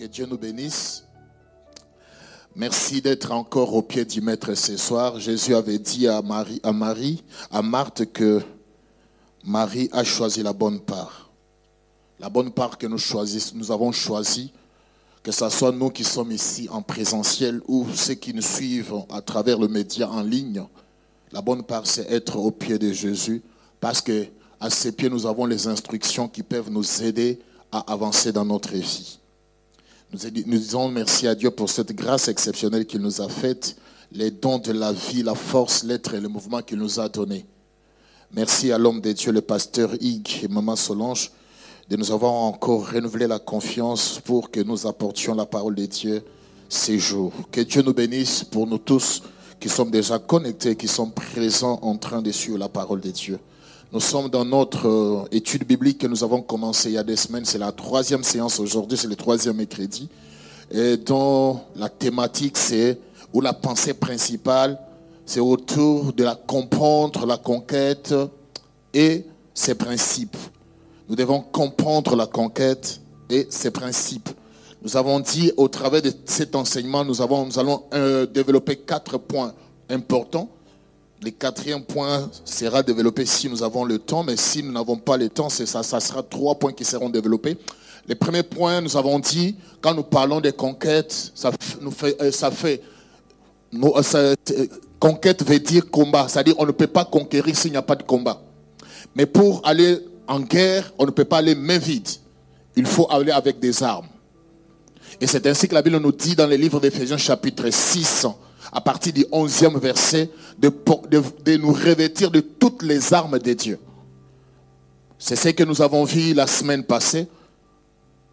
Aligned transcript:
Que 0.00 0.06
Dieu 0.06 0.24
nous 0.24 0.38
bénisse. 0.38 1.04
Merci 2.56 3.02
d'être 3.02 3.32
encore 3.32 3.74
au 3.74 3.82
pied 3.82 4.06
du 4.06 4.22
Maître 4.22 4.54
ce 4.54 4.78
soir. 4.78 5.20
Jésus 5.20 5.54
avait 5.54 5.78
dit 5.78 6.08
à 6.08 6.22
Marie, 6.22 6.58
à 6.62 6.72
Marie, 6.72 7.22
à 7.50 7.60
Marthe 7.60 8.10
que 8.10 8.40
Marie 9.44 9.90
a 9.92 10.02
choisi 10.02 10.42
la 10.42 10.54
bonne 10.54 10.80
part. 10.80 11.30
La 12.18 12.30
bonne 12.30 12.50
part 12.50 12.78
que 12.78 12.86
nous 12.86 12.96
choisissons, 12.96 13.56
nous 13.56 13.70
avons 13.70 13.92
choisi, 13.92 14.54
que 15.22 15.32
ce 15.32 15.50
soit 15.50 15.70
nous 15.70 15.90
qui 15.90 16.04
sommes 16.04 16.32
ici 16.32 16.66
en 16.70 16.80
présentiel 16.80 17.60
ou 17.68 17.86
ceux 17.94 18.14
qui 18.14 18.32
nous 18.32 18.40
suivent 18.40 19.04
à 19.10 19.20
travers 19.20 19.58
le 19.58 19.68
média 19.68 20.08
en 20.08 20.22
ligne. 20.22 20.64
La 21.30 21.42
bonne 21.42 21.62
part, 21.62 21.86
c'est 21.86 22.10
être 22.10 22.38
au 22.38 22.50
pied 22.50 22.78
de 22.78 22.90
Jésus 22.90 23.42
parce 23.80 24.00
que 24.00 24.28
à 24.60 24.70
ses 24.70 24.92
pieds, 24.92 25.10
nous 25.10 25.26
avons 25.26 25.44
les 25.44 25.66
instructions 25.66 26.26
qui 26.26 26.42
peuvent 26.42 26.70
nous 26.70 27.02
aider 27.02 27.38
à 27.70 27.80
avancer 27.92 28.32
dans 28.32 28.46
notre 28.46 28.72
vie. 28.72 29.19
Nous 30.12 30.58
disons 30.58 30.88
merci 30.88 31.28
à 31.28 31.36
Dieu 31.36 31.52
pour 31.52 31.70
cette 31.70 31.92
grâce 31.92 32.26
exceptionnelle 32.26 32.84
qu'il 32.84 33.00
nous 33.00 33.20
a 33.20 33.28
faite, 33.28 33.76
les 34.10 34.32
dons 34.32 34.58
de 34.58 34.72
la 34.72 34.92
vie, 34.92 35.22
la 35.22 35.36
force, 35.36 35.84
l'être 35.84 36.14
et 36.14 36.20
le 36.20 36.28
mouvement 36.28 36.62
qu'il 36.62 36.78
nous 36.78 36.98
a 36.98 37.08
donné. 37.08 37.46
Merci 38.32 38.72
à 38.72 38.78
l'homme 38.78 39.00
de 39.00 39.12
Dieu, 39.12 39.30
le 39.30 39.40
pasteur 39.40 39.92
Hugues 40.00 40.42
et 40.42 40.48
Maman 40.48 40.74
Solange, 40.74 41.30
de 41.88 41.96
nous 41.96 42.10
avoir 42.10 42.32
encore 42.32 42.90
renouvelé 42.90 43.28
la 43.28 43.38
confiance 43.38 44.20
pour 44.24 44.50
que 44.50 44.58
nous 44.58 44.84
apportions 44.84 45.36
la 45.36 45.46
parole 45.46 45.76
de 45.76 45.86
Dieu 45.86 46.24
ces 46.68 46.98
jours. 46.98 47.32
Que 47.52 47.60
Dieu 47.60 47.82
nous 47.82 47.94
bénisse 47.94 48.42
pour 48.42 48.66
nous 48.66 48.78
tous 48.78 49.22
qui 49.60 49.68
sommes 49.68 49.92
déjà 49.92 50.18
connectés, 50.18 50.74
qui 50.74 50.88
sommes 50.88 51.12
présents 51.12 51.78
en 51.82 51.96
train 51.96 52.20
de 52.20 52.32
suivre 52.32 52.58
la 52.58 52.68
parole 52.68 53.00
de 53.00 53.10
Dieu. 53.10 53.38
Nous 53.92 53.98
sommes 53.98 54.28
dans 54.28 54.44
notre 54.44 54.86
euh, 54.86 55.24
étude 55.32 55.66
biblique 55.66 55.98
que 55.98 56.06
nous 56.06 56.22
avons 56.22 56.42
commencé 56.42 56.90
il 56.90 56.92
y 56.94 56.98
a 56.98 57.02
des 57.02 57.16
semaines. 57.16 57.44
C'est 57.44 57.58
la 57.58 57.72
troisième 57.72 58.22
séance 58.22 58.60
aujourd'hui, 58.60 58.96
c'est 58.96 59.08
le 59.08 59.16
troisième 59.16 59.56
mercredi. 59.56 60.08
Et 60.70 60.96
dont 60.96 61.58
la 61.74 61.88
thématique, 61.88 62.56
c'est, 62.56 63.00
ou 63.32 63.40
la 63.40 63.52
pensée 63.52 63.94
principale, 63.94 64.78
c'est 65.26 65.40
autour 65.40 66.12
de 66.12 66.22
la 66.22 66.36
comprendre, 66.36 67.26
la 67.26 67.36
conquête 67.36 68.14
et 68.94 69.24
ses 69.52 69.74
principes. 69.74 70.36
Nous 71.08 71.16
devons 71.16 71.40
comprendre 71.40 72.14
la 72.14 72.26
conquête 72.26 73.00
et 73.28 73.48
ses 73.50 73.72
principes. 73.72 74.28
Nous 74.82 74.96
avons 74.96 75.18
dit 75.18 75.50
au 75.56 75.66
travers 75.66 76.00
de 76.00 76.12
cet 76.26 76.54
enseignement, 76.54 77.04
nous, 77.04 77.20
avons, 77.20 77.44
nous 77.44 77.58
allons 77.58 77.82
euh, 77.92 78.24
développer 78.24 78.76
quatre 78.76 79.18
points 79.18 79.52
importants 79.88 80.48
le 81.22 81.30
quatrième 81.30 81.82
point 81.82 82.30
sera 82.44 82.82
développé 82.82 83.26
si 83.26 83.48
nous 83.48 83.62
avons 83.62 83.84
le 83.84 83.98
temps, 83.98 84.22
mais 84.22 84.36
si 84.36 84.62
nous 84.62 84.72
n'avons 84.72 84.96
pas 84.96 85.16
le 85.16 85.28
temps, 85.28 85.48
ça, 85.48 85.82
ça 85.82 86.00
sera 86.00 86.22
trois 86.22 86.54
points 86.54 86.72
qui 86.72 86.84
seront 86.84 87.10
développés. 87.10 87.58
Le 88.08 88.14
premier 88.14 88.42
point, 88.42 88.80
nous 88.80 88.96
avons 88.96 89.18
dit, 89.18 89.56
quand 89.80 89.94
nous 89.94 90.02
parlons 90.02 90.40
des 90.40 90.52
conquêtes, 90.52 91.32
ça, 91.34 91.52
fait, 91.52 92.16
euh, 92.22 92.32
fait, 92.50 92.82
euh, 93.74 94.66
conquête 94.98 95.46
veut 95.46 95.58
dire 95.58 95.90
combat, 95.90 96.26
c'est-à-dire 96.28 96.54
on 96.58 96.66
ne 96.66 96.72
peut 96.72 96.86
pas 96.86 97.04
conquérir 97.04 97.56
s'il 97.56 97.72
n'y 97.72 97.76
a 97.76 97.82
pas 97.82 97.96
de 97.96 98.02
combat. 98.02 98.40
Mais 99.14 99.26
pour 99.26 99.60
aller 99.64 99.98
en 100.26 100.40
guerre, 100.40 100.92
on 100.98 101.04
ne 101.04 101.10
peut 101.10 101.24
pas 101.24 101.38
aller 101.38 101.54
main 101.54 101.78
vide. 101.78 102.08
Il 102.76 102.86
faut 102.86 103.06
aller 103.10 103.32
avec 103.32 103.58
des 103.60 103.82
armes. 103.82 104.08
Et 105.20 105.26
c'est 105.26 105.46
ainsi 105.46 105.68
que 105.68 105.74
la 105.74 105.82
Bible 105.82 105.98
nous 105.98 106.12
dit 106.12 106.34
dans 106.34 106.46
les 106.46 106.56
livres 106.56 106.80
d'Éphésiens 106.80 107.18
chapitre 107.18 107.68
6, 107.68 108.26
à 108.72 108.80
partir 108.80 109.12
du 109.12 109.24
11e 109.24 109.78
verset, 109.78 110.30
de, 110.58 111.56
nous 111.56 111.72
revêtir 111.72 112.30
de 112.30 112.40
toutes 112.40 112.82
les 112.82 113.12
armes 113.12 113.38
de 113.38 113.52
Dieu. 113.52 113.78
C'est 115.18 115.36
ce 115.36 115.48
que 115.50 115.64
nous 115.64 115.82
avons 115.82 116.04
vu 116.04 116.32
la 116.34 116.46
semaine 116.46 116.84
passée, 116.84 117.28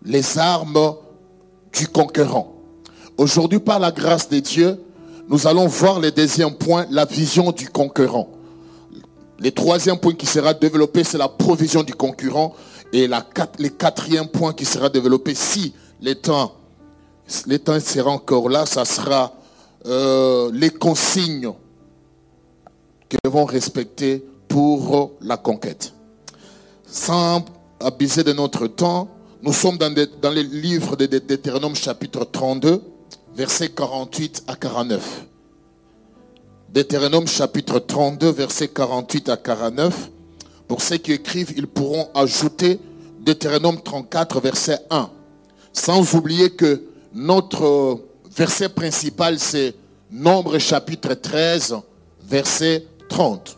les 0.03 0.37
armes 0.37 0.95
du 1.73 1.87
conquérant. 1.87 2.53
Aujourd'hui, 3.17 3.59
par 3.59 3.79
la 3.79 3.91
grâce 3.91 4.29
de 4.29 4.39
Dieu, 4.39 4.79
nous 5.27 5.47
allons 5.47 5.67
voir 5.67 5.99
le 5.99 6.11
deuxième 6.11 6.55
point, 6.55 6.85
la 6.91 7.05
vision 7.05 7.51
du 7.51 7.67
conquérant. 7.67 8.29
Le 9.39 9.51
troisième 9.51 9.97
point 9.97 10.13
qui 10.13 10.25
sera 10.25 10.53
développé, 10.53 11.03
c'est 11.03 11.17
la 11.17 11.27
provision 11.27 11.83
du 11.83 11.93
concurrent. 11.93 12.55
Et 12.93 13.07
la, 13.07 13.25
le 13.59 13.67
quatrième 13.69 14.27
point 14.27 14.53
qui 14.53 14.65
sera 14.65 14.89
développé, 14.89 15.35
si 15.35 15.73
les 15.99 16.15
temps, 16.15 16.53
les 17.45 17.59
temps 17.59 17.79
sera 17.79 18.11
encore 18.11 18.49
là, 18.49 18.65
ça 18.65 18.85
sera 18.85 19.33
euh, 19.87 20.51
les 20.53 20.69
consignes 20.69 21.51
que 23.09 23.17
nous 23.23 23.45
respecter 23.45 24.23
pour 24.47 25.13
la 25.21 25.37
conquête. 25.37 25.93
Sans 26.85 27.45
abuser 27.79 28.23
de 28.23 28.33
notre 28.33 28.67
temps, 28.67 29.07
nous 29.41 29.53
sommes 29.53 29.77
dans, 29.77 29.93
dans 30.21 30.31
les 30.31 30.43
livres 30.43 30.95
de 30.95 31.05
Deutéronome 31.05 31.75
chapitre 31.75 32.25
32, 32.25 32.81
versets 33.35 33.69
48 33.69 34.43
à 34.47 34.55
49. 34.55 35.25
Deutéronome 36.69 37.27
chapitre 37.27 37.79
32, 37.79 38.29
versets 38.31 38.67
48 38.67 39.29
à 39.29 39.37
49. 39.37 40.09
Pour 40.67 40.81
ceux 40.81 40.97
qui 40.97 41.13
écrivent, 41.13 41.53
ils 41.55 41.67
pourront 41.67 42.09
ajouter 42.13 42.79
Deutéronome 43.21 43.81
34, 43.81 44.41
verset 44.41 44.79
1. 44.89 45.09
Sans 45.71 46.13
oublier 46.15 46.49
que 46.49 46.83
notre 47.13 48.01
verset 48.37 48.69
principal, 48.69 49.39
c'est 49.39 49.73
Nombre 50.09 50.57
chapitre 50.59 51.15
13, 51.15 51.75
verset 52.23 52.85
30. 53.09 53.57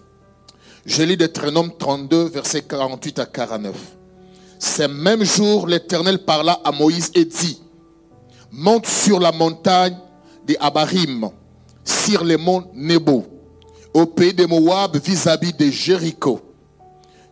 Je 0.85 1.03
lis 1.03 1.17
Deutéronome 1.17 1.71
32, 1.77 2.29
verset 2.29 2.63
48 2.63 3.19
à 3.19 3.25
49. 3.25 3.75
Ces 4.57 4.87
mêmes 4.87 5.23
jours, 5.23 5.67
l'Éternel 5.67 6.19
parla 6.25 6.59
à 6.63 6.71
Moïse 6.71 7.11
et 7.13 7.25
dit, 7.25 7.61
monte 8.51 8.87
sur 8.87 9.19
la 9.19 9.31
montagne 9.31 9.95
des 10.47 10.57
Abarim, 10.59 11.29
sur 11.83 12.23
les 12.23 12.37
monts 12.37 12.71
Nebo, 12.73 13.27
au 13.93 14.05
pays 14.07 14.33
de 14.33 14.45
Moab 14.45 14.97
vis-à-vis 14.97 15.53
de 15.53 15.69
Jéricho, 15.69 16.39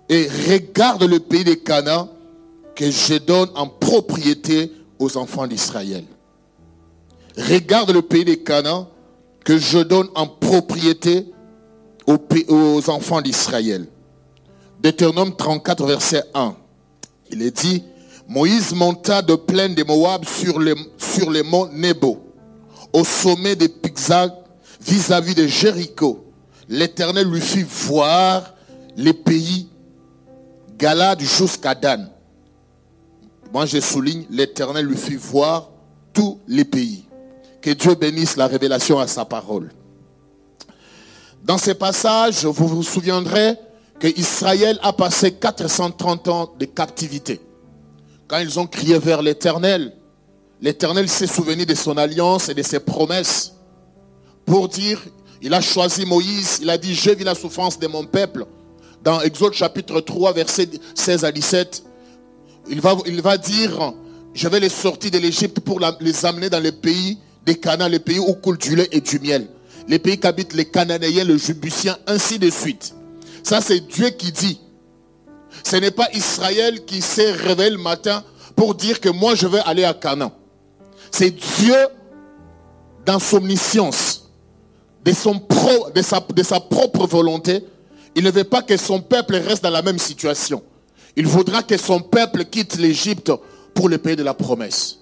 et 0.09 0.27
regarde 0.27 1.03
le 1.03 1.19
pays 1.19 1.43
des 1.43 1.57
Canaan 1.57 2.09
que 2.75 2.91
je 2.91 3.15
donne 3.15 3.49
en 3.55 3.67
propriété 3.67 4.71
aux 4.99 5.17
enfants 5.17 5.47
d'Israël. 5.47 6.03
Regarde 7.37 7.91
le 7.91 8.01
pays 8.01 8.25
des 8.25 8.39
Canaan 8.39 8.89
que 9.45 9.57
je 9.57 9.77
donne 9.77 10.09
en 10.15 10.27
propriété 10.27 11.31
aux, 12.07 12.89
enfants 12.89 13.21
d'Israël. 13.21 13.87
Deutéronome 14.81 15.35
34, 15.35 15.85
verset 15.85 16.23
1. 16.33 16.55
Il 17.31 17.41
est 17.41 17.55
dit, 17.55 17.83
Moïse 18.27 18.73
monta 18.73 19.21
de 19.21 19.35
plaine 19.35 19.75
de 19.75 19.83
Moab 19.83 20.25
sur 20.25 20.59
les, 20.59 20.73
sur 20.97 21.29
les 21.29 21.43
monts 21.43 21.69
Nebo, 21.71 22.19
au 22.91 23.03
sommet 23.03 23.55
des 23.55 23.69
Pixag, 23.69 24.31
vis-à-vis 24.81 25.35
de 25.35 25.45
Jéricho. 25.47 26.25
L'Éternel 26.67 27.27
lui 27.29 27.41
fit 27.41 27.63
voir 27.63 28.53
les 28.95 29.13
pays 29.13 29.69
Galade 30.77 31.21
jusqu'à 31.21 31.75
Dan. 31.75 32.09
Moi, 33.53 33.65
je 33.65 33.79
souligne, 33.79 34.25
l'Éternel 34.29 34.85
lui 34.85 34.97
fit 34.97 35.15
voir 35.15 35.69
tous 36.13 36.39
les 36.47 36.65
pays. 36.65 37.06
Que 37.61 37.71
Dieu 37.71 37.95
bénisse 37.95 38.37
la 38.37 38.47
révélation 38.47 38.99
à 38.99 39.07
sa 39.07 39.25
parole. 39.25 39.71
Dans 41.43 41.57
ces 41.57 41.73
passages, 41.73 42.45
vous 42.45 42.67
vous 42.67 42.83
souviendrez 42.83 43.55
que 43.99 44.07
Israël 44.19 44.79
a 44.83 44.93
passé 44.93 45.31
430 45.31 46.27
ans 46.27 46.53
de 46.59 46.65
captivité. 46.65 47.39
Quand 48.27 48.39
ils 48.39 48.59
ont 48.59 48.67
crié 48.67 48.99
vers 48.99 49.21
l'Éternel, 49.21 49.93
l'Éternel 50.61 51.07
s'est 51.07 51.27
souvenu 51.27 51.65
de 51.65 51.73
son 51.73 51.97
alliance 51.97 52.49
et 52.49 52.53
de 52.53 52.61
ses 52.61 52.79
promesses 52.79 53.53
pour 54.45 54.67
dire, 54.67 55.01
il 55.41 55.53
a 55.53 55.61
choisi 55.61 56.05
Moïse, 56.05 56.59
il 56.61 56.69
a 56.69 56.77
dit, 56.77 56.93
j'ai 56.93 57.15
vu 57.15 57.23
la 57.23 57.35
souffrance 57.35 57.79
de 57.79 57.87
mon 57.87 58.05
peuple. 58.05 58.45
Dans 59.03 59.21
Exode 59.21 59.53
chapitre 59.53 60.01
3, 60.01 60.33
verset 60.33 60.69
16 60.95 61.25
à 61.25 61.31
17, 61.31 61.83
il 62.69 62.81
va, 62.81 62.97
il 63.05 63.21
va 63.21 63.37
dire, 63.37 63.93
je 64.33 64.47
vais 64.47 64.59
les 64.59 64.69
sortir 64.69 65.11
de 65.11 65.17
l'Égypte 65.17 65.59
pour 65.59 65.79
les 65.99 66.25
amener 66.25 66.49
dans 66.49 66.59
les 66.59 66.71
pays 66.71 67.17
des 67.47 67.55
Canaan, 67.55 67.87
les 67.87 67.99
pays 67.99 68.19
où 68.19 68.33
coule 68.33 68.57
du 68.57 68.75
lait 68.75 68.89
et 68.91 68.99
du 68.99 69.19
miel. 69.19 69.47
Les 69.87 69.99
pays 69.99 70.19
qu'habitent 70.19 70.53
les 70.53 70.65
Cananéens, 70.65 71.23
les 71.23 71.37
Jubusiens, 71.37 71.97
ainsi 72.05 72.37
de 72.37 72.49
suite. 72.49 72.93
Ça, 73.41 73.61
c'est 73.61 73.79
Dieu 73.79 74.09
qui 74.09 74.33
dit. 74.33 74.59
Ce 75.63 75.77
n'est 75.77 75.91
pas 75.91 76.09
Israël 76.13 76.83
qui 76.83 77.01
s'est 77.01 77.31
réveillé 77.31 77.71
le 77.71 77.77
matin 77.77 78.23
pour 78.53 78.75
dire 78.75 78.99
que 78.99 79.07
moi, 79.07 79.33
je 79.33 79.47
vais 79.47 79.61
aller 79.65 79.85
à 79.85 79.93
Canaan. 79.93 80.33
C'est 81.09 81.31
Dieu, 81.31 81.87
dans 83.05 83.17
son 83.17 83.37
omniscience, 83.37 84.29
de, 85.05 85.13
sa, 85.13 86.19
de 86.19 86.43
sa 86.43 86.59
propre 86.59 87.07
volonté, 87.07 87.63
il 88.13 88.25
ne 88.25 88.31
veut 88.31 88.43
pas 88.43 88.61
que 88.61 88.75
son 88.75 88.99
peuple 88.99 89.37
reste 89.37 89.63
dans 89.63 89.69
la 89.69 89.81
même 89.81 89.99
situation. 89.99 90.61
Il 91.15 91.25
voudra 91.27 91.63
que 91.63 91.77
son 91.77 92.01
peuple 92.01 92.43
quitte 92.43 92.77
l'Égypte 92.77 93.31
pour 93.73 93.87
le 93.87 93.99
pays 93.99 94.17
de 94.17 94.23
la 94.23 94.33
promesse. 94.33 94.96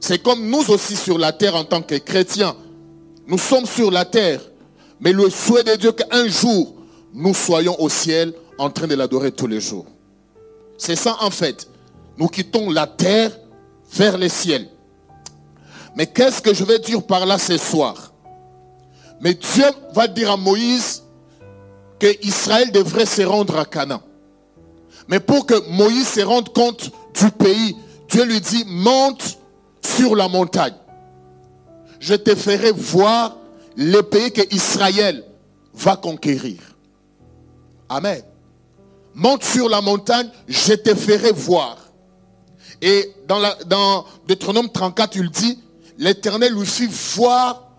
C'est 0.00 0.22
comme 0.22 0.48
nous 0.48 0.70
aussi 0.70 0.96
sur 0.96 1.18
la 1.18 1.32
terre 1.32 1.54
en 1.54 1.64
tant 1.64 1.82
que 1.82 1.96
chrétiens. 1.96 2.54
Nous 3.26 3.38
sommes 3.38 3.66
sur 3.66 3.90
la 3.90 4.04
terre. 4.04 4.40
Mais 5.00 5.12
le 5.12 5.28
souhait 5.28 5.64
de 5.64 5.74
Dieu 5.76 5.92
qu'un 5.92 6.26
jour, 6.28 6.74
nous 7.12 7.34
soyons 7.34 7.80
au 7.80 7.88
ciel 7.88 8.32
en 8.58 8.70
train 8.70 8.86
de 8.86 8.94
l'adorer 8.94 9.32
tous 9.32 9.46
les 9.46 9.60
jours. 9.60 9.86
C'est 10.78 10.96
ça 10.96 11.16
en 11.20 11.30
fait. 11.30 11.68
Nous 12.16 12.28
quittons 12.28 12.70
la 12.70 12.86
terre 12.86 13.30
vers 13.92 14.16
les 14.16 14.28
ciels. 14.28 14.68
Mais 15.96 16.06
qu'est-ce 16.06 16.40
que 16.42 16.54
je 16.54 16.64
vais 16.64 16.78
dire 16.78 17.02
par 17.02 17.26
là 17.26 17.38
ce 17.38 17.56
soir? 17.56 18.12
Mais 19.20 19.34
Dieu 19.34 19.64
va 19.94 20.06
dire 20.06 20.30
à 20.30 20.36
Moïse 20.36 21.02
que 21.98 22.06
Israël 22.22 22.70
devrait 22.70 23.06
se 23.06 23.22
rendre 23.22 23.58
à 23.58 23.64
Canaan. 23.64 24.02
Mais 25.08 25.20
pour 25.20 25.46
que 25.46 25.54
Moïse 25.70 26.08
se 26.08 26.20
rende 26.20 26.52
compte 26.52 26.90
du 27.18 27.30
pays, 27.30 27.76
Dieu 28.10 28.24
lui 28.24 28.40
dit, 28.40 28.64
monte 28.66 29.38
sur 29.96 30.16
la 30.16 30.28
montagne. 30.28 30.74
Je 32.00 32.14
te 32.14 32.34
ferai 32.34 32.72
voir 32.72 33.36
le 33.76 34.00
pays 34.02 34.32
que 34.32 34.42
Israël 34.54 35.24
va 35.74 35.96
conquérir. 35.96 36.58
Amen. 37.88 38.22
Monte 39.14 39.44
sur 39.44 39.68
la 39.68 39.80
montagne, 39.80 40.28
je 40.46 40.74
te 40.74 40.94
ferai 40.94 41.32
voir. 41.32 41.78
Et 42.82 43.12
dans, 43.26 43.38
la, 43.38 43.54
dans 43.66 44.04
Deutéronome 44.26 44.70
34, 44.70 45.16
il 45.16 45.30
dit, 45.30 45.58
l'Éternel 45.98 46.52
lui 46.52 46.66
fit 46.66 46.88
voir 47.16 47.70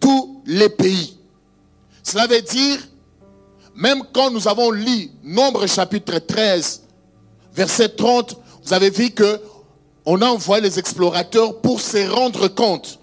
tous 0.00 0.42
les 0.46 0.70
pays. 0.70 1.18
Cela 2.02 2.26
veut 2.26 2.40
dire, 2.40 2.78
même 3.74 4.02
quand 4.12 4.30
nous 4.30 4.48
avons 4.48 4.70
lu 4.70 5.10
Nombre 5.22 5.66
chapitre 5.66 6.18
13, 6.18 6.82
verset 7.52 7.90
30, 7.90 8.36
vous 8.64 8.72
avez 8.72 8.90
vu 8.90 9.10
que 9.10 9.40
on 10.06 10.22
a 10.22 10.26
envoyé 10.26 10.62
les 10.62 10.78
explorateurs 10.78 11.60
pour 11.60 11.80
se 11.80 12.08
rendre 12.08 12.46
compte 12.48 13.00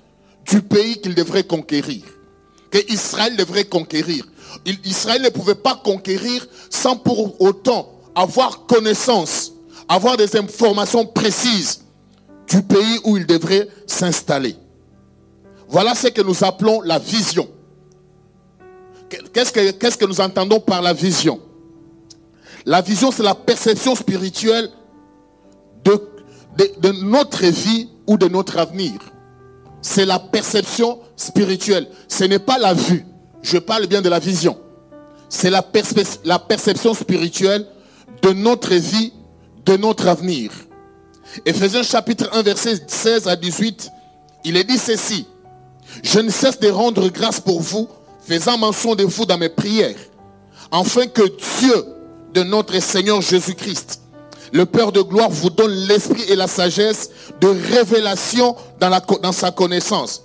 du 0.50 0.62
pays 0.62 1.00
qu'ils 1.02 1.16
devraient 1.16 1.44
conquérir, 1.44 2.04
que 2.72 2.80
Israël 2.92 3.36
devrait 3.36 3.66
conquérir. 3.66 4.26
Israël 4.86 5.22
ne 5.22 5.30
pouvait 5.30 5.56
pas 5.56 5.76
conquérir 5.84 6.46
sans 6.70 6.96
pour 6.96 7.42
autant 7.42 7.90
avoir 8.16 8.66
connaissance, 8.66 9.52
avoir 9.90 10.16
des 10.16 10.36
informations 10.38 11.06
précises 11.06 11.82
du 12.48 12.62
pays 12.62 13.00
où 13.04 13.18
il 13.18 13.26
devrait 13.26 13.68
s'installer. 13.86 14.56
Voilà 15.68 15.96
ce 15.96 16.08
que 16.08 16.22
nous 16.22 16.44
appelons 16.44 16.82
la 16.82 17.00
vision. 17.00 17.50
Qu'est-ce 19.34 19.52
que, 19.52 19.72
qu'est-ce 19.72 19.98
que 19.98 20.06
nous 20.06 20.22
entendons 20.22 20.60
par 20.60 20.82
la 20.82 20.94
vision? 20.94 21.40
La 22.66 22.82
vision, 22.82 23.12
c'est 23.12 23.24
la 23.24 23.36
perception 23.36 23.96
spirituelle 23.96 24.70
de, 25.84 26.00
de, 26.58 26.92
notre 27.04 27.46
vie 27.46 27.90
ou 28.08 28.18
de 28.18 28.28
notre 28.28 28.58
avenir. 28.58 28.94
C'est 29.82 30.06
la 30.06 30.20
perception 30.20 31.00
spirituelle. 31.16 31.88
Ce 32.08 32.24
n'est 32.24 32.40
pas 32.40 32.58
la 32.58 32.74
vue. 32.74 33.06
Je 33.42 33.58
parle 33.58 33.88
bien 33.88 34.02
de 34.02 34.10
la 34.10 34.20
vision. 34.20 34.58
C'est 35.30 35.50
la, 35.50 35.66
la 36.26 36.40
perception 36.40 36.94
spirituelle 36.94 37.66
de 38.22 38.32
notre 38.32 38.74
vie, 38.74 39.12
de 39.66 39.76
notre 39.78 40.08
avenir. 40.08 40.52
Ephésiens 41.46 41.84
chapitre 41.84 42.30
1, 42.32 42.42
verset 42.44 42.84
16 42.88 43.28
à 43.28 43.36
18, 43.36 43.90
il 44.46 44.56
est 44.56 44.64
dit 44.64 44.78
ceci. 44.78 45.26
Je 46.04 46.20
ne 46.20 46.30
cesse 46.30 46.60
de 46.60 46.70
rendre 46.70 47.10
grâce 47.10 47.40
pour 47.40 47.62
vous, 47.62 47.90
faisant 48.26 48.58
mention 48.58 48.96
de 48.96 49.04
vous 49.04 49.26
dans 49.26 49.38
mes 49.38 49.50
prières, 49.50 49.98
afin 50.72 51.08
que 51.08 51.24
Dieu 51.60 51.86
de 52.34 52.44
notre 52.44 52.80
Seigneur 52.80 53.22
Jésus-Christ, 53.22 54.03
le 54.54 54.68
Père 54.68 54.92
de 54.92 55.02
gloire, 55.02 55.30
vous 55.32 55.50
donne 55.50 55.72
l'esprit 55.72 56.24
et 56.30 56.36
la 56.36 56.48
sagesse 56.48 57.10
de 57.42 57.48
révélation 57.48 58.56
dans, 58.80 59.32
sa 59.32 59.52
connaissance, 59.52 60.24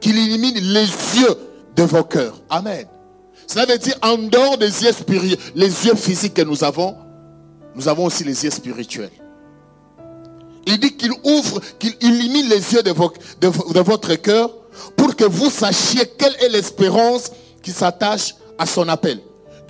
qu'il 0.00 0.18
illumine 0.18 0.54
les 0.54 0.84
yeux 0.84 1.34
de 1.74 1.82
vos 1.84 2.04
cœurs. 2.04 2.34
Amen. 2.50 2.86
Cela 3.46 3.64
veut 3.64 3.78
dire, 3.78 3.96
en 4.02 4.18
dehors 4.18 4.58
des 4.58 4.84
yeux 4.84 4.92
spirituels, 4.92 5.38
les 5.54 5.86
yeux 5.86 5.94
physiques 5.94 6.34
que 6.34 6.42
nous 6.42 6.62
avons, 6.62 6.94
nous 7.74 7.88
avons 7.88 8.04
aussi 8.04 8.22
les 8.22 8.44
yeux 8.44 8.50
spirituels. 8.50 9.10
Il 10.66 10.78
dit 10.78 10.94
qu'il 10.94 11.12
ouvre, 11.24 11.60
qu'il 11.78 11.96
illumine 12.02 12.48
les 12.50 12.74
yeux 12.74 12.82
de 12.82 13.80
votre 13.80 14.14
cœur 14.16 14.50
pour 14.94 15.16
que 15.16 15.24
vous 15.24 15.48
sachiez 15.48 16.04
quelle 16.18 16.36
est 16.42 16.50
l'espérance 16.50 17.32
qui 17.62 17.72
s'attache 17.72 18.34
à 18.58 18.66
son 18.66 18.88
appel. 18.88 19.20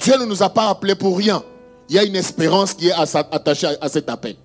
Dieu 0.01 0.19
ne 0.19 0.25
nous 0.25 0.43
a 0.43 0.49
pas 0.49 0.69
appelés 0.69 0.97
pour 0.97 1.17
rien. 1.17 1.45
Il 1.91 1.97
y 1.97 1.99
a 1.99 2.05
une 2.05 2.15
espérance 2.15 2.73
qui 2.73 2.87
est 2.87 2.95
attachée 2.95 3.67
à 3.81 3.89
cet 3.89 4.09
appel. 4.09 4.37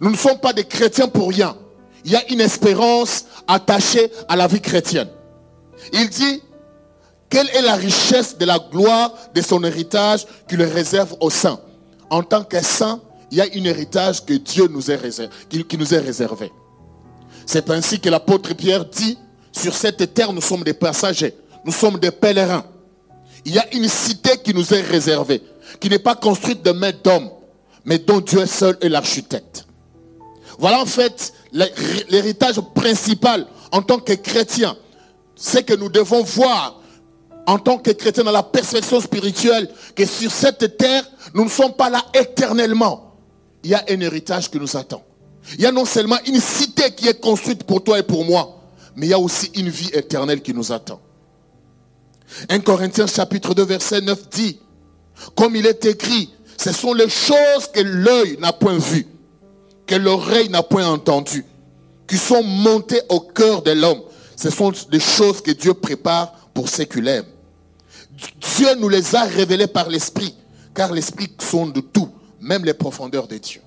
Nous 0.00 0.10
ne 0.10 0.16
sommes 0.16 0.38
pas 0.38 0.52
des 0.52 0.64
chrétiens 0.64 1.06
pour 1.06 1.28
rien. 1.28 1.56
Il 2.04 2.10
y 2.10 2.16
a 2.16 2.28
une 2.28 2.40
espérance 2.40 3.24
attachée 3.46 4.10
à 4.28 4.34
la 4.34 4.48
vie 4.48 4.60
chrétienne. 4.60 5.06
Il 5.92 6.10
dit, 6.10 6.42
quelle 7.30 7.48
est 7.50 7.62
la 7.62 7.76
richesse 7.76 8.36
de 8.36 8.44
la 8.44 8.58
gloire 8.58 9.14
de 9.32 9.40
son 9.40 9.62
héritage 9.62 10.26
qu'il 10.48 10.60
réserve 10.60 11.14
aux 11.20 11.30
saints? 11.30 11.60
En 12.10 12.24
tant 12.24 12.42
que 12.42 12.60
saints, 12.60 13.00
il 13.30 13.38
y 13.38 13.40
a 13.40 13.44
un 13.44 13.64
héritage 13.64 14.24
que 14.24 14.34
Dieu 14.34 14.66
nous 14.66 14.90
est 14.90 14.98
qui 15.68 15.78
nous 15.78 15.94
est 15.94 16.00
réservé. 16.00 16.50
C'est 17.46 17.70
ainsi 17.70 18.00
que 18.00 18.08
l'apôtre 18.08 18.54
Pierre 18.54 18.84
dit, 18.86 19.16
sur 19.52 19.74
cette 19.74 20.12
terre, 20.12 20.32
nous 20.32 20.40
sommes 20.40 20.64
des 20.64 20.74
passagers. 20.74 21.36
Nous 21.64 21.72
sommes 21.72 22.00
des 22.00 22.10
pèlerins. 22.10 22.64
Il 23.44 23.54
y 23.54 23.58
a 23.58 23.72
une 23.72 23.88
cité 23.88 24.36
qui 24.42 24.52
nous 24.52 24.74
est 24.74 24.80
réservée, 24.80 25.42
qui 25.80 25.88
n'est 25.88 25.98
pas 25.98 26.14
construite 26.14 26.62
de 26.62 26.72
main 26.72 26.92
d'homme, 27.04 27.30
mais 27.84 27.98
dont 27.98 28.20
Dieu 28.20 28.46
seul 28.46 28.76
est 28.80 28.88
l'architecte. 28.88 29.66
Voilà 30.58 30.80
en 30.80 30.86
fait 30.86 31.32
l'héritage 31.52 32.60
principal 32.74 33.46
en 33.72 33.82
tant 33.82 33.98
que 33.98 34.12
chrétien. 34.12 34.76
C'est 35.34 35.64
que 35.64 35.74
nous 35.74 35.88
devons 35.88 36.22
voir 36.22 36.80
en 37.46 37.58
tant 37.58 37.78
que 37.78 37.90
chrétien 37.90 38.24
dans 38.24 38.32
la 38.32 38.42
perception 38.42 39.00
spirituelle 39.00 39.68
que 39.96 40.06
sur 40.06 40.30
cette 40.30 40.76
terre, 40.76 41.04
nous 41.34 41.44
ne 41.44 41.50
sommes 41.50 41.72
pas 41.72 41.90
là 41.90 42.04
éternellement. 42.14 43.16
Il 43.64 43.70
y 43.70 43.74
a 43.74 43.84
un 43.88 44.00
héritage 44.00 44.50
qui 44.50 44.58
nous 44.58 44.76
attend. 44.76 45.02
Il 45.54 45.62
y 45.62 45.66
a 45.66 45.72
non 45.72 45.84
seulement 45.84 46.18
une 46.26 46.40
cité 46.40 46.94
qui 46.94 47.08
est 47.08 47.20
construite 47.20 47.64
pour 47.64 47.82
toi 47.82 47.98
et 47.98 48.02
pour 48.02 48.24
moi, 48.24 48.60
mais 48.94 49.06
il 49.06 49.10
y 49.10 49.14
a 49.14 49.18
aussi 49.18 49.50
une 49.56 49.68
vie 49.68 49.90
éternelle 49.92 50.40
qui 50.40 50.54
nous 50.54 50.70
attend. 50.72 51.00
1 52.48 52.60
Corinthiens 52.60 53.06
chapitre 53.06 53.54
2 53.54 53.64
verset 53.64 54.00
9 54.00 54.28
dit, 54.30 54.60
comme 55.34 55.56
il 55.56 55.66
est 55.66 55.84
écrit, 55.84 56.30
ce 56.56 56.72
sont 56.72 56.94
les 56.94 57.08
choses 57.08 57.68
que 57.72 57.80
l'œil 57.80 58.36
n'a 58.40 58.52
point 58.52 58.78
vues, 58.78 59.06
que 59.86 59.94
l'oreille 59.94 60.48
n'a 60.48 60.62
point 60.62 60.86
entendues, 60.86 61.44
qui 62.06 62.16
sont 62.16 62.42
montées 62.42 63.02
au 63.08 63.20
cœur 63.20 63.62
de 63.62 63.72
l'homme. 63.72 64.02
Ce 64.36 64.50
sont 64.50 64.72
des 64.90 65.00
choses 65.00 65.40
que 65.40 65.50
Dieu 65.50 65.74
prépare 65.74 66.32
pour 66.54 66.68
ceux 66.68 66.84
qui 66.84 67.00
l'aiment. 67.00 67.26
Dieu 68.56 68.74
nous 68.78 68.88
les 68.88 69.14
a 69.14 69.24
révélées 69.24 69.66
par 69.66 69.88
l'Esprit, 69.88 70.34
car 70.74 70.92
l'Esprit 70.92 71.32
sonde 71.40 71.80
tout, 71.92 72.08
même 72.40 72.64
les 72.64 72.74
profondeurs 72.74 73.26
de 73.26 73.38
Dieu. 73.38 73.60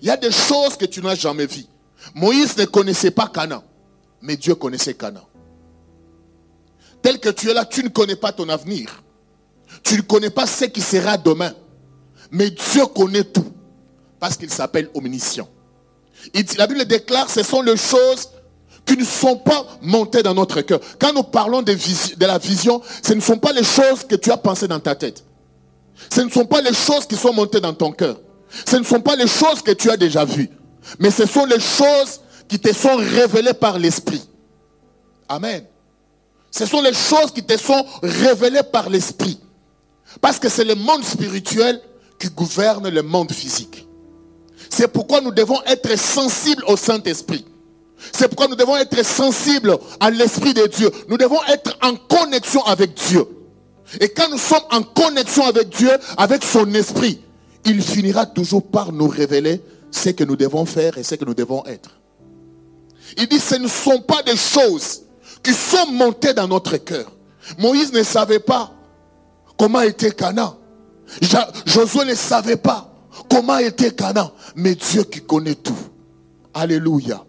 Il 0.00 0.08
y 0.08 0.10
a 0.10 0.16
des 0.16 0.32
choses 0.32 0.76
que 0.76 0.86
tu 0.86 1.00
n'as 1.02 1.14
jamais 1.14 1.46
vues. 1.46 1.66
Moïse 2.14 2.56
ne 2.56 2.64
connaissait 2.64 3.10
pas 3.10 3.28
Canaan 3.28 3.62
mais 4.22 4.36
Dieu 4.36 4.54
connaissait 4.54 4.94
Canaan. 4.94 5.26
Tel 7.02 7.18
que 7.18 7.28
tu 7.30 7.50
es 7.50 7.54
là, 7.54 7.64
tu 7.64 7.82
ne 7.82 7.88
connais 7.88 8.16
pas 8.16 8.32
ton 8.32 8.48
avenir. 8.48 9.02
Tu 9.82 9.96
ne 9.96 10.02
connais 10.02 10.30
pas 10.30 10.46
ce 10.46 10.66
qui 10.66 10.80
sera 10.80 11.16
demain. 11.16 11.52
Mais 12.30 12.50
Dieu 12.50 12.86
connaît 12.86 13.24
tout. 13.24 13.52
Parce 14.18 14.36
qu'il 14.36 14.50
s'appelle 14.50 14.88
omniscient. 14.94 15.48
la 16.56 16.66
Bible 16.66 16.84
déclare, 16.84 17.28
ce 17.28 17.42
sont 17.42 17.62
les 17.62 17.76
choses 17.76 18.28
qui 18.86 18.96
ne 18.96 19.04
sont 19.04 19.36
pas 19.36 19.66
montées 19.80 20.22
dans 20.22 20.34
notre 20.34 20.60
cœur. 20.62 20.80
Quand 20.98 21.12
nous 21.12 21.22
parlons 21.22 21.62
de, 21.62 21.72
de 21.72 22.26
la 22.26 22.38
vision, 22.38 22.80
ce 23.02 23.12
ne 23.14 23.20
sont 23.20 23.38
pas 23.38 23.52
les 23.52 23.64
choses 23.64 24.04
que 24.04 24.16
tu 24.16 24.30
as 24.30 24.36
pensées 24.36 24.68
dans 24.68 24.80
ta 24.80 24.94
tête. 24.94 25.24
Ce 26.10 26.20
ne 26.20 26.30
sont 26.30 26.46
pas 26.46 26.60
les 26.60 26.74
choses 26.74 27.06
qui 27.06 27.16
sont 27.16 27.32
montées 27.32 27.60
dans 27.60 27.74
ton 27.74 27.92
cœur. 27.92 28.20
Ce 28.66 28.76
ne 28.76 28.84
sont 28.84 29.00
pas 29.00 29.16
les 29.16 29.26
choses 29.26 29.62
que 29.62 29.72
tu 29.72 29.90
as 29.90 29.96
déjà 29.96 30.24
vues. 30.24 30.50
Mais 30.98 31.10
ce 31.10 31.26
sont 31.26 31.44
les 31.44 31.60
choses 31.60 32.20
qui 32.48 32.58
te 32.58 32.72
sont 32.72 32.96
révélées 32.96 33.54
par 33.54 33.78
l'Esprit. 33.78 34.22
Amen. 35.28 35.64
Ce 36.50 36.66
sont 36.66 36.82
les 36.82 36.92
choses 36.92 37.32
qui 37.32 37.42
te 37.42 37.56
sont 37.56 37.86
révélées 38.02 38.62
par 38.62 38.90
l'Esprit. 38.90 39.40
Parce 40.20 40.38
que 40.38 40.48
c'est 40.48 40.64
le 40.64 40.74
monde 40.74 41.04
spirituel 41.04 41.80
qui 42.18 42.28
gouverne 42.28 42.88
le 42.88 43.02
monde 43.02 43.32
physique. 43.32 43.86
C'est 44.70 44.88
pourquoi 44.88 45.20
nous 45.20 45.32
devons 45.32 45.60
être 45.66 45.98
sensibles 45.98 46.64
au 46.66 46.76
Saint-Esprit. 46.76 47.44
C'est 48.12 48.28
pourquoi 48.28 48.48
nous 48.48 48.56
devons 48.56 48.76
être 48.76 49.04
sensibles 49.04 49.76
à 50.00 50.10
l'Esprit 50.10 50.54
de 50.54 50.66
Dieu. 50.66 50.90
Nous 51.08 51.16
devons 51.16 51.42
être 51.44 51.76
en 51.82 51.94
connexion 51.94 52.62
avec 52.64 52.94
Dieu. 52.94 53.26
Et 54.00 54.08
quand 54.08 54.28
nous 54.30 54.38
sommes 54.38 54.64
en 54.70 54.82
connexion 54.82 55.44
avec 55.44 55.68
Dieu, 55.68 55.90
avec 56.16 56.42
son 56.44 56.72
Esprit, 56.74 57.20
il 57.64 57.82
finira 57.82 58.26
toujours 58.26 58.66
par 58.66 58.92
nous 58.92 59.08
révéler 59.08 59.60
ce 59.90 60.10
que 60.10 60.24
nous 60.24 60.36
devons 60.36 60.64
faire 60.64 60.96
et 60.98 61.02
ce 61.02 61.14
que 61.14 61.24
nous 61.24 61.34
devons 61.34 61.64
être. 61.66 61.90
Il 63.18 63.28
dit, 63.28 63.38
ce 63.38 63.56
ne 63.56 63.68
sont 63.68 64.00
pas 64.00 64.22
des 64.22 64.36
choses 64.36 65.02
qui 65.42 65.52
sont 65.52 65.86
montées 65.92 66.32
dans 66.32 66.48
notre 66.48 66.78
cœur. 66.78 67.12
Moïse 67.58 67.92
ne 67.92 68.02
savait 68.02 68.38
pas 68.38 68.72
comment 69.62 69.82
était 69.82 70.10
Canaan. 70.10 70.58
Josué 71.66 72.04
ne 72.04 72.16
savait 72.16 72.56
pas 72.56 72.92
comment 73.30 73.58
était 73.58 73.92
Canaan. 73.92 74.32
Mais 74.56 74.74
Dieu 74.74 75.04
qui 75.04 75.20
connaît 75.20 75.54
tout. 75.54 75.78
Alléluia. 76.52 77.24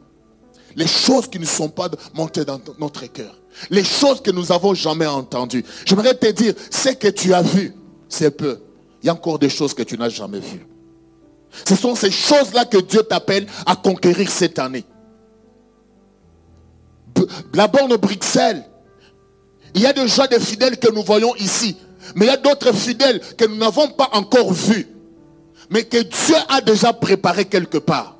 Les 0.75 0.87
choses 0.87 1.27
qui 1.27 1.37
ne 1.37 1.45
sont 1.45 1.69
pas 1.69 1.89
montées 2.15 2.43
dans 2.43 2.59
notre 2.79 3.05
cœur. 3.05 3.39
Les 3.69 3.83
choses 3.83 4.19
que 4.19 4.31
nous 4.31 4.51
avons 4.51 4.73
jamais 4.73 5.05
entendues. 5.05 5.63
J'aimerais 5.85 6.15
te 6.15 6.25
dire, 6.31 6.55
ce 6.71 6.89
que 6.89 7.09
tu 7.09 7.35
as 7.35 7.43
vu, 7.43 7.75
c'est 8.09 8.31
peu. 8.31 8.61
Il 9.03 9.05
y 9.05 9.09
a 9.09 9.13
encore 9.13 9.37
des 9.37 9.49
choses 9.49 9.75
que 9.75 9.83
tu 9.83 9.95
n'as 9.95 10.09
jamais 10.09 10.39
vues. 10.39 10.65
Ce 11.69 11.75
sont 11.75 11.93
ces 11.93 12.09
choses-là 12.09 12.65
que 12.65 12.79
Dieu 12.79 13.03
t'appelle 13.03 13.45
à 13.67 13.75
conquérir 13.75 14.27
cette 14.31 14.57
année. 14.57 14.85
la 17.53 17.67
borne 17.67 17.95
Bruxelles. 17.97 18.65
Il 19.75 19.81
y 19.81 19.85
a 19.85 19.93
déjà 19.93 20.25
des 20.25 20.39
fidèles 20.39 20.79
que 20.79 20.91
nous 20.91 21.03
voyons 21.03 21.35
ici. 21.35 21.77
Mais 22.15 22.25
il 22.25 22.29
y 22.29 22.31
a 22.31 22.37
d'autres 22.37 22.73
fidèles 22.73 23.21
que 23.37 23.45
nous 23.45 23.57
n'avons 23.57 23.89
pas 23.89 24.09
encore 24.13 24.51
vus. 24.51 24.87
Mais 25.69 25.83
que 25.83 25.97
Dieu 25.97 26.35
a 26.49 26.61
déjà 26.61 26.93
préparé 26.93 27.45
quelque 27.45 27.77
part. 27.77 28.17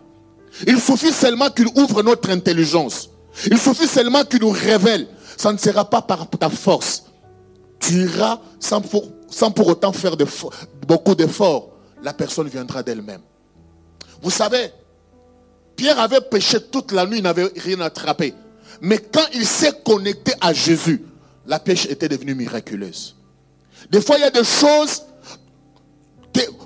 Il 0.67 0.79
suffit 0.79 1.11
seulement 1.11 1.49
qu'il 1.49 1.67
ouvre 1.75 2.03
notre 2.03 2.29
intelligence. 2.29 3.09
Il 3.47 3.57
suffit 3.57 3.87
seulement 3.87 4.23
qu'il 4.23 4.41
nous 4.41 4.51
révèle. 4.51 5.07
Ça 5.37 5.51
ne 5.51 5.57
sera 5.57 5.89
pas 5.89 6.01
par 6.01 6.29
ta 6.29 6.49
force. 6.49 7.05
Tu 7.79 8.03
iras 8.03 8.39
sans 8.59 8.81
pour, 8.81 9.05
sans 9.29 9.51
pour 9.51 9.67
autant 9.67 9.91
faire 9.91 10.15
beaucoup 10.87 11.15
d'efforts. 11.15 11.69
La 12.01 12.13
personne 12.13 12.47
viendra 12.47 12.83
d'elle-même. 12.83 13.21
Vous 14.21 14.29
savez, 14.29 14.71
Pierre 15.75 15.99
avait 15.99 16.21
péché 16.21 16.59
toute 16.61 16.91
la 16.91 17.05
nuit, 17.05 17.17
il 17.17 17.23
n'avait 17.23 17.51
rien 17.57 17.81
attrapé. 17.81 18.33
Mais 18.81 18.99
quand 18.99 19.25
il 19.33 19.45
s'est 19.45 19.73
connecté 19.83 20.33
à 20.39 20.53
Jésus, 20.53 21.03
la 21.45 21.59
pêche 21.59 21.85
était 21.87 22.07
devenue 22.07 22.35
miraculeuse. 22.35 23.15
Des 23.89 24.01
fois, 24.01 24.17
il 24.17 24.21
y 24.21 24.25
a 24.25 24.31
des 24.31 24.43
choses 24.43 25.03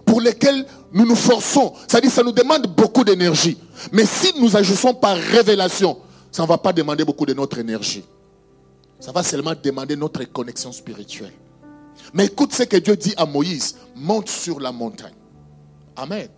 pour 0.05 0.21
lesquelles 0.21 0.65
nous 0.93 1.05
nous 1.05 1.15
forçons. 1.15 1.74
C'est-à-dire, 1.88 2.12
ça 2.12 2.24
nous 2.24 2.31
demande 2.31 2.67
beaucoup 2.67 3.03
d'énergie. 3.03 3.57
Mais 3.91 4.05
si 4.05 4.33
nous 4.39 4.55
agissons 4.55 4.93
par 4.93 5.17
révélation, 5.17 5.97
ça 6.31 6.43
ne 6.43 6.47
va 6.47 6.57
pas 6.57 6.74
demander 6.74 7.03
beaucoup 7.03 7.25
de 7.25 7.33
notre 7.33 7.57
énergie. 7.59 8.03
Ça 9.00 9.12
va 9.12 9.21
seulement 9.21 9.53
demander 9.62 9.95
notre 9.95 10.24
connexion 10.25 10.71
spirituelle. 10.71 11.33
Mais 12.13 12.25
écoute 12.25 12.53
ce 12.53 12.63
que 12.63 12.77
Dieu 12.77 12.95
dit 12.95 13.13
à 13.17 13.25
Moïse. 13.25 13.75
Monte 13.95 14.29
sur 14.29 14.59
la 14.59 14.71
montagne. 14.71 15.13
Amen. 15.95 16.29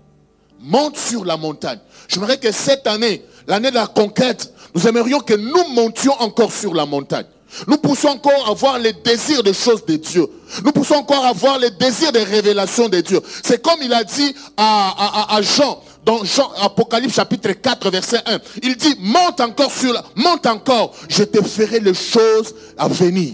Monte 0.60 0.98
sur 0.98 1.24
la 1.24 1.38
montagne. 1.38 1.80
J'aimerais 2.08 2.38
que 2.38 2.52
cette 2.52 2.86
année, 2.88 3.24
l'année 3.48 3.70
de 3.70 3.76
la 3.76 3.88
conquête, 3.88 4.54
nous 4.76 4.88
aimerions 4.88 5.20
que 5.20 5.36
nous 5.36 5.74
montions 5.74 6.14
encore 6.20 6.52
sur 6.52 6.74
la 6.74 6.86
montagne. 6.86 7.26
Nous 7.68 7.78
poussons 7.78 8.10
encore 8.10 8.50
avoir 8.50 8.78
les 8.80 8.94
désirs 8.94 9.44
des 9.44 9.54
choses 9.54 9.86
de 9.86 9.96
Dieu. 9.96 10.28
Nous 10.64 10.72
poussons 10.72 10.96
encore 10.96 11.26
avoir 11.26 11.58
les 11.58 11.72
désirs 11.72 12.12
des 12.12 12.24
révélations 12.24 12.90
de 12.90 13.02
Dieu. 13.02 13.20
C'est 13.44 13.62
comme 13.62 13.82
il 13.82 13.92
a 13.94 14.04
dit 14.04 14.36
à, 14.58 15.40
Jean, 15.42 15.82
dans 16.06 16.24
Jean, 16.24 16.52
Apocalypse 16.62 17.16
chapitre 17.16 17.52
4, 17.52 17.90
verset 17.90 18.22
1. 18.26 18.40
Il 18.64 18.76
dit, 18.76 18.96
monte 19.00 19.42
encore 19.42 19.72
sur 19.72 19.94
la, 19.94 20.04
monte 20.16 20.46
encore, 20.46 20.94
je 21.10 21.24
te 21.24 21.44
ferai 21.44 21.80
les 21.80 21.94
choses 21.94 22.54
à 22.78 22.88
venir. 22.88 23.34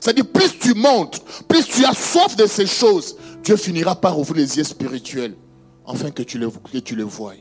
C'est-à-dire, 0.00 0.26
plus 0.26 0.58
tu 0.58 0.74
montes, 0.74 1.22
plus 1.48 1.64
tu 1.64 1.84
as 1.84 1.94
soif 1.94 2.36
de 2.36 2.46
ces 2.46 2.66
choses, 2.66 3.16
Dieu 3.42 3.56
finira 3.56 3.94
par 3.94 4.18
ouvrir 4.18 4.44
les 4.44 4.58
yeux 4.58 4.64
spirituels, 4.64 5.34
afin 5.86 6.10
que 6.10 6.22
tu 6.22 6.38
les, 6.38 6.48
que 6.48 7.02
voies. 7.02 7.34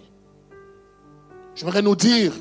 J'aimerais 1.56 1.82
nous 1.82 1.96
dire, 1.96 2.32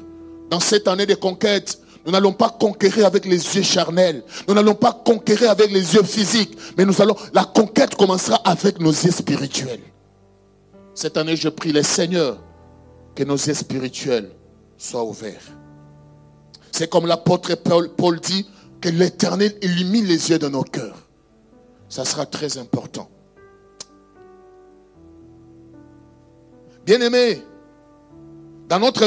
dans 0.50 0.60
cette 0.60 0.88
année 0.88 1.06
de 1.06 1.14
conquête, 1.14 1.79
nous 2.06 2.12
n'allons 2.12 2.32
pas 2.32 2.48
conquérir 2.48 3.06
avec 3.06 3.26
les 3.26 3.56
yeux 3.56 3.62
charnels. 3.62 4.22
Nous 4.48 4.54
n'allons 4.54 4.74
pas 4.74 4.92
conquérir 4.92 5.50
avec 5.50 5.70
les 5.70 5.94
yeux 5.94 6.02
physiques. 6.02 6.56
Mais 6.76 6.84
nous 6.84 7.00
allons, 7.02 7.16
la 7.34 7.44
conquête 7.44 7.94
commencera 7.94 8.36
avec 8.44 8.80
nos 8.80 8.90
yeux 8.90 9.10
spirituels. 9.10 9.80
Cette 10.94 11.16
année, 11.16 11.36
je 11.36 11.48
prie 11.48 11.72
le 11.72 11.82
Seigneur 11.82 12.38
que 13.14 13.24
nos 13.24 13.36
yeux 13.36 13.54
spirituels 13.54 14.30
soient 14.78 15.04
ouverts. 15.04 15.44
C'est 16.72 16.88
comme 16.88 17.06
l'apôtre 17.06 17.54
Paul, 17.54 18.20
dit 18.20 18.46
que 18.80 18.88
l'éternel 18.88 19.54
illumine 19.60 20.06
les 20.06 20.30
yeux 20.30 20.38
de 20.38 20.48
nos 20.48 20.62
cœurs. 20.62 21.06
Ça 21.88 22.04
sera 22.04 22.24
très 22.24 22.56
important. 22.56 23.10
Bien-aimés, 26.86 27.42
dans 28.70 28.78
notre 28.78 29.04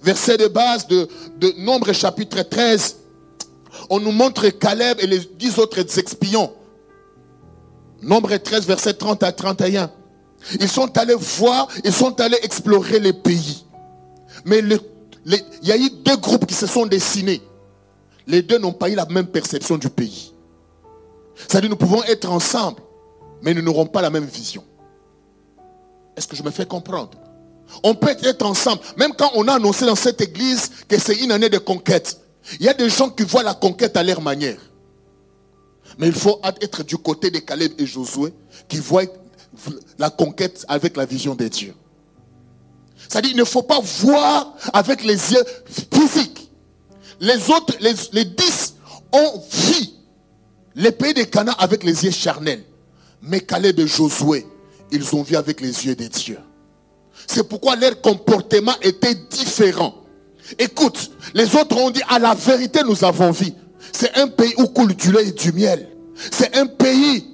verset 0.00 0.36
de 0.36 0.46
base 0.46 0.86
de, 0.86 1.08
de 1.38 1.52
Nombre 1.58 1.92
chapitre 1.92 2.40
13, 2.42 2.96
on 3.90 3.98
nous 3.98 4.12
montre 4.12 4.48
Caleb 4.48 4.98
et 5.00 5.08
les 5.08 5.18
dix 5.18 5.58
autres 5.58 5.80
espions. 5.80 6.52
Nombre 8.00 8.36
13, 8.36 8.64
verset 8.64 8.94
30 8.94 9.24
à 9.24 9.32
31. 9.32 9.90
Ils 10.60 10.68
sont 10.68 10.96
allés 10.96 11.16
voir, 11.16 11.66
ils 11.82 11.92
sont 11.92 12.20
allés 12.20 12.38
explorer 12.44 13.00
les 13.00 13.12
pays. 13.12 13.64
Mais 14.44 14.60
il 14.60 14.78
y 15.62 15.72
a 15.72 15.76
eu 15.76 15.90
deux 16.04 16.16
groupes 16.16 16.46
qui 16.46 16.54
se 16.54 16.68
sont 16.68 16.86
dessinés. 16.86 17.42
Les 18.28 18.40
deux 18.40 18.58
n'ont 18.58 18.72
pas 18.72 18.88
eu 18.88 18.94
la 18.94 19.06
même 19.06 19.26
perception 19.26 19.78
du 19.78 19.88
pays. 19.88 20.32
C'est-à-dire 21.34 21.70
nous 21.70 21.76
pouvons 21.76 22.04
être 22.04 22.30
ensemble, 22.30 22.80
mais 23.42 23.52
nous 23.52 23.62
n'aurons 23.62 23.86
pas 23.86 24.00
la 24.00 24.10
même 24.10 24.26
vision. 24.26 24.62
Est-ce 26.16 26.28
que 26.28 26.36
je 26.36 26.42
me 26.44 26.52
fais 26.52 26.66
comprendre? 26.66 27.23
On 27.82 27.94
peut 27.94 28.16
être 28.22 28.44
ensemble. 28.44 28.80
Même 28.96 29.12
quand 29.16 29.30
on 29.34 29.48
a 29.48 29.54
annoncé 29.54 29.86
dans 29.86 29.96
cette 29.96 30.20
église 30.20 30.70
que 30.88 30.98
c'est 30.98 31.16
une 31.16 31.32
année 31.32 31.48
de 31.48 31.58
conquête. 31.58 32.20
Il 32.60 32.66
y 32.66 32.68
a 32.68 32.74
des 32.74 32.88
gens 32.88 33.10
qui 33.10 33.24
voient 33.24 33.42
la 33.42 33.54
conquête 33.54 33.96
à 33.96 34.02
leur 34.02 34.20
manière. 34.20 34.58
Mais 35.98 36.08
il 36.08 36.12
faut 36.12 36.40
être 36.60 36.82
du 36.82 36.96
côté 36.98 37.30
de 37.30 37.38
Caleb 37.38 37.72
et 37.78 37.86
Josué 37.86 38.32
qui 38.68 38.78
voient 38.78 39.04
la 39.98 40.10
conquête 40.10 40.64
avec 40.68 40.96
la 40.96 41.04
vision 41.04 41.34
de 41.34 41.46
Dieu. 41.48 41.74
C'est-à-dire 43.08 43.30
qu'il 43.30 43.38
ne 43.38 43.44
faut 43.44 43.62
pas 43.62 43.80
voir 43.80 44.54
avec 44.72 45.04
les 45.04 45.32
yeux 45.32 45.44
physiques. 45.92 46.50
Les 47.20 47.50
autres, 47.50 47.74
les, 47.80 48.24
dix 48.24 48.74
ont 49.12 49.42
vu 49.50 49.86
les 50.74 50.90
pays 50.90 51.14
de 51.14 51.22
Cana 51.22 51.52
avec 51.52 51.84
les 51.84 52.04
yeux 52.04 52.10
charnels. 52.10 52.64
Mais 53.22 53.40
Caleb 53.40 53.78
et 53.78 53.86
Josué, 53.86 54.46
ils 54.90 55.14
ont 55.14 55.22
vu 55.22 55.36
avec 55.36 55.60
les 55.60 55.86
yeux 55.86 55.94
de 55.94 56.06
Dieu. 56.06 56.38
C'est 57.26 57.48
pourquoi 57.48 57.76
leur 57.76 58.00
comportement 58.00 58.74
était 58.82 59.14
différent. 59.14 59.94
Écoute, 60.58 61.10
les 61.32 61.54
autres 61.56 61.76
ont 61.76 61.90
dit, 61.90 62.02
à 62.08 62.18
la 62.18 62.34
vérité, 62.34 62.80
nous 62.84 63.04
avons 63.04 63.30
vu. 63.30 63.52
C'est 63.92 64.16
un 64.16 64.28
pays 64.28 64.54
où 64.58 64.66
coule 64.66 64.94
du 64.94 65.12
lait 65.12 65.28
et 65.28 65.32
du 65.32 65.52
miel. 65.52 65.88
C'est 66.30 66.56
un 66.56 66.66
pays 66.66 67.24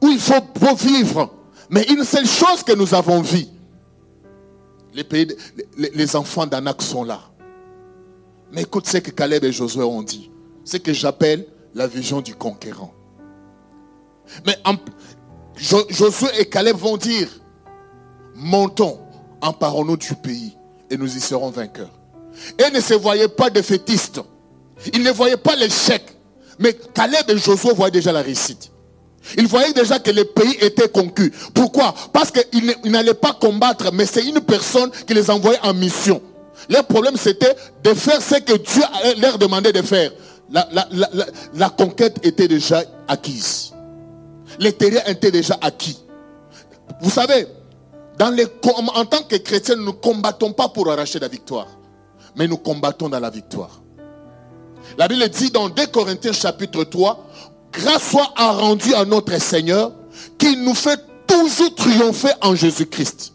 où 0.00 0.08
il 0.08 0.18
faut 0.18 0.42
vivre. 0.76 1.30
Mais 1.70 1.84
une 1.84 2.04
seule 2.04 2.26
chose 2.26 2.62
que 2.62 2.72
nous 2.72 2.92
avons 2.94 3.22
vu, 3.22 3.46
les, 4.94 6.16
enfants 6.16 6.46
d'Anak 6.46 6.82
sont 6.82 7.04
là. 7.04 7.20
Mais 8.52 8.62
écoute 8.62 8.86
ce 8.86 8.98
que 8.98 9.10
Caleb 9.10 9.44
et 9.44 9.52
Josué 9.52 9.82
ont 9.82 10.02
dit. 10.02 10.30
C'est 10.64 10.80
que 10.80 10.92
j'appelle 10.92 11.46
la 11.74 11.86
vision 11.86 12.20
du 12.20 12.34
conquérant. 12.34 12.92
Mais 14.46 14.56
Josué 15.56 16.28
et 16.38 16.44
Caleb 16.46 16.76
vont 16.76 16.96
dire, 16.96 17.28
montons, 18.34 19.00
emparons-nous 19.42 19.96
du 19.98 20.14
pays 20.14 20.56
et 20.90 20.96
nous 20.96 21.16
y 21.16 21.20
serons 21.20 21.50
vainqueurs. 21.50 21.90
Et 22.58 22.70
ne 22.70 22.80
se 22.80 22.94
voyaient 22.94 23.28
pas 23.28 23.50
défaitistes. 23.50 24.20
Ils 24.94 25.02
ne 25.02 25.10
voyaient 25.10 25.36
pas 25.36 25.54
l'échec. 25.56 26.02
Mais 26.58 26.74
Caleb 26.94 27.28
et 27.28 27.36
Josué 27.36 27.72
voyaient 27.74 27.90
déjà 27.90 28.12
la 28.12 28.22
réussite. 28.22 28.70
Ils 29.36 29.46
voyaient 29.46 29.72
déjà 29.72 29.98
que 29.98 30.10
le 30.10 30.24
pays 30.24 30.56
était 30.60 30.88
conquis. 30.88 31.30
Pourquoi? 31.54 31.94
Parce 32.12 32.30
qu'ils 32.30 32.74
n'allaient 32.90 33.14
pas 33.14 33.32
combattre, 33.32 33.92
mais 33.92 34.06
c'est 34.06 34.24
une 34.24 34.40
personne 34.40 34.90
qui 35.06 35.14
les 35.14 35.30
envoyait 35.30 35.60
en 35.62 35.74
mission. 35.74 36.20
Leur 36.68 36.86
problème, 36.86 37.16
c'était 37.16 37.54
de 37.82 37.94
faire 37.94 38.20
ce 38.20 38.36
que 38.36 38.56
Dieu 38.56 38.82
leur 39.18 39.38
demandait 39.38 39.72
de 39.72 39.82
faire. 39.82 40.10
La, 40.50 40.68
la 41.54 41.70
conquête 41.70 42.18
était 42.24 42.48
déjà 42.48 42.82
acquise. 43.08 43.72
Les 44.58 44.72
terrains 44.72 45.04
étaient 45.06 45.30
déjà 45.30 45.56
acquis. 45.60 45.98
Vous 47.00 47.10
savez, 47.10 47.46
en 48.20 49.04
tant 49.04 49.22
que 49.22 49.36
chrétiens, 49.36 49.76
nous 49.76 49.86
ne 49.86 49.90
combattons 49.90 50.52
pas 50.52 50.68
pour 50.68 50.90
arracher 50.90 51.18
la 51.18 51.28
victoire, 51.28 51.68
mais 52.36 52.46
nous 52.46 52.58
combattons 52.58 53.08
dans 53.08 53.20
la 53.20 53.30
victoire. 53.30 53.80
La 54.98 55.08
Bible 55.08 55.28
dit 55.28 55.50
dans 55.50 55.68
2 55.68 55.86
Corinthiens 55.86 56.32
chapitre 56.32 56.84
3, 56.84 57.26
grâce 57.72 58.10
soit 58.10 58.32
rendue 58.36 58.94
à 58.94 59.04
notre 59.04 59.40
Seigneur 59.40 59.92
qui 60.38 60.56
nous 60.56 60.74
fait 60.74 61.00
toujours 61.26 61.74
triompher 61.74 62.32
en 62.42 62.54
Jésus-Christ. 62.54 63.32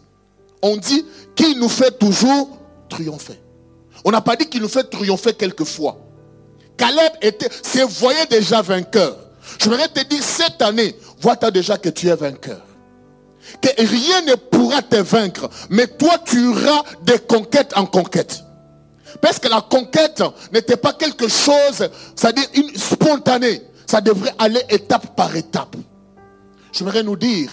On 0.62 0.76
dit 0.76 1.04
qu'il 1.34 1.58
nous 1.58 1.68
fait 1.68 1.98
toujours 1.98 2.58
triompher. 2.88 3.40
On 4.04 4.10
n'a 4.10 4.20
pas 4.20 4.36
dit 4.36 4.48
qu'il 4.48 4.62
nous 4.62 4.68
fait 4.68 4.84
triompher 4.84 5.34
quelquefois. 5.34 5.98
Caleb 6.76 7.12
était, 7.20 7.48
se 7.50 7.80
voyait 7.98 8.26
déjà 8.26 8.62
vainqueur. 8.62 9.16
Je 9.58 9.68
voudrais 9.68 9.88
te 9.88 10.04
dire, 10.04 10.22
cette 10.22 10.62
année, 10.62 10.96
vois-tu 11.20 11.50
déjà 11.50 11.76
que 11.76 11.88
tu 11.88 12.08
es 12.08 12.14
vainqueur 12.14 12.60
que 13.60 13.68
rien 13.78 14.22
ne 14.22 14.34
pourra 14.34 14.82
te 14.82 14.96
vaincre, 14.96 15.48
mais 15.70 15.86
toi 15.86 16.18
tu 16.24 16.50
iras 16.50 16.82
de 17.02 17.16
conquête 17.16 17.72
en 17.76 17.86
conquête. 17.86 18.42
Parce 19.20 19.38
que 19.38 19.48
la 19.48 19.60
conquête 19.60 20.22
n'était 20.52 20.76
pas 20.76 20.92
quelque 20.92 21.28
chose, 21.28 21.88
c'est-à-dire 22.14 22.46
une 22.54 22.74
spontanée. 22.76 23.62
Ça 23.86 24.00
devrait 24.00 24.34
aller 24.38 24.62
étape 24.68 25.16
par 25.16 25.34
étape. 25.34 25.76
J'aimerais 26.72 27.02
nous 27.02 27.16
dire, 27.16 27.50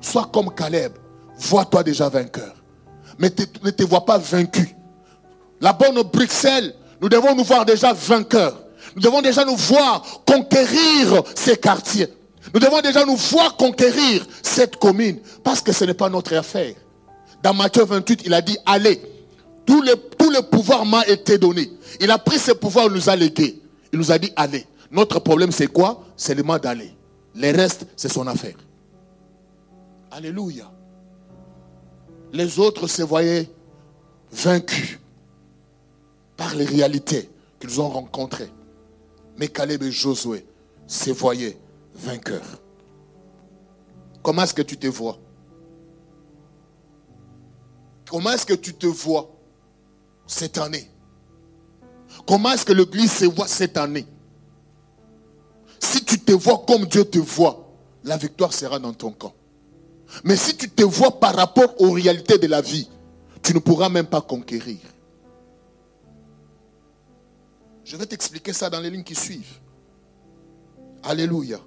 sois 0.00 0.30
comme 0.32 0.52
Caleb, 0.54 0.92
vois-toi 1.38 1.82
déjà 1.82 2.08
vainqueur. 2.08 2.54
Mais 3.18 3.30
ne 3.62 3.70
te 3.70 3.82
vois 3.84 4.04
pas 4.04 4.18
vaincu. 4.18 4.74
La 5.60 5.72
bonne 5.72 6.02
Bruxelles, 6.02 6.74
nous 7.00 7.08
devons 7.08 7.34
nous 7.34 7.44
voir 7.44 7.64
déjà 7.64 7.92
vainqueurs. 7.92 8.56
Nous 8.96 9.02
devons 9.02 9.22
déjà 9.22 9.44
nous 9.44 9.56
voir 9.56 10.02
conquérir 10.26 11.22
ces 11.34 11.56
quartiers. 11.56 12.08
Nous 12.52 12.60
devons 12.60 12.80
déjà 12.80 13.04
nous 13.04 13.16
voir 13.16 13.56
conquérir 13.56 14.26
cette 14.42 14.76
commune 14.76 15.20
parce 15.42 15.60
que 15.60 15.72
ce 15.72 15.84
n'est 15.84 15.94
pas 15.94 16.08
notre 16.10 16.34
affaire. 16.36 16.74
Dans 17.42 17.54
Matthieu 17.54 17.84
28, 17.84 18.22
il 18.24 18.34
a 18.34 18.40
dit, 18.40 18.56
allez, 18.66 19.00
Tout 19.66 19.82
le, 19.82 20.40
pouvoir 20.42 20.84
m'a 20.84 21.06
été 21.06 21.38
donné. 21.38 21.70
Il 22.00 22.10
a 22.10 22.18
pris 22.18 22.38
ce 22.38 22.52
pouvoir, 22.52 22.86
il 22.86 22.92
nous 22.92 23.08
a 23.08 23.16
légué. 23.16 23.60
Il 23.92 23.98
nous 23.98 24.12
a 24.12 24.18
dit, 24.18 24.32
allez. 24.36 24.66
Notre 24.90 25.18
problème, 25.20 25.52
c'est 25.52 25.66
quoi? 25.66 26.04
C'est 26.16 26.34
le 26.34 26.42
mal 26.42 26.60
d'aller. 26.60 26.94
Les 27.34 27.50
restes, 27.50 27.86
c'est 27.96 28.12
son 28.12 28.26
affaire. 28.26 28.56
Alléluia. 30.10 30.70
Les 32.32 32.58
autres 32.58 32.86
se 32.86 33.02
voyaient 33.02 33.48
vaincus 34.32 34.98
par 36.36 36.54
les 36.54 36.64
réalités 36.64 37.30
qu'ils 37.60 37.80
ont 37.80 37.88
rencontrées. 37.88 38.50
Mais 39.38 39.48
Caleb 39.48 39.82
et 39.82 39.90
Josué 39.90 40.44
se 40.86 41.10
voyaient 41.10 41.58
vainqueurs. 42.04 42.62
Comment 44.22 44.42
est-ce 44.42 44.54
que 44.54 44.62
tu 44.62 44.76
te 44.76 44.86
vois? 44.86 45.18
Comment 48.08 48.30
est-ce 48.30 48.46
que 48.46 48.54
tu 48.54 48.74
te 48.74 48.86
vois 48.86 49.30
cette 50.26 50.58
année? 50.58 50.88
Comment 52.26 52.52
est-ce 52.52 52.64
que 52.64 52.72
l'Église 52.72 53.12
se 53.12 53.24
voit 53.24 53.48
cette 53.48 53.76
année? 53.76 54.06
Si 55.80 56.04
tu 56.04 56.18
te 56.20 56.32
vois 56.32 56.64
comme 56.66 56.84
Dieu 56.86 57.04
te 57.04 57.18
voit, 57.18 57.68
la 58.04 58.16
victoire 58.16 58.52
sera 58.52 58.78
dans 58.78 58.92
ton 58.92 59.10
camp. 59.10 59.34
Mais 60.22 60.36
si 60.36 60.56
tu 60.56 60.70
te 60.70 60.82
vois 60.84 61.18
par 61.18 61.34
rapport 61.34 61.80
aux 61.80 61.90
réalités 61.90 62.38
de 62.38 62.46
la 62.46 62.60
vie, 62.60 62.88
tu 63.42 63.52
ne 63.52 63.58
pourras 63.58 63.88
même 63.88 64.06
pas 64.06 64.20
conquérir. 64.20 64.78
Je 67.84 67.96
vais 67.96 68.06
t'expliquer 68.06 68.52
ça 68.52 68.70
dans 68.70 68.80
les 68.80 68.90
lignes 68.90 69.04
qui 69.04 69.14
suivent. 69.14 69.60
Alléluia. 71.02 71.58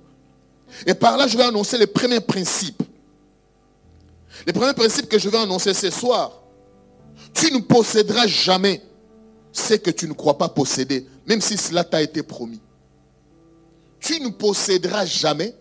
Et 0.86 0.94
par 0.94 1.18
là, 1.18 1.28
je 1.28 1.38
vais 1.38 1.44
annoncer 1.44 1.78
les 1.78 1.88
premiers 1.88 2.20
principes. 2.20 2.84
Les 4.46 4.54
premiers 4.54 4.74
principes 4.74 5.10
que 5.10 5.18
je 5.18 5.30
vais 5.30 5.38
annoncer 5.38 5.74
ce 5.74 5.90
soir. 5.90 6.42
Tu 7.34 7.52
ne 7.52 7.60
posséderas 7.60 8.28
jamais 8.28 8.82
ce 9.52 9.74
que 9.74 9.90
tu 9.90 10.08
ne 10.08 10.14
crois 10.14 10.38
pas 10.38 10.50
posséder, 10.50 11.08
même 11.26 11.42
si 11.42 11.58
cela 11.58 11.84
t'a 11.84 12.02
été 12.02 12.24
promis. 12.24 12.62
Tu 14.00 14.20
ne 14.22 14.30
posséderas 14.30 15.06
jamais 15.06 15.56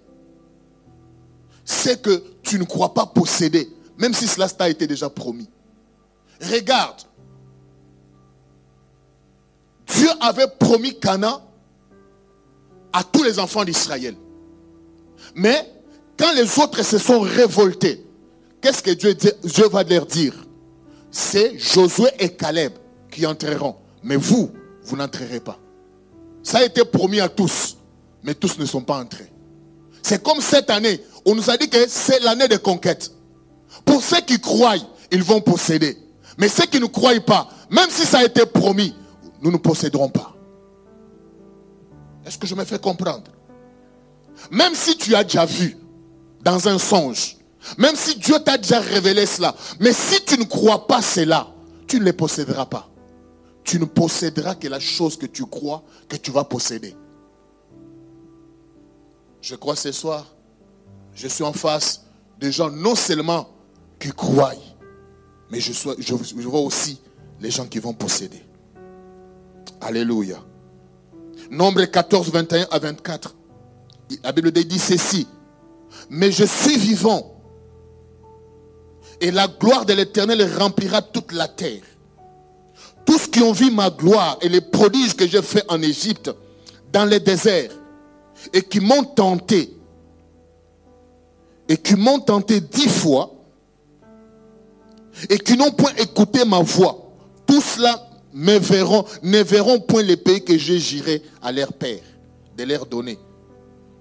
ce 1.64 1.90
que 1.90 2.22
tu 2.42 2.58
ne 2.58 2.64
crois 2.64 2.94
pas 2.94 3.06
posséder, 3.06 3.68
même 3.98 4.12
si 4.12 4.28
cela 4.28 4.48
t'a 4.48 4.68
été 4.68 4.86
déjà 4.86 5.08
promis. 5.08 5.48
Regarde, 6.40 7.02
Dieu 9.86 10.08
avait 10.20 10.48
promis 10.58 10.98
Cana 10.98 11.40
à 12.92 13.02
tous 13.02 13.22
les 13.22 13.38
enfants 13.38 13.64
d'Israël. 13.64 14.16
Mais 15.34 15.72
quand 16.18 16.32
les 16.34 16.58
autres 16.58 16.82
se 16.82 16.98
sont 16.98 17.20
révoltés, 17.20 18.04
qu'est-ce 18.60 18.82
que 18.82 18.90
Dieu, 18.90 19.68
va 19.68 19.82
leur 19.82 20.06
dire? 20.06 20.34
C'est 21.10 21.58
Josué 21.58 22.08
et 22.18 22.30
Caleb 22.30 22.72
qui 23.10 23.26
entreront. 23.26 23.76
Mais 24.02 24.16
vous, 24.16 24.50
vous 24.84 24.96
n'entrerez 24.96 25.40
pas. 25.40 25.58
Ça 26.42 26.58
a 26.58 26.64
été 26.64 26.84
promis 26.84 27.20
à 27.20 27.28
tous, 27.28 27.76
mais 28.22 28.34
tous 28.34 28.58
ne 28.58 28.66
sont 28.66 28.82
pas 28.82 28.98
entrés. 28.98 29.32
C'est 30.02 30.22
comme 30.22 30.40
cette 30.40 30.70
année, 30.70 31.00
on 31.24 31.34
nous 31.34 31.50
a 31.50 31.56
dit 31.56 31.68
que 31.68 31.88
c'est 31.88 32.20
l'année 32.20 32.48
de 32.48 32.56
conquête. 32.56 33.10
Pour 33.84 34.02
ceux 34.02 34.20
qui 34.20 34.38
croient, 34.40 34.76
ils 35.10 35.22
vont 35.22 35.40
posséder. 35.40 35.96
Mais 36.38 36.48
ceux 36.48 36.66
qui 36.66 36.78
ne 36.78 36.86
croient 36.86 37.18
pas, 37.20 37.48
même 37.70 37.90
si 37.90 38.04
ça 38.06 38.18
a 38.18 38.24
été 38.24 38.46
promis, 38.46 38.94
nous 39.42 39.50
ne 39.50 39.56
posséderons 39.56 40.08
pas. 40.08 40.34
Est-ce 42.24 42.38
que 42.38 42.46
je 42.46 42.54
me 42.54 42.64
fais 42.64 42.78
comprendre? 42.78 43.30
Même 44.50 44.74
si 44.74 44.96
tu 44.96 45.14
as 45.14 45.24
déjà 45.24 45.44
vu 45.44 45.76
dans 46.42 46.68
un 46.68 46.78
songe, 46.78 47.36
même 47.78 47.96
si 47.96 48.16
Dieu 48.18 48.36
t'a 48.44 48.58
déjà 48.58 48.80
révélé 48.80 49.26
cela, 49.26 49.54
mais 49.80 49.92
si 49.92 50.24
tu 50.24 50.38
ne 50.38 50.44
crois 50.44 50.86
pas 50.86 51.02
cela, 51.02 51.48
tu 51.86 51.98
ne 51.98 52.04
les 52.04 52.12
posséderas 52.12 52.66
pas. 52.66 52.88
Tu 53.64 53.80
ne 53.80 53.84
posséderas 53.84 54.54
que 54.54 54.68
la 54.68 54.78
chose 54.78 55.16
que 55.16 55.26
tu 55.26 55.44
crois 55.46 55.82
que 56.08 56.16
tu 56.16 56.30
vas 56.30 56.44
posséder. 56.44 56.94
Je 59.40 59.54
crois 59.56 59.76
ce 59.76 59.92
soir, 59.92 60.26
je 61.14 61.26
suis 61.28 61.44
en 61.44 61.52
face 61.52 62.04
de 62.38 62.50
gens 62.50 62.70
non 62.70 62.94
seulement 62.94 63.48
qui 63.98 64.10
croient, 64.10 64.54
mais 65.50 65.60
je, 65.60 65.72
je 65.72 66.48
vois 66.48 66.60
aussi 66.60 67.00
les 67.40 67.50
gens 67.50 67.66
qui 67.66 67.78
vont 67.78 67.94
posséder. 67.94 68.42
Alléluia. 69.80 70.38
Nombre 71.50 71.84
14, 71.84 72.30
21 72.30 72.66
à 72.70 72.78
24. 72.78 73.35
La 74.22 74.32
Bible 74.32 74.52
dit 74.52 74.78
ceci. 74.78 75.26
Mais 76.10 76.30
je 76.30 76.44
suis 76.44 76.76
vivant. 76.76 77.40
Et 79.20 79.30
la 79.30 79.48
gloire 79.48 79.86
de 79.86 79.94
l'Éternel 79.94 80.56
remplira 80.58 81.02
toute 81.02 81.32
la 81.32 81.48
terre. 81.48 81.82
Tous 83.04 83.26
qui 83.28 83.40
ont 83.40 83.52
vu 83.52 83.70
ma 83.70 83.90
gloire 83.90 84.36
et 84.42 84.48
les 84.48 84.60
prodiges 84.60 85.14
que 85.14 85.26
j'ai 85.26 85.42
fait 85.42 85.64
en 85.68 85.80
Égypte, 85.80 86.30
dans 86.92 87.04
les 87.04 87.20
déserts, 87.20 87.70
et 88.52 88.62
qui 88.62 88.80
m'ont 88.80 89.04
tenté, 89.04 89.76
et 91.68 91.76
qui 91.76 91.94
m'ont 91.94 92.20
tenté 92.20 92.60
dix 92.60 92.88
fois, 92.88 93.32
et 95.30 95.38
qui 95.38 95.56
n'ont 95.56 95.70
point 95.70 95.92
écouté 95.98 96.44
ma 96.44 96.60
voix, 96.60 97.12
tout 97.46 97.60
cela 97.60 98.08
me 98.34 98.58
verront, 98.58 99.04
ne 99.22 99.42
verront 99.42 99.80
point 99.80 100.02
les 100.02 100.16
pays 100.16 100.44
que 100.44 100.58
je 100.58 100.74
j'irai 100.74 101.22
à 101.42 101.52
leur 101.52 101.72
père, 101.72 102.02
de 102.56 102.64
leur 102.64 102.84
donner. 102.86 103.18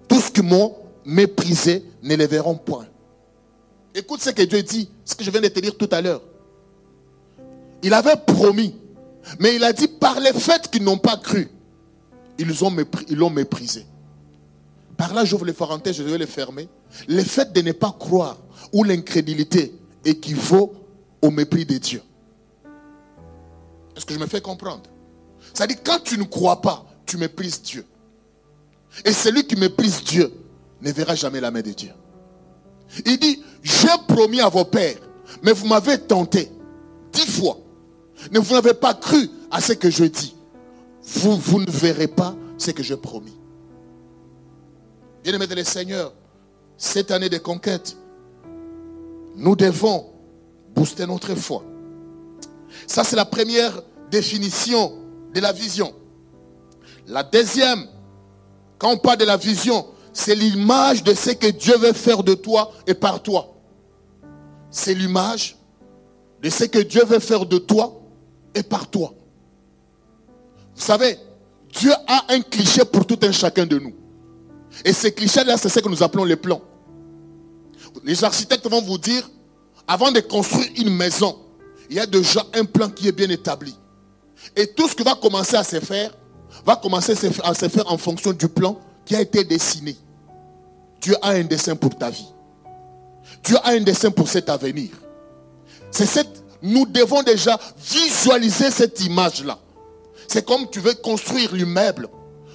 Tous 0.08 0.30
qui 0.30 0.42
m'ont 0.42 0.76
méprisé 1.06 1.84
ne 2.04 2.16
les 2.16 2.28
verront 2.28 2.56
point. 2.56 2.88
Écoute 3.94 4.22
ce 4.22 4.30
que 4.32 4.42
Dieu 4.44 4.62
dit, 4.62 4.90
ce 5.04 5.16
que 5.16 5.24
je 5.24 5.32
viens 5.32 5.42
de 5.42 5.48
te 5.48 5.60
dire 5.60 5.78
tout 5.78 5.90
à 5.92 6.02
l'heure. 6.02 6.22
Il 7.82 7.94
avait 7.94 8.16
promis, 8.16 8.76
mais 9.40 9.56
il 9.56 9.64
a 9.64 9.72
dit 9.72 9.88
par 9.88 10.20
les 10.20 10.34
faits 10.34 10.70
qu'ils 10.70 10.84
n'ont 10.84 10.98
pas 10.98 11.18
cru, 11.18 11.50
ils 12.38 12.64
ont 12.64 12.76
l'ont 13.10 13.30
méprisé. 13.30 13.86
Par 14.98 15.14
là, 15.14 15.26
j'ouvre 15.26 15.46
les 15.46 15.54
parenthèses, 15.54 15.96
je 15.98 16.04
vais 16.04 16.18
les 16.18 16.26
fermer. 16.26 16.70
Le 17.08 17.22
fait 17.22 17.52
de 17.52 17.62
ne 17.62 17.74
pas 17.74 17.96
croire 17.98 18.38
ou 18.72 18.84
l'incrédulité 18.84 19.74
équivaut 20.04 20.74
au 21.22 21.32
mépris 21.32 21.66
de 21.66 21.78
Dieu. 21.78 22.02
Est-ce 23.96 24.06
que 24.06 24.14
je 24.14 24.20
me 24.20 24.28
fais 24.28 24.42
comprendre? 24.42 24.84
C'est-à-dire, 25.54 25.78
quand 25.84 26.00
tu 26.04 26.18
ne 26.18 26.24
crois 26.24 26.62
pas, 26.62 26.86
tu 27.06 27.18
méprises 27.18 27.62
Dieu. 27.62 27.86
Et 29.04 29.12
celui 29.12 29.46
qui 29.46 29.56
méprise 29.56 30.04
Dieu 30.04 30.32
ne 30.82 30.92
verra 30.92 31.16
jamais 31.16 31.42
la 31.42 31.52
main 31.52 31.62
de 31.62 31.72
Dieu. 31.72 31.92
Il 33.06 33.18
dit, 33.18 33.44
j'ai 33.64 33.88
promis 34.08 34.40
à 34.40 34.50
vos 34.50 34.66
pères, 34.66 35.00
mais 35.42 35.52
vous 35.52 35.68
m'avez 35.68 35.98
tenté 36.00 36.52
dix 37.12 37.28
fois. 37.28 37.58
Mais 38.32 38.40
vous 38.40 38.54
n'avez 38.54 38.74
pas 38.74 38.94
cru 38.94 39.30
à 39.52 39.60
ce 39.60 39.74
que 39.74 39.90
je 39.90 40.06
dis. 40.06 40.36
Vous, 41.04 41.36
vous 41.36 41.60
ne 41.60 41.70
verrez 41.70 42.08
pas 42.08 42.36
ce 42.58 42.72
que 42.72 42.84
j'ai 42.84 42.98
promis. 42.98 43.38
Bien-aimés 45.24 45.48
de 45.48 45.56
le 45.56 45.64
Seigneur, 45.64 46.14
cette 46.78 47.12
année 47.12 47.30
de 47.30 47.38
conquête, 47.38 47.98
nous 49.36 49.56
devons 49.56 50.06
booster 50.74 51.06
notre 51.06 51.36
foi. 51.36 51.64
Ça, 52.88 53.04
c'est 53.04 53.16
la 53.16 53.26
première 53.26 53.82
définition 54.12 54.94
de 55.34 55.40
la 55.40 55.52
vision. 55.52 55.94
La 57.08 57.24
deuxième, 57.24 57.88
quand 58.78 58.92
on 58.92 58.98
parle 58.98 59.18
de 59.18 59.26
la 59.26 59.38
vision, 59.38 59.86
c'est 60.14 60.36
l'image 60.36 61.04
de 61.04 61.14
ce 61.14 61.32
que 61.32 61.48
Dieu 61.48 61.78
veut 61.78 61.94
faire 61.94 62.24
de 62.24 62.34
toi 62.34 62.72
et 62.88 62.94
par 62.94 63.22
toi. 63.22 63.54
C'est 64.70 64.94
l'image 64.94 65.58
de 66.42 66.50
ce 66.50 66.66
que 66.66 66.80
Dieu 66.80 67.04
veut 67.06 67.20
faire 67.20 67.46
de 67.46 67.58
toi 67.58 68.02
et 68.54 68.64
par 68.64 68.90
toi. 68.90 69.14
Vous 70.76 70.82
savez, 70.82 71.18
Dieu 71.70 71.92
a 72.08 72.34
un 72.34 72.42
cliché 72.42 72.84
pour 72.86 73.06
tout 73.06 73.20
un 73.22 73.32
chacun 73.32 73.66
de 73.66 73.80
nous. 73.80 73.94
Et 74.84 74.94
ces 74.94 75.14
clichés-là, 75.14 75.58
c'est 75.58 75.70
ce 75.70 75.80
que 75.80 75.90
nous 75.90 76.04
appelons 76.04 76.26
les 76.26 76.36
plans. 76.36 76.62
Les 78.04 78.24
architectes 78.24 78.70
vont 78.70 78.82
vous 78.82 78.98
dire, 78.98 79.30
avant 79.88 80.12
de 80.12 80.20
construire 80.20 80.70
une 80.78 80.94
maison, 80.94 81.38
il 81.90 81.96
y 81.96 82.00
a 82.00 82.06
déjà 82.06 82.46
un 82.54 82.66
plan 82.66 82.90
qui 82.90 83.08
est 83.08 83.12
bien 83.12 83.30
établi. 83.30 83.76
Et 84.56 84.68
tout 84.68 84.88
ce 84.88 84.96
qui 84.96 85.04
va 85.04 85.16
commencer 85.16 85.56
à 85.56 85.64
se 85.64 85.80
faire, 85.80 86.12
va 86.66 86.76
commencer 86.76 87.14
à 87.44 87.54
se 87.54 87.70
faire 87.70 87.92
en 87.92 87.98
fonction 87.98 88.34
du 88.34 88.48
plan 88.48 88.80
qui 89.06 89.16
a 89.16 89.22
été 89.22 89.44
dessiné. 89.44 89.96
Dieu 91.02 91.16
a 91.22 91.32
un 91.32 91.44
dessin 91.44 91.76
pour 91.76 91.96
ta 91.96 92.10
vie. 92.10 92.28
Dieu 93.44 93.58
a 93.64 93.72
un 93.72 93.82
dessin 93.82 94.10
pour 94.10 94.28
cet 94.28 94.50
avenir. 94.50 94.90
C'est 95.92 96.06
cette, 96.06 96.44
nous 96.62 96.86
devons 96.88 97.22
déjà 97.22 97.60
visualiser 97.78 98.72
cette 98.72 99.00
image-là. 99.02 99.60
C'est 100.28 100.44
comme 100.44 100.68
tu 100.70 100.80
veux 100.80 100.96
construire 100.96 101.54
l'immeuble. 101.54 102.08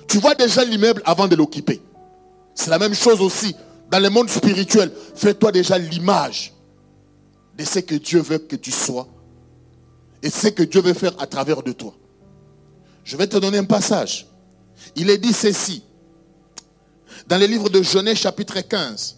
Tu 0.09 0.19
vois 0.19 0.35
déjà 0.35 0.65
l'immeuble 0.65 1.03
avant 1.05 1.29
de 1.29 1.37
l'occuper. 1.37 1.81
C'est 2.55 2.71
la 2.71 2.79
même 2.79 2.95
chose 2.95 3.21
aussi 3.21 3.55
dans 3.91 4.01
le 4.01 4.11
monde 4.11 4.29
spirituel. 4.29 4.91
Fais-toi 5.15 5.53
déjà 5.53 5.79
l'image 5.79 6.53
de 7.57 7.65
ce 7.65 7.79
que 7.79 7.95
Dieu 7.95 8.21
veut 8.21 8.39
que 8.39 8.57
tu 8.57 8.73
sois 8.73 9.07
et 10.23 10.31
ce 10.31 10.49
que 10.49 10.65
Dieu 10.65 10.81
veut 10.81 10.95
faire 10.95 11.13
à 11.21 11.27
travers 11.27 11.63
de 11.63 11.73
toi. 11.73 11.95
Je 13.05 13.17
vais 13.17 13.27
te 13.27 13.37
donner 13.37 13.59
un 13.59 13.65
passage. 13.65 14.27
Il 14.97 15.11
est 15.11 15.19
dit 15.19 15.33
ceci. 15.33 15.83
Dans 17.27 17.39
le 17.39 17.47
livre 17.47 17.69
de 17.69 17.83
Genèse 17.83 18.19
chapitre 18.19 18.61
15, 18.61 19.17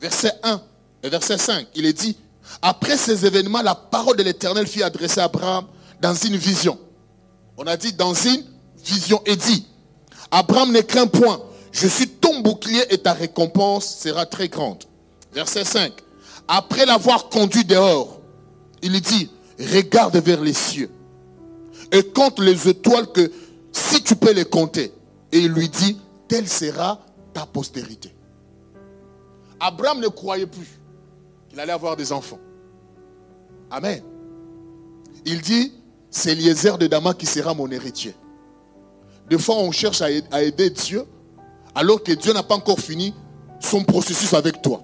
verset 0.00 0.32
1 0.42 0.60
et 1.02 1.08
verset 1.08 1.38
5, 1.38 1.66
il 1.74 1.86
est 1.86 1.92
dit, 1.92 2.16
après 2.60 2.96
ces 2.96 3.26
événements, 3.26 3.62
la 3.62 3.74
parole 3.74 4.16
de 4.16 4.22
l'Éternel 4.22 4.66
fut 4.66 4.82
adressée 4.82 5.20
à 5.20 5.24
Abraham 5.24 5.66
dans 6.00 6.14
une 6.14 6.36
vision. 6.36 6.78
On 7.56 7.66
a 7.66 7.76
dit 7.76 7.92
dans 7.92 8.14
une 8.14 8.44
vision 8.84 9.20
et 9.26 9.36
dit, 9.36 9.66
Abraham 10.30 10.72
ne 10.72 10.80
craint 10.80 11.06
point, 11.06 11.40
je 11.72 11.86
suis 11.86 12.08
ton 12.08 12.40
bouclier 12.40 12.82
et 12.90 12.98
ta 12.98 13.12
récompense 13.12 13.98
sera 13.98 14.26
très 14.26 14.48
grande. 14.48 14.84
Verset 15.32 15.64
5. 15.64 15.92
Après 16.48 16.86
l'avoir 16.86 17.28
conduit 17.28 17.64
dehors, 17.64 18.20
il 18.82 19.00
dit, 19.00 19.30
regarde 19.58 20.16
vers 20.16 20.40
les 20.40 20.52
cieux 20.52 20.90
et 21.92 22.02
compte 22.02 22.40
les 22.40 22.68
étoiles 22.68 23.06
que 23.12 23.30
si 23.70 24.02
tu 24.02 24.16
peux 24.16 24.32
les 24.32 24.46
compter. 24.46 24.92
Et 25.30 25.38
il 25.38 25.52
lui 25.52 25.68
dit, 25.68 25.98
telle 26.26 26.48
sera 26.48 27.00
ta 27.32 27.46
postérité. 27.46 28.14
Abraham 29.60 30.00
ne 30.00 30.08
croyait 30.08 30.46
plus 30.46 30.80
qu'il 31.48 31.60
allait 31.60 31.72
avoir 31.72 31.96
des 31.96 32.12
enfants. 32.12 32.40
Amen. 33.70 34.02
Il 35.24 35.40
dit, 35.40 35.72
c'est 36.10 36.32
Eliezer 36.32 36.78
de 36.78 36.86
Dama 36.86 37.14
qui 37.14 37.26
sera 37.26 37.54
mon 37.54 37.70
héritier. 37.70 38.14
Des 39.28 39.38
fois, 39.38 39.56
on 39.56 39.70
cherche 39.70 40.02
à 40.02 40.42
aider 40.42 40.70
Dieu 40.70 41.04
alors 41.74 42.02
que 42.02 42.12
Dieu 42.12 42.32
n'a 42.32 42.42
pas 42.42 42.56
encore 42.56 42.80
fini 42.80 43.14
son 43.60 43.84
processus 43.84 44.34
avec 44.34 44.60
toi. 44.60 44.82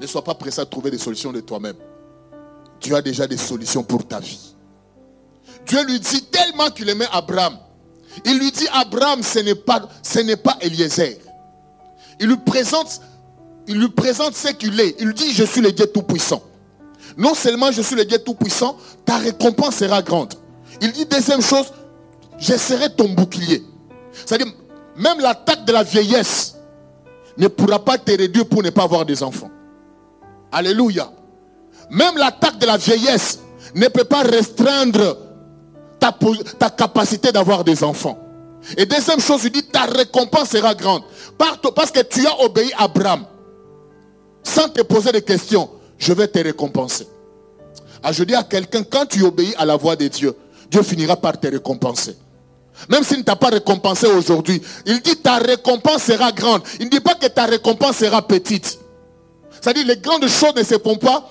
Ne 0.00 0.06
sois 0.06 0.22
pas 0.22 0.34
pressé 0.34 0.60
à 0.60 0.66
trouver 0.66 0.90
des 0.90 0.98
solutions 0.98 1.32
de 1.32 1.40
toi-même. 1.40 1.76
Dieu 2.80 2.94
a 2.94 3.02
déjà 3.02 3.26
des 3.26 3.36
solutions 3.36 3.82
pour 3.82 4.06
ta 4.06 4.20
vie. 4.20 4.54
Dieu 5.66 5.84
lui 5.84 6.00
dit 6.00 6.24
tellement 6.24 6.70
qu'il 6.70 6.88
aimait 6.88 7.08
Abraham. 7.12 7.56
Il 8.24 8.38
lui 8.38 8.52
dit 8.52 8.66
Abraham, 8.72 9.22
ce 9.22 9.38
n'est 9.38 9.54
pas, 9.54 9.80
pas 9.80 10.56
Eliezer. 10.60 11.18
Il 12.20 12.28
lui 12.28 12.36
présente, 12.36 13.00
il 13.66 13.78
lui 13.78 13.88
présente 13.88 14.34
ce 14.34 14.48
qu'il 14.48 14.78
est. 14.80 14.96
Il 14.98 15.06
lui 15.06 15.14
dit 15.14 15.32
Je 15.32 15.44
suis 15.44 15.60
le 15.60 15.72
Dieu 15.72 15.86
Tout-Puissant. 15.86 16.42
Non 17.16 17.34
seulement 17.34 17.70
je 17.72 17.82
suis 17.82 17.96
le 17.96 18.04
Dieu 18.04 18.18
Tout-Puissant, 18.18 18.76
ta 19.04 19.18
récompense 19.18 19.76
sera 19.76 20.02
grande. 20.02 20.34
Il 20.80 20.92
dit 20.92 21.06
deuxième 21.06 21.42
chose, 21.42 21.66
je 22.38 22.56
serai 22.56 22.94
ton 22.94 23.08
bouclier. 23.08 23.62
C'est-à-dire, 24.12 24.52
même 24.96 25.20
l'attaque 25.20 25.64
de 25.64 25.72
la 25.72 25.82
vieillesse 25.82 26.56
ne 27.38 27.48
pourra 27.48 27.84
pas 27.84 27.98
te 27.98 28.10
réduire 28.10 28.46
pour 28.46 28.62
ne 28.62 28.70
pas 28.70 28.84
avoir 28.84 29.04
des 29.04 29.22
enfants. 29.22 29.50
Alléluia. 30.50 31.10
Même 31.90 32.16
l'attaque 32.16 32.58
de 32.58 32.66
la 32.66 32.76
vieillesse 32.76 33.40
ne 33.74 33.88
peut 33.88 34.04
pas 34.04 34.22
restreindre 34.22 35.16
ta, 36.02 36.18
ta 36.58 36.70
capacité 36.70 37.30
d'avoir 37.30 37.62
des 37.62 37.84
enfants. 37.84 38.18
Et 38.76 38.86
deuxième 38.86 39.20
chose, 39.20 39.44
il 39.44 39.52
dit, 39.52 39.62
ta 39.62 39.82
récompense 39.82 40.50
sera 40.50 40.74
grande. 40.74 41.02
Parce 41.74 41.90
que 41.90 42.00
tu 42.00 42.26
as 42.26 42.40
obéi 42.40 42.72
à 42.74 42.84
Abraham. 42.84 43.24
Sans 44.42 44.68
te 44.68 44.82
poser 44.82 45.12
de 45.12 45.20
questions, 45.20 45.70
je 45.98 46.12
vais 46.12 46.26
te 46.26 46.38
récompenser. 46.40 47.06
Ah, 48.02 48.10
je 48.10 48.24
dis 48.24 48.34
à 48.34 48.42
quelqu'un, 48.42 48.82
quand 48.82 49.06
tu 49.06 49.22
obéis 49.22 49.54
à 49.56 49.64
la 49.64 49.76
voix 49.76 49.94
de 49.94 50.08
Dieu, 50.08 50.34
Dieu 50.68 50.82
finira 50.82 51.16
par 51.16 51.38
te 51.38 51.46
récompenser. 51.46 52.16
Même 52.88 53.04
s'il 53.04 53.18
ne 53.18 53.22
t'a 53.22 53.36
pas 53.36 53.48
récompensé 53.50 54.06
aujourd'hui, 54.06 54.60
il 54.86 55.00
dit 55.00 55.16
ta 55.16 55.36
récompense 55.36 56.02
sera 56.04 56.32
grande. 56.32 56.62
Il 56.80 56.86
ne 56.86 56.90
dit 56.90 57.00
pas 57.00 57.14
que 57.14 57.26
ta 57.26 57.44
récompense 57.44 57.98
sera 57.98 58.26
petite. 58.26 58.78
C'est-à-dire 59.60 59.86
les 59.86 59.98
grandes 59.98 60.26
choses 60.26 60.54
ne 60.56 60.64
se 60.64 60.78
font 60.78 60.96
pas 60.96 61.28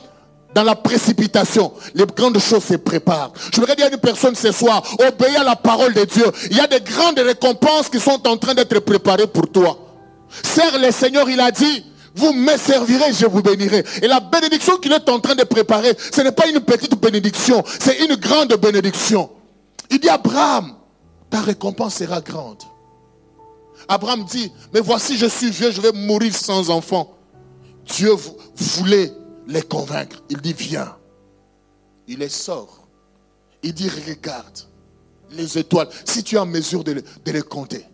dans 0.54 0.64
la 0.64 0.76
précipitation. 0.76 1.72
Les 1.94 2.06
grandes 2.06 2.40
choses 2.40 2.64
se 2.64 2.76
préparent. 2.76 3.32
Je 3.54 3.60
voudrais 3.60 3.76
dire 3.76 3.86
à 3.86 3.90
une 3.90 3.98
personne 3.98 4.36
ce 4.36 4.52
soir, 4.52 4.84
obéis 5.00 5.36
à 5.36 5.44
la 5.44 5.56
parole 5.56 5.94
de 5.94 6.04
Dieu. 6.06 6.26
Il 6.50 6.58
y 6.58 6.60
a 6.60 6.68
des 6.68 6.82
grandes 6.82 7.20
récompenses 7.20 7.90
qui 7.90 8.00
sont 8.00 8.28
en 8.28 8.38
train 8.38 8.54
d'être 8.54 8.80
préparées 8.80 9.28
pour 9.28 9.50
toi. 9.52 9.78
Sers 10.44 10.80
le 10.80 10.92
Seigneur, 10.92 11.30
il 11.30 11.40
a 11.40 11.52
dit, 11.52 11.86
vous 12.16 12.34
me 12.34 12.58
servirez, 12.58 13.14
je 13.14 13.26
vous 13.26 13.42
bénirai. 13.42 13.84
Et 14.02 14.08
la 14.08 14.20
bénédiction 14.20 14.78
qu'il 14.78 14.92
est 14.92 15.10
en 15.10 15.20
train 15.20 15.36
de 15.36 15.44
préparer, 15.44 15.96
ce 16.14 16.22
n'est 16.22 16.32
pas 16.32 16.48
une 16.48 16.60
petite 16.60 16.96
bénédiction, 17.00 17.64
c'est 17.80 18.04
une 18.06 18.16
grande 18.16 18.54
bénédiction. 18.56 19.30
Il 19.90 20.00
dit 20.00 20.10
Abraham, 20.10 20.74
ta 21.30 21.42
récompense 21.42 21.96
sera 21.96 22.22
grande. 22.22 22.64
Abraham 23.88 24.24
dit, 24.26 24.52
mais 24.74 24.80
voici, 24.80 25.18
je 25.18 25.26
suis 25.26 25.50
vieux, 25.50 25.72
je 25.72 25.82
vais 25.82 25.92
mourir 25.92 26.34
sans 26.36 26.70
enfant. 26.70 27.14
Dieu 27.86 28.12
voulait 28.56 29.12
les 29.48 29.62
convaincre. 29.62 30.24
Il 30.30 30.38
dit, 30.42 30.54
viens. 30.54 30.96
Il 32.08 32.20
les 32.20 32.30
sort. 32.30 32.88
Il 33.64 33.74
dit, 33.74 33.90
regarde 33.90 34.60
les 35.32 35.58
étoiles. 35.58 35.90
Si 36.06 36.24
tu 36.24 36.36
es 36.36 36.40
en 36.40 36.46
mesure 36.46 36.84
de, 36.84 37.04
les 37.26 37.42
compter. 37.42 37.86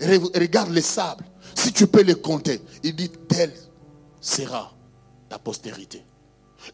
Regarde 0.00 0.70
les 0.70 0.82
sables. 0.82 1.24
Si 1.54 1.72
tu 1.72 1.86
peux 1.86 2.02
les 2.02 2.14
compter. 2.14 2.60
Il 2.82 2.94
dit, 2.94 3.10
telle 3.28 3.54
sera 4.20 4.72
ta 5.28 5.38
postérité. 5.38 6.04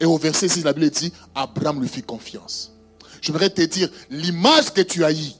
Et 0.00 0.04
au 0.04 0.18
verset 0.18 0.48
6, 0.48 0.64
la 0.64 0.72
Bible 0.72 0.90
dit, 0.90 1.12
Abraham 1.34 1.80
lui 1.80 1.88
fit 1.88 2.02
confiance. 2.02 2.72
Je 3.20 3.32
voudrais 3.32 3.50
te 3.50 3.62
dire, 3.62 3.88
l'image 4.10 4.72
que 4.72 4.80
tu 4.80 5.04
as 5.04 5.12
eue 5.12 5.32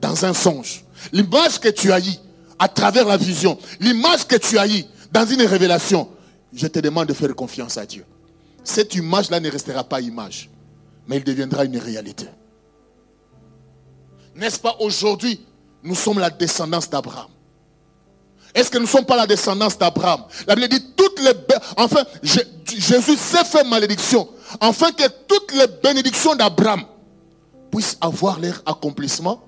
dans 0.00 0.24
un 0.24 0.34
songe, 0.34 0.84
l'image 1.12 1.60
que 1.60 1.68
tu 1.68 1.92
as 1.92 2.00
eue 2.00 2.16
à 2.58 2.68
travers 2.68 3.06
la 3.06 3.16
vision, 3.16 3.58
l'image 3.80 4.26
que 4.26 4.36
tu 4.36 4.58
as 4.58 4.66
eue 4.66 4.84
dans 5.12 5.26
une 5.26 5.42
révélation, 5.42 6.08
je 6.52 6.66
te 6.66 6.78
demande 6.78 7.08
de 7.08 7.14
faire 7.14 7.34
confiance 7.34 7.76
à 7.76 7.86
Dieu. 7.86 8.04
Cette 8.64 8.94
image-là 8.94 9.40
ne 9.40 9.50
restera 9.50 9.84
pas 9.84 10.00
image, 10.00 10.50
mais 11.06 11.16
elle 11.16 11.24
deviendra 11.24 11.64
une 11.64 11.78
réalité. 11.78 12.26
N'est-ce 14.34 14.58
pas 14.58 14.76
aujourd'hui, 14.80 15.44
nous 15.82 15.94
sommes 15.94 16.18
la 16.18 16.30
descendance 16.30 16.88
d'Abraham? 16.88 17.28
Est-ce 18.54 18.70
que 18.70 18.78
nous 18.78 18.84
ne 18.84 18.88
sommes 18.88 19.04
pas 19.04 19.16
la 19.16 19.26
descendance 19.26 19.78
d'Abraham? 19.78 20.24
La 20.46 20.54
Bible 20.56 20.68
dit 20.68 20.84
toutes 20.96 21.20
les... 21.20 21.32
Enfin, 21.76 22.04
Jésus 22.22 23.16
s'est 23.16 23.44
fait 23.44 23.64
malédiction. 23.64 24.28
Afin 24.60 24.90
que 24.92 25.04
toutes 25.28 25.52
les 25.52 25.66
bénédictions 25.82 26.34
d'Abraham 26.34 26.84
puissent 27.70 27.96
avoir 28.00 28.40
leur 28.40 28.60
accomplissement 28.66 29.42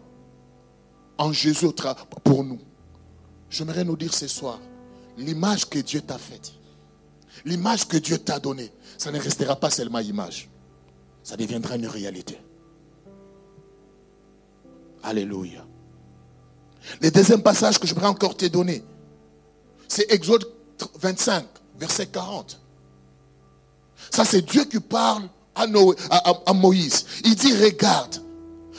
en 1.18 1.32
Jésus 1.32 1.66
pour 2.22 2.44
nous. 2.44 2.60
J'aimerais 3.50 3.84
nous 3.84 3.96
dire 3.96 4.14
ce 4.14 4.28
soir, 4.28 4.60
l'image 5.18 5.68
que 5.68 5.80
Dieu 5.80 6.00
t'a 6.00 6.18
faite, 6.18 6.52
l'image 7.44 7.86
que 7.86 7.96
Dieu 7.96 8.18
t'a 8.18 8.38
donnée, 8.38 8.70
ça 8.98 9.10
ne 9.10 9.18
restera 9.18 9.56
pas 9.56 9.70
seulement 9.70 9.98
image. 9.98 10.48
Ça 11.22 11.36
deviendra 11.36 11.76
une 11.76 11.86
réalité. 11.86 12.38
Alléluia. 15.02 15.64
Le 17.00 17.10
deuxième 17.10 17.42
passage 17.42 17.78
que 17.78 17.86
je 17.86 17.94
voudrais 17.94 18.08
encore 18.08 18.36
te 18.36 18.46
donner, 18.46 18.82
c'est 19.88 20.10
Exode 20.10 20.48
25, 21.00 21.46
verset 21.78 22.06
40. 22.06 22.60
Ça, 24.10 24.24
c'est 24.24 24.42
Dieu 24.42 24.64
qui 24.64 24.80
parle 24.80 25.28
à, 25.54 25.66
à, 26.46 26.52
Moïse. 26.52 27.04
Il 27.24 27.34
dit, 27.36 27.52
regarde, 27.54 28.16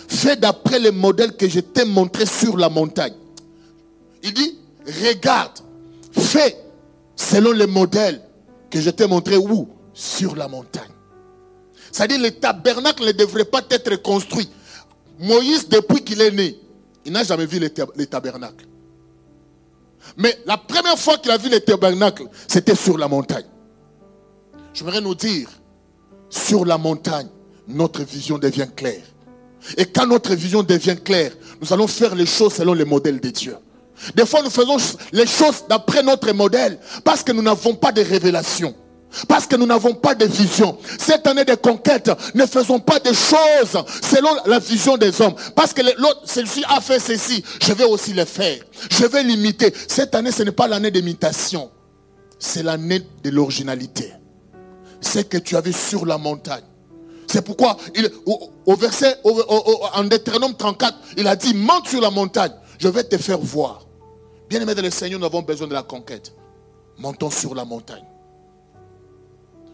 fais 0.07 0.35
d'après 0.35 0.79
les 0.79 0.91
modèles 0.91 1.35
que 1.35 1.47
je 1.47 1.59
t'ai 1.59 1.85
montrés 1.85 2.25
sur 2.25 2.57
la 2.57 2.69
montagne. 2.69 3.13
Il 4.21 4.33
dit, 4.33 4.57
regarde, 4.85 5.59
fais 6.11 6.57
selon 7.15 7.51
les 7.51 7.67
modèles 7.67 8.21
que 8.73 8.81
je 8.81 8.89
t'ai 8.89 9.05
montrés 9.05 9.37
où? 9.37 9.69
Sur 9.93 10.35
la 10.35 10.47
montagne. 10.47 10.89
C'est-à-dire 11.91 12.19
le 12.19 12.31
tabernacle 12.31 13.05
ne 13.05 13.11
devrait 13.11 13.45
pas 13.45 13.61
être 13.69 14.01
construit. 14.01 14.49
Moïse, 15.19 15.69
depuis 15.69 16.03
qu'il 16.03 16.19
est 16.21 16.31
né, 16.31 16.59
il 17.05 17.11
n'a 17.11 17.23
jamais 17.23 17.45
vu 17.45 17.59
les, 17.59 17.69
tabernacles. 18.07 18.65
Mais 20.17 20.35
la 20.47 20.57
première 20.57 20.97
fois 20.97 21.19
qu'il 21.19 21.29
a 21.29 21.37
vu 21.37 21.49
les 21.49 21.61
tabernacles, 21.61 22.25
c'était 22.47 22.73
sur 22.73 22.97
la 22.97 23.07
montagne. 23.07 23.45
Je 24.73 24.83
voudrais 24.83 25.01
nous 25.01 25.13
dire, 25.13 25.49
sur 26.31 26.65
la 26.65 26.79
montagne, 26.79 27.27
notre 27.67 28.01
vision 28.01 28.39
devient 28.39 28.69
claire. 28.75 29.03
Et 29.77 29.85
quand 29.85 30.07
notre 30.07 30.33
vision 30.33 30.63
devient 30.63 30.97
claire, 30.97 31.33
nous 31.61 31.71
allons 31.71 31.85
faire 31.85 32.15
les 32.15 32.25
choses 32.25 32.53
selon 32.53 32.73
les 32.73 32.85
modèles 32.85 33.19
de 33.19 33.29
Dieu. 33.29 33.55
Des 34.15 34.25
fois, 34.25 34.41
nous 34.41 34.49
faisons 34.49 34.77
les 35.11 35.27
choses 35.27 35.63
d'après 35.69 36.03
notre 36.03 36.31
modèle 36.33 36.77
parce 37.03 37.23
que 37.23 37.31
nous 37.31 37.41
n'avons 37.41 37.75
pas 37.75 37.91
de 37.91 38.01
révélation. 38.01 38.75
Parce 39.27 39.45
que 39.45 39.55
nous 39.55 39.65
n'avons 39.65 39.93
pas 39.93 40.15
de 40.15 40.25
vision. 40.25 40.77
Cette 40.97 41.27
année 41.27 41.45
de 41.45 41.53
conquête, 41.53 42.09
ne 42.33 42.45
faisons 42.45 42.79
pas 42.79 42.99
des 42.99 43.13
choses 43.13 43.83
selon 44.01 44.29
la 44.45 44.57
vision 44.59 44.97
des 44.97 45.21
hommes. 45.21 45.35
Parce 45.55 45.71
que 45.73 45.81
l'autre, 45.81 46.21
celui-ci 46.25 46.63
a 46.67 46.81
fait 46.81 46.99
ceci, 46.99 47.43
je 47.61 47.73
vais 47.73 47.83
aussi 47.83 48.13
le 48.13 48.25
faire. 48.25 48.57
Je 48.89 49.05
vais 49.05 49.23
l'imiter. 49.23 49.71
Cette 49.87 50.15
année, 50.15 50.31
ce 50.31 50.41
n'est 50.43 50.51
pas 50.51 50.67
l'année 50.67 50.89
d'imitation. 50.89 51.69
C'est 52.39 52.63
l'année 52.63 53.01
de 53.23 53.29
l'originalité. 53.29 54.13
C'est 54.99 55.29
que 55.29 55.37
tu 55.37 55.55
vu 55.61 55.73
sur 55.73 56.05
la 56.05 56.17
montagne. 56.17 56.63
C'est 57.27 57.43
pourquoi, 57.43 57.77
au, 58.65 58.75
verset, 58.75 59.15
en 59.23 60.03
Deutéronome 60.03 60.55
34, 60.55 60.97
il 61.17 61.27
a 61.27 61.35
dit, 61.35 61.53
monte 61.53 61.87
sur 61.87 62.01
la 62.01 62.09
montagne, 62.09 62.51
je 62.79 62.87
vais 62.87 63.03
te 63.03 63.17
faire 63.17 63.39
voir. 63.39 63.85
Bien 64.53 64.61
aimé 64.61 64.75
de 64.75 64.83
le 64.83 64.91
Seigneur, 64.91 65.19
nous 65.19 65.25
avons 65.25 65.41
besoin 65.41 65.65
de 65.65 65.73
la 65.73 65.81
conquête. 65.81 66.31
Montons 66.99 67.31
sur 67.31 67.55
la 67.55 67.65
montagne. 67.65 68.05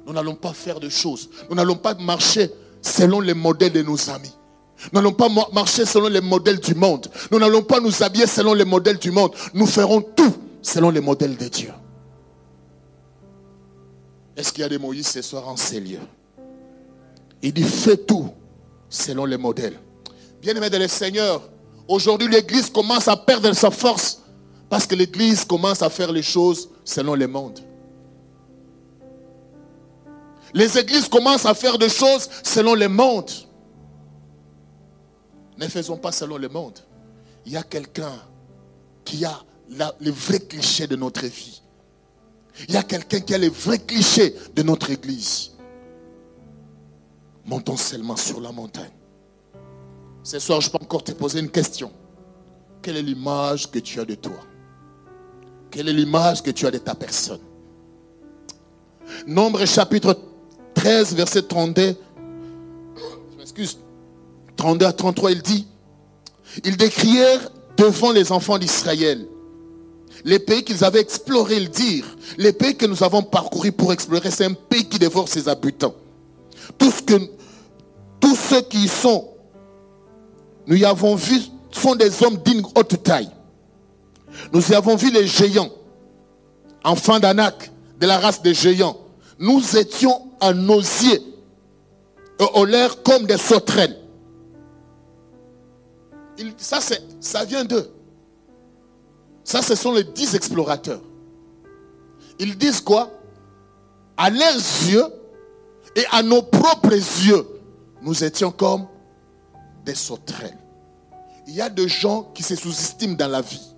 Nous 0.07 0.13
n'allons 0.13 0.35
pas 0.35 0.53
faire 0.53 0.79
de 0.79 0.87
choses. 0.87 1.29
Nous 1.49 1.55
n'allons 1.57 1.75
pas 1.75 1.95
marcher 1.95 2.49
selon 2.81 3.19
les 3.19 3.33
modèles 3.33 3.73
de 3.73 3.81
nos 3.81 4.09
amis. 4.09 4.33
Nous 4.93 5.01
n'allons 5.01 5.11
pas 5.11 5.27
marcher 5.51 5.85
selon 5.85 6.07
les 6.07 6.21
modèles 6.21 6.61
du 6.61 6.75
monde. 6.75 7.09
Nous 7.29 7.39
n'allons 7.39 7.61
pas 7.61 7.81
nous 7.81 8.01
habiller 8.01 8.25
selon 8.25 8.53
les 8.53 8.63
modèles 8.63 8.97
du 8.99 9.11
monde. 9.11 9.33
Nous 9.53 9.65
ferons 9.65 10.01
tout 10.01 10.33
selon 10.61 10.91
les 10.91 11.01
modèles 11.01 11.35
de 11.35 11.49
Dieu. 11.49 11.73
Est-ce 14.37 14.53
qu'il 14.53 14.61
y 14.61 14.65
a 14.65 14.69
des 14.69 14.77
Moïse 14.77 15.07
ce 15.07 15.21
soir 15.21 15.45
en 15.49 15.57
ces 15.57 15.81
lieux? 15.81 15.99
Il 17.41 17.51
dit 17.51 17.63
fais 17.63 17.97
tout 17.97 18.29
selon 18.87 19.25
les 19.25 19.35
modèles. 19.35 19.77
Bien-aimés 20.41 20.69
de 20.69 20.77
le 20.77 20.87
Seigneur, 20.87 21.41
aujourd'hui 21.85 22.29
l'Église 22.29 22.69
commence 22.69 23.09
à 23.09 23.17
perdre 23.17 23.51
sa 23.51 23.71
force 23.71 24.19
parce 24.69 24.85
que 24.85 24.95
l'Église 24.95 25.43
commence 25.45 25.81
à 25.81 25.89
faire 25.89 26.11
les 26.11 26.21
choses 26.21 26.69
selon 26.83 27.15
les 27.15 27.27
mondes. 27.27 27.59
Les 30.53 30.77
églises 30.77 31.07
commencent 31.07 31.45
à 31.45 31.53
faire 31.53 31.77
des 31.77 31.89
choses 31.89 32.29
selon 32.43 32.73
les 32.73 32.87
mondes. 32.87 33.31
Ne 35.57 35.67
faisons 35.67 35.97
pas 35.97 36.11
selon 36.11 36.37
les 36.37 36.49
mondes. 36.49 36.79
Il 37.45 37.51
y 37.51 37.57
a 37.57 37.63
quelqu'un 37.63 38.13
qui 39.03 39.25
a 39.25 39.43
les 39.99 40.11
vrais 40.11 40.39
clichés 40.39 40.87
de 40.87 40.95
notre 40.95 41.25
vie. 41.25 41.61
Il 42.67 42.73
y 42.73 42.77
a 42.77 42.83
quelqu'un 42.83 43.19
qui 43.19 43.33
a 43.33 43.37
les 43.37 43.49
vrais 43.49 43.79
clichés 43.79 44.35
de 44.55 44.63
notre 44.63 44.89
église. 44.89 45.51
Montons 47.45 47.77
seulement 47.77 48.15
sur 48.15 48.41
la 48.41 48.51
montagne. 48.51 48.91
Ce 50.23 50.39
soir, 50.39 50.61
je 50.61 50.69
peux 50.69 50.77
encore 50.81 51.03
te 51.03 51.11
poser 51.11 51.39
une 51.39 51.49
question. 51.49 51.91
Quelle 52.81 52.97
est 52.97 53.01
l'image 53.01 53.69
que 53.69 53.79
tu 53.79 53.99
as 53.99 54.05
de 54.05 54.15
toi? 54.15 54.39
Quelle 55.71 55.89
est 55.89 55.93
l'image 55.93 56.41
que 56.41 56.51
tu 56.51 56.65
as 56.65 56.71
de 56.71 56.77
ta 56.77 56.95
personne? 56.95 57.39
Nombre 59.27 59.65
chapitre 59.65 60.17
13, 60.75 61.15
verset 61.15 61.43
32. 61.43 61.95
Je 63.31 63.37
m'excuse. 63.37 63.77
32 64.55 64.85
à 64.85 64.93
33, 64.93 65.31
il 65.31 65.41
dit 65.41 65.67
Ils 66.63 66.77
décrièrent 66.77 67.49
devant 67.77 68.11
les 68.11 68.31
enfants 68.31 68.57
d'Israël 68.57 69.25
les 70.25 70.39
pays 70.39 70.63
qu'ils 70.63 70.83
avaient 70.83 70.99
explorés, 70.99 71.57
ils 71.57 71.69
dirent 71.69 72.15
Les 72.37 72.53
pays 72.53 72.75
que 72.75 72.85
nous 72.85 73.03
avons 73.03 73.23
parcourus 73.23 73.71
pour 73.71 73.93
explorer, 73.93 74.31
c'est 74.31 74.45
un 74.45 74.53
pays 74.53 74.87
qui 74.87 74.99
dévore 74.99 75.27
ses 75.27 75.47
habitants. 75.47 75.95
Que, 76.77 77.15
tous 78.19 78.35
ceux 78.35 78.61
qui 78.61 78.83
y 78.83 78.87
sont, 78.87 79.29
nous 80.67 80.75
y 80.75 80.85
avons 80.85 81.15
vu, 81.15 81.41
sont 81.71 81.95
des 81.95 82.23
hommes 82.23 82.37
d'une 82.45 82.63
haute 82.75 83.01
taille. 83.03 83.29
Nous 84.51 84.73
avons 84.73 84.95
vu 84.95 85.11
les 85.11 85.27
géants, 85.27 85.69
enfants 86.83 87.19
d'Anak, 87.19 87.71
de 87.99 88.07
la 88.07 88.17
race 88.19 88.41
des 88.41 88.53
géants. 88.53 88.97
Nous 89.37 89.77
étions 89.77 90.29
en 90.39 90.69
osier 90.69 91.21
et 92.39 92.45
au 92.53 92.65
l'air 92.65 93.03
comme 93.03 93.25
des 93.25 93.37
sauterelles. 93.37 93.97
ça, 96.57 96.79
ça 97.19 97.45
vient 97.45 97.65
d'eux. 97.65 97.91
Ça, 99.43 99.61
ce 99.61 99.75
sont 99.75 99.93
les 99.93 100.03
dix 100.03 100.35
explorateurs. 100.35 101.01
Ils 102.39 102.57
disent 102.57 102.81
quoi? 102.81 103.11
À 104.15 104.29
leurs 104.29 104.55
yeux 104.55 105.07
et 105.95 106.05
à 106.11 106.23
nos 106.23 106.41
propres 106.41 106.93
yeux, 106.93 107.45
nous 108.01 108.23
étions 108.23 108.51
comme 108.51 108.87
des 109.85 109.95
sauterelles. 109.95 110.57
Il 111.47 111.55
y 111.55 111.61
a 111.61 111.69
des 111.69 111.87
gens 111.87 112.23
qui 112.33 112.43
se 112.43 112.55
sous-estiment 112.55 113.15
dans 113.15 113.27
la 113.27 113.41
vie. 113.41 113.68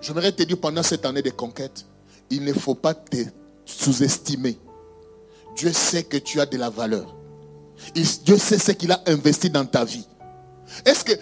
J'aimerais 0.00 0.32
te 0.32 0.42
dire 0.42 0.58
pendant 0.58 0.82
cette 0.82 1.04
année 1.04 1.22
de 1.22 1.30
conquête, 1.30 1.84
il 2.30 2.44
ne 2.44 2.52
faut 2.52 2.74
pas 2.74 2.94
te 2.94 3.16
sous-estimer. 3.64 4.58
Dieu 5.56 5.72
sait 5.72 6.04
que 6.04 6.18
tu 6.18 6.40
as 6.40 6.46
de 6.46 6.58
la 6.58 6.70
valeur. 6.70 7.14
Dieu 7.94 8.38
sait 8.38 8.58
ce 8.58 8.72
qu'il 8.72 8.92
a 8.92 9.02
investi 9.06 9.50
dans 9.50 9.64
ta 9.64 9.84
vie. 9.84 10.06
Est-ce 10.84 11.04
que, 11.04 11.12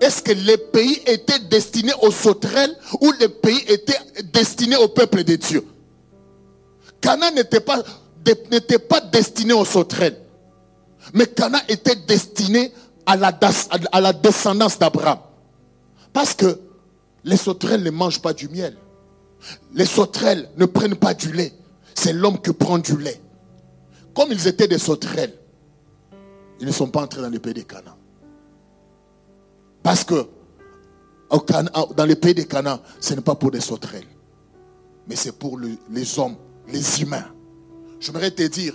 est 0.00 0.22
que 0.22 0.32
les 0.32 0.58
pays 0.58 1.00
étaient 1.06 1.38
destinés 1.50 1.92
aux 2.02 2.10
sauterelles 2.10 2.76
ou 3.00 3.12
les 3.20 3.28
pays 3.28 3.62
étaient 3.68 3.98
destinés 4.32 4.76
au 4.76 4.88
peuple 4.88 5.24
de 5.24 5.36
Dieu? 5.36 5.66
Cana 7.00 7.30
n'était 7.30 7.60
pas, 7.60 7.82
destiné 9.12 9.52
aux 9.52 9.64
sauterelles. 9.64 10.20
Mais 11.14 11.26
Cana 11.26 11.60
était 11.68 11.96
destiné 11.96 12.72
à 13.06 13.16
la, 13.16 13.38
à 13.92 14.00
la 14.00 14.12
descendance 14.12 14.78
d'Abraham. 14.78 15.18
Parce 16.12 16.34
que 16.34 16.58
les 17.28 17.36
sauterelles 17.36 17.82
ne 17.82 17.90
mangent 17.90 18.22
pas 18.22 18.32
du 18.32 18.48
miel. 18.48 18.74
Les 19.74 19.84
sauterelles 19.84 20.48
ne 20.56 20.64
prennent 20.64 20.96
pas 20.96 21.12
du 21.12 21.30
lait. 21.30 21.52
C'est 21.94 22.14
l'homme 22.14 22.40
qui 22.40 22.52
prend 22.54 22.78
du 22.78 22.96
lait. 22.96 23.20
Comme 24.14 24.32
ils 24.32 24.48
étaient 24.48 24.66
des 24.66 24.78
sauterelles, 24.78 25.34
ils 26.58 26.66
ne 26.66 26.72
sont 26.72 26.88
pas 26.88 27.02
entrés 27.02 27.20
dans 27.20 27.28
le 27.28 27.38
pays 27.38 27.52
des 27.52 27.64
Canaan. 27.64 27.96
Parce 29.82 30.04
que 30.04 30.26
dans 31.30 32.06
le 32.06 32.14
pays 32.14 32.34
des 32.34 32.46
Canaan, 32.46 32.80
ce 32.98 33.12
n'est 33.12 33.20
pas 33.20 33.34
pour 33.34 33.50
des 33.50 33.60
sauterelles, 33.60 34.06
mais 35.06 35.14
c'est 35.14 35.38
pour 35.38 35.58
les 35.58 36.18
hommes, 36.18 36.36
les 36.66 37.02
humains. 37.02 37.26
J'aimerais 38.00 38.30
te 38.30 38.42
dire, 38.44 38.74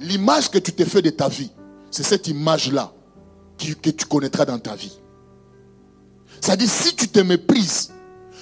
l'image 0.00 0.50
que 0.50 0.58
tu 0.58 0.72
te 0.72 0.84
fais 0.86 1.02
de 1.02 1.10
ta 1.10 1.28
vie, 1.28 1.50
c'est 1.90 2.02
cette 2.02 2.28
image-là 2.28 2.94
que 3.58 3.90
tu 3.90 4.06
connaîtras 4.06 4.46
dans 4.46 4.58
ta 4.58 4.74
vie. 4.74 4.98
C'est-à-dire, 6.40 6.68
si 6.68 6.94
tu 6.94 7.08
te 7.08 7.20
méprises, 7.20 7.92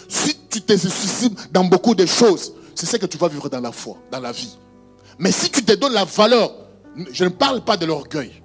si 0.09 0.37
tu 0.49 0.61
te 0.61 0.77
suicides 0.77 1.37
dans 1.53 1.65
beaucoup 1.65 1.95
de 1.95 2.07
choses, 2.07 2.53
c'est 2.75 2.87
ce 2.87 2.97
que 2.97 3.07
tu 3.07 3.19
vas 3.19 3.29
vivre 3.29 3.49
dans 3.49 3.61
la 3.61 3.73
foi, 3.73 3.97
dans 4.11 4.21
la 4.21 4.33
vie. 4.33 4.57
Mais 5.19 5.33
si 5.33 5.51
tu 5.51 5.65
te 5.65 5.73
donnes 5.73 5.93
la 5.93 6.05
valeur, 6.05 6.55
je 7.13 7.25
ne 7.25 7.31
parle 7.31 7.65
pas 7.65 7.77
de 7.77 7.87
l'orgueil, 7.87 8.43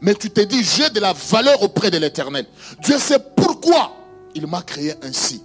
mais 0.00 0.14
tu 0.14 0.30
te 0.30 0.40
dis, 0.40 0.62
j'ai 0.62 0.90
de 0.90 1.00
la 1.00 1.12
valeur 1.12 1.62
auprès 1.62 1.90
de 1.90 1.98
l'éternel. 1.98 2.46
Dieu 2.82 2.98
sait 2.98 3.18
pourquoi 3.36 3.92
il 4.34 4.46
m'a 4.46 4.62
créé 4.62 4.94
ainsi. 5.02 5.42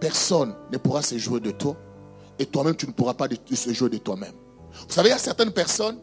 Personne 0.00 0.54
ne 0.72 0.78
pourra 0.78 1.02
se 1.02 1.16
jouer 1.18 1.40
de 1.40 1.50
toi 1.50 1.76
et 2.38 2.46
toi-même, 2.46 2.74
tu 2.74 2.86
ne 2.86 2.92
pourras 2.92 3.14
pas 3.14 3.28
se 3.54 3.72
jouer 3.72 3.88
de 3.88 3.98
toi-même. 3.98 4.32
Vous 4.88 4.92
savez, 4.92 5.08
il 5.08 5.12
y 5.12 5.14
a 5.14 5.18
certaines 5.18 5.52
personnes, 5.52 5.98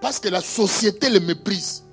parce 0.00 0.18
que 0.18 0.28
la 0.28 0.40
société 0.42 1.08
les 1.08 1.20
méprise, 1.20 1.84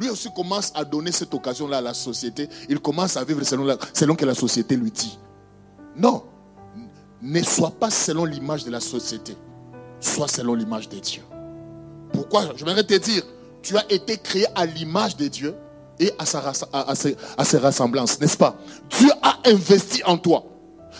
lui 0.00 0.08
aussi 0.08 0.28
commence 0.34 0.72
à 0.74 0.84
donner 0.84 1.12
cette 1.12 1.32
occasion-là 1.34 1.78
à 1.78 1.82
la 1.82 1.94
société. 1.94 2.48
Il 2.68 2.80
commence 2.80 3.16
à 3.16 3.24
vivre 3.24 3.44
selon, 3.44 3.76
selon 3.92 4.14
que 4.16 4.24
la 4.24 4.34
société 4.34 4.74
lui 4.74 4.90
dit. 4.90 5.18
Non, 5.96 6.24
ne 7.20 7.42
sois 7.42 7.70
pas 7.70 7.90
selon 7.90 8.24
l'image 8.24 8.64
de 8.64 8.70
la 8.70 8.80
société 8.80 9.36
soit 10.00 10.28
selon 10.28 10.54
l'image 10.54 10.88
de 10.88 10.98
Dieu. 10.98 11.22
Pourquoi? 12.12 12.44
Je 12.56 12.64
voudrais 12.64 12.82
te 12.82 12.94
dire, 12.94 13.22
tu 13.62 13.76
as 13.76 13.84
été 13.92 14.16
créé 14.16 14.46
à 14.54 14.64
l'image 14.64 15.16
de 15.16 15.28
Dieu 15.28 15.54
et 15.98 16.10
à, 16.18 16.24
sa, 16.24 16.42
à, 16.72 16.94
ses, 16.94 17.16
à 17.36 17.44
ses 17.44 17.58
ressemblances, 17.58 18.18
n'est-ce 18.18 18.38
pas? 18.38 18.56
Dieu 18.98 19.10
a 19.22 19.38
investi 19.44 20.02
en 20.04 20.16
toi. 20.16 20.44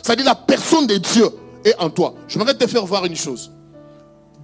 C'est-à-dire 0.03 0.27
la 0.27 0.35
personne 0.35 0.87
de 0.87 0.99
Dieu 0.99 1.27
est 1.65 1.75
en 1.79 1.89
toi. 1.89 2.15
Je 2.29 2.39
voudrais 2.39 2.55
te 2.55 2.67
faire 2.67 2.85
voir 2.85 3.07
une 3.07 3.17
chose. 3.17 3.51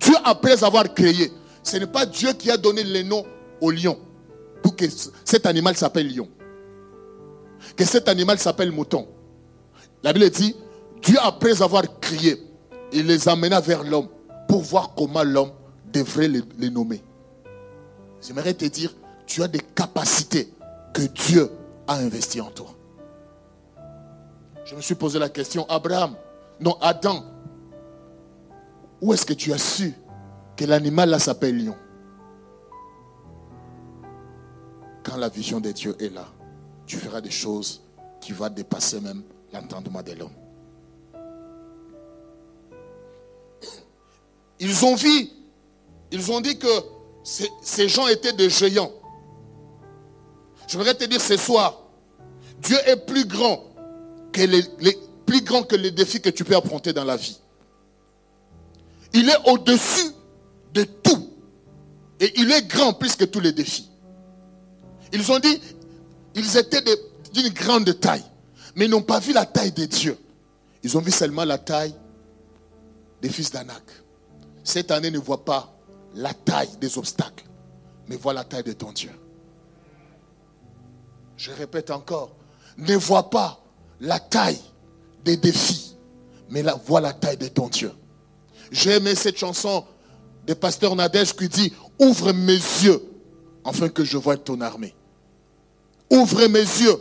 Dieu, 0.01 0.14
après 0.25 0.64
avoir 0.64 0.92
créé, 0.95 1.31
ce 1.62 1.77
n'est 1.77 1.87
pas 1.87 2.07
Dieu 2.07 2.33
qui 2.33 2.51
a 2.51 2.57
donné 2.57 2.83
le 2.83 3.03
nom 3.03 3.25
au 3.61 3.71
lion 3.71 3.99
que 4.74 4.87
cet 5.24 5.46
animal 5.46 5.76
s'appelle 5.76 6.14
lion. 6.14 6.29
Que 7.76 7.85
cet 7.85 8.09
animal 8.09 8.38
s'appelle 8.38 8.72
mouton. 8.72 9.07
La 10.02 10.12
Bible 10.12 10.31
dit, 10.31 10.55
Dieu, 11.02 11.16
après 11.22 11.62
avoir 11.62 11.83
créé, 12.00 12.42
il 12.92 13.07
les 13.07 13.29
amena 13.29 13.61
vers 13.61 13.83
l'homme 13.83 14.09
pour 14.48 14.62
voir 14.62 14.94
comment 14.96 15.22
l'homme 15.22 15.50
devrait 15.92 16.29
les, 16.29 16.70
nommer. 16.70 17.02
J'aimerais 18.20 18.55
te 18.55 18.64
dire, 18.64 18.94
tu 19.26 19.42
as 19.42 19.48
des 19.48 19.61
capacités 19.61 20.52
que 20.92 21.02
Dieu 21.02 21.50
a 21.87 21.96
investies 21.96 22.40
en 22.40 22.50
toi. 22.50 22.68
Je 24.64 24.74
me 24.74 24.81
suis 24.81 24.94
posé 24.94 25.18
la 25.18 25.29
question, 25.29 25.64
Abraham, 25.68 26.14
non, 26.61 26.76
Adam, 26.81 27.24
où 29.00 29.12
est-ce 29.12 29.26
que 29.26 29.35
tu 29.35 29.52
as 29.52 29.59
su 29.59 29.94
que 30.57 30.64
l'animal 30.64 31.11
là 31.11 31.18
s'appelle 31.18 31.64
lion? 31.64 31.76
La 35.18 35.31
vision 35.31 35.61
de 35.61 35.72
Dieu 35.72 35.96
est 35.98 36.12
là, 36.12 36.26
tu 36.87 36.98
feras 36.98 37.22
des 37.22 37.31
choses 37.31 37.81
qui 38.20 38.33
vont 38.33 38.50
dépasser 38.50 39.00
même 39.00 39.22
l'entendement 39.52 40.02
de 40.02 40.12
l'homme. 40.12 40.33
Ils 44.61 44.85
ont 44.85 44.94
vu, 44.94 45.29
ils 46.12 46.31
ont 46.31 46.40
dit 46.40 46.59
que 46.59 46.66
ces, 47.22 47.88
gens 47.88 48.07
étaient 48.09 48.35
des 48.35 48.50
géants. 48.50 48.92
Je 50.68 50.76
voudrais 50.76 50.94
te 50.94 51.05
dire 51.05 51.20
ce 51.20 51.37
soir, 51.37 51.83
Dieu 52.61 52.76
est 52.87 52.96
plus 53.07 53.24
grand 53.24 53.64
que 54.33 54.42
les, 54.42 54.62
plus 55.24 55.42
grand 55.42 55.62
que 55.62 55.76
les 55.76 55.90
défis 55.90 56.20
que 56.20 56.31
tu 56.31 56.44
peux 56.44 56.57
affronter 56.57 56.92
dans 56.92 57.05
la 57.05 57.16
vie. 57.16 57.38
Il 59.14 59.29
est 59.31 59.50
au-dessus 59.50 60.12
de 60.74 60.85
tout. 60.85 61.31
Et 62.20 62.38
il 62.38 62.50
est 62.52 62.66
grand 62.66 62.92
plus 62.92 63.16
que 63.16 63.24
tous 63.24 63.40
les 63.40 63.52
défis. 63.52 63.88
Ils 65.12 65.31
ont 65.33 65.38
dit, 65.38 65.61
ils 66.35 66.57
étaient 66.57 66.83
d'une 67.33 67.49
grande 67.51 67.99
taille. 68.01 68.25
Mais 68.75 68.87
ils 68.87 68.90
n'ont 68.90 69.03
pas 69.03 69.21
vu 69.21 69.33
la 69.33 69.47
taille 69.47 69.73
de 69.73 69.85
Dieu. 69.87 70.19
Ils 70.83 70.97
ont 70.97 71.01
vu 71.01 71.11
seulement 71.11 71.45
la 71.45 71.59
taille 71.59 71.95
des 73.23 73.29
fils 73.31 73.51
d'Anak 73.51 73.83
cette 74.66 74.90
année 74.90 75.12
ne 75.12 75.19
voit 75.19 75.45
pas 75.45 75.73
la 76.16 76.35
taille 76.35 76.77
des 76.81 76.99
obstacles, 76.99 77.45
mais 78.09 78.16
voit 78.16 78.33
la 78.33 78.42
taille 78.42 78.64
de 78.64 78.73
ton 78.73 78.90
Dieu. 78.90 79.12
Je 81.37 81.53
répète 81.53 81.92
encore, 81.92 82.35
ne 82.77 82.97
vois 82.97 83.31
pas 83.31 83.62
la 84.01 84.19
taille 84.19 84.61
des 85.25 85.37
défis, 85.37 85.97
mais 86.51 86.64
la, 86.64 86.75
vois 86.75 87.01
la 87.01 87.12
taille 87.12 87.37
de 87.37 87.47
ton 87.47 87.69
Dieu. 87.69 87.92
J'ai 88.73 88.97
aimé 88.97 89.14
cette 89.14 89.38
chanson 89.38 89.85
de 90.49 90.55
pasteur 90.55 90.97
Nadège 90.97 91.33
qui 91.37 91.49
dit 91.49 91.73
Ouvre 92.01 92.33
mes 92.33 92.55
yeux 92.55 93.01
afin 93.64 93.88
que 93.88 94.03
je 94.03 94.16
voie 94.16 94.37
ton 94.37 94.61
armée. 94.61 94.95
Ouvrez 96.11 96.49
mes 96.49 96.61
yeux 96.61 96.97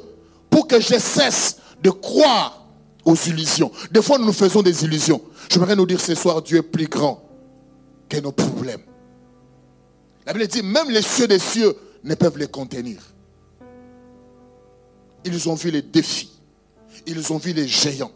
pour 0.49 0.67
que 0.67 0.79
je 0.79 0.97
cesse 0.99 1.57
de 1.81 1.89
croire 1.89 2.65
aux 3.03 3.15
illusions. 3.15 3.71
Des 3.91 4.01
fois, 4.01 4.17
nous 4.17 4.25
nous 4.25 4.33
faisons 4.33 4.61
des 4.61 4.83
illusions. 4.83 5.21
J'aimerais 5.49 5.75
nous 5.75 5.85
dire 5.85 6.01
ce 6.01 6.15
soir, 6.15 6.41
Dieu 6.41 6.57
est 6.57 6.63
plus 6.63 6.87
grand 6.87 7.23
que 8.09 8.17
nos 8.17 8.31
problèmes. 8.31 8.81
La 10.25 10.33
Bible 10.33 10.47
dit, 10.47 10.63
même 10.63 10.89
les 10.89 11.03
cieux 11.03 11.27
des 11.27 11.39
cieux 11.39 11.75
ne 12.03 12.15
peuvent 12.15 12.37
les 12.37 12.47
contenir. 12.47 13.01
Ils 15.23 15.49
ont 15.49 15.55
vu 15.55 15.69
les 15.71 15.81
défis. 15.81 16.31
Ils 17.05 17.31
ont 17.31 17.37
vu 17.37 17.53
les 17.53 17.67
géants. 17.67 18.11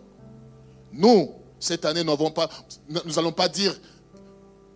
Nous, 0.91 1.29
cette 1.59 1.85
année, 1.85 2.03
nous 2.03 2.15
n'allons 3.15 3.31
pas 3.31 3.49
dire 3.49 3.79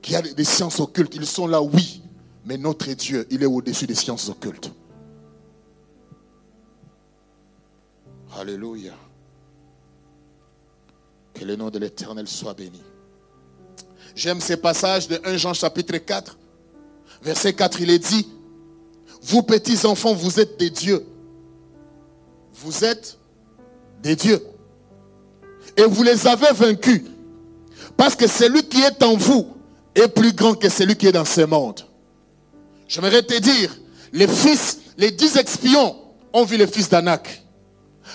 qu'il 0.02 0.13
y 0.13 0.17
a 0.17 0.21
des 0.21 0.43
sciences 0.43 0.80
occultes. 0.80 1.15
Ils 1.15 1.26
sont 1.26 1.47
là, 1.47 1.62
oui. 1.62 2.04
Mais 2.45 2.58
notre 2.58 2.91
Dieu, 2.91 3.26
il 3.32 3.41
est 3.41 3.47
au-dessus 3.47 3.88
des 3.88 3.95
sciences 3.95 4.30
occultes. 4.30 4.71
Alléluia. 8.39 8.93
Que 11.34 11.46
le 11.46 11.56
nom 11.56 11.69
de 11.69 11.80
l'Éternel 11.80 12.28
soit 12.28 12.54
béni. 12.54 12.82
J'aime 14.15 14.39
ces 14.39 14.58
passages 14.58 15.08
de 15.08 15.19
1 15.24 15.38
Jean 15.38 15.54
chapitre 15.54 15.98
4. 15.98 16.38
Verset 17.22 17.54
4, 17.54 17.82
il 17.82 17.89
est 17.89 18.00
dit, 18.00 18.28
vous 19.22 19.43
petits 19.43 19.86
enfants, 19.86 20.13
vous 20.13 20.39
êtes 20.39 20.60
des 20.60 20.69
dieux. 20.69 21.06
Vous 22.56 22.84
êtes 22.84 23.17
des 24.02 24.15
dieux. 24.15 24.41
Et 25.78 25.84
vous 25.84 26.04
les 26.04 26.28
avez 26.28 26.52
vaincus. 26.54 27.04
Parce 27.96 28.15
que 28.15 28.28
celui 28.28 28.67
qui 28.67 28.82
est 28.82 29.02
en 29.04 29.15
vous 29.15 29.48
est 29.96 30.08
plus 30.08 30.34
grand 30.34 30.56
que 30.56 30.69
celui 30.69 30.96
qui 30.96 31.08
est 31.08 31.12
dans 31.12 31.26
ce 31.26 31.41
monde. 31.41 31.82
J'aimerais 32.88 33.24
te 33.24 33.39
dire, 33.39 33.76
les 34.12 34.28
fils, 34.28 34.80
les 34.98 35.12
dix 35.12 35.38
espions 35.38 35.96
ont 36.34 36.43
vu 36.43 36.58
les 36.58 36.67
fils 36.67 36.89
d'Anak. 36.89 37.42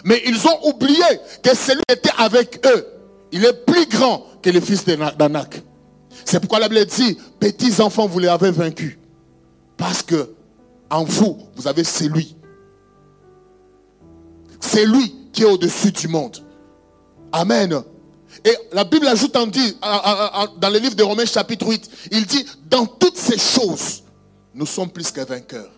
Mais 0.05 0.23
ils 0.27 0.47
ont 0.47 0.69
oublié 0.69 1.05
que 1.43 1.55
celui 1.55 1.83
qui 1.89 1.95
était 1.95 2.11
avec 2.17 2.65
eux, 2.67 2.87
il 3.33 3.45
est 3.45 3.65
plus 3.65 3.87
grand 3.87 4.25
que 4.43 4.51
les 4.51 4.61
fils 4.61 4.85
d'Anak. 4.85 5.63
C'est 6.25 6.41
pourquoi 6.41 6.59
la 6.59 6.69
Bible 6.69 6.85
dit, 6.87 7.19
petits 7.41 7.81
enfants, 7.81 8.07
vous 8.07 8.19
les 8.19 8.29
avez 8.29 8.51
vaincus. 8.51 8.99
Parce 9.77 10.03
que 10.03 10.35
en 10.91 11.05
vous, 11.05 11.39
vous 11.57 11.69
avez 11.69 11.85
celui. 11.85 12.37
C'est 14.61 14.87
lui 14.87 15.15
qui 15.33 15.43
est 15.43 15.47
au-dessus 15.47 15.93
du 15.93 16.09
monde. 16.09 16.39
Amen. 17.33 17.83
Et 18.45 18.57
la 18.73 18.85
Bible 18.85 19.07
ajoute 19.07 19.37
en 19.37 19.47
dit, 19.47 19.77
dans 19.81 20.71
le 20.71 20.79
livre 20.79 20.95
de 20.95 21.03
Romains 21.03 21.27
chapitre 21.27 21.67
8, 21.67 21.91
il 22.13 22.27
dit, 22.27 22.45
dans 22.69 22.87
toutes 22.87 23.17
ces 23.17 23.39
choses, 23.39 24.03
nous 24.55 24.67
sommes 24.67 24.91
plus 24.91 25.11
que 25.11 25.21
vainqueurs 25.21 25.71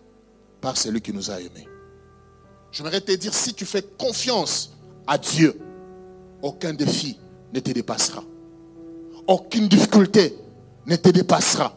par 0.60 0.76
celui 0.76 1.00
qui 1.00 1.12
nous 1.12 1.30
a 1.30 1.40
aimés. 1.40 1.66
J'aimerais 2.72 3.00
te 3.00 3.12
dire, 3.12 3.34
si 3.34 3.54
tu 3.54 3.64
fais 3.66 3.82
confiance 3.82 4.72
à 5.06 5.18
Dieu, 5.18 5.58
aucun 6.42 6.72
défi 6.72 7.18
ne 7.52 7.60
te 7.60 7.70
dépassera. 7.70 8.22
Aucune 9.26 9.68
difficulté 9.68 10.36
ne 10.86 10.96
te 10.96 11.08
dépassera. 11.08 11.76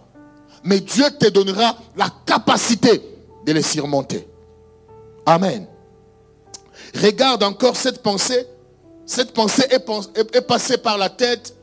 Mais 0.64 0.80
Dieu 0.80 1.06
te 1.20 1.28
donnera 1.28 1.78
la 1.96 2.10
capacité 2.26 3.02
de 3.46 3.52
les 3.52 3.62
surmonter. 3.62 4.28
Amen. 5.26 5.68
Regarde 6.96 7.44
encore 7.44 7.76
cette 7.76 8.02
pensée. 8.02 8.48
Cette 9.06 9.34
pensée 9.34 9.66
est, 9.70 10.42
passée 10.48 10.78
par 10.78 10.98
la 10.98 11.10
tête 11.10 11.56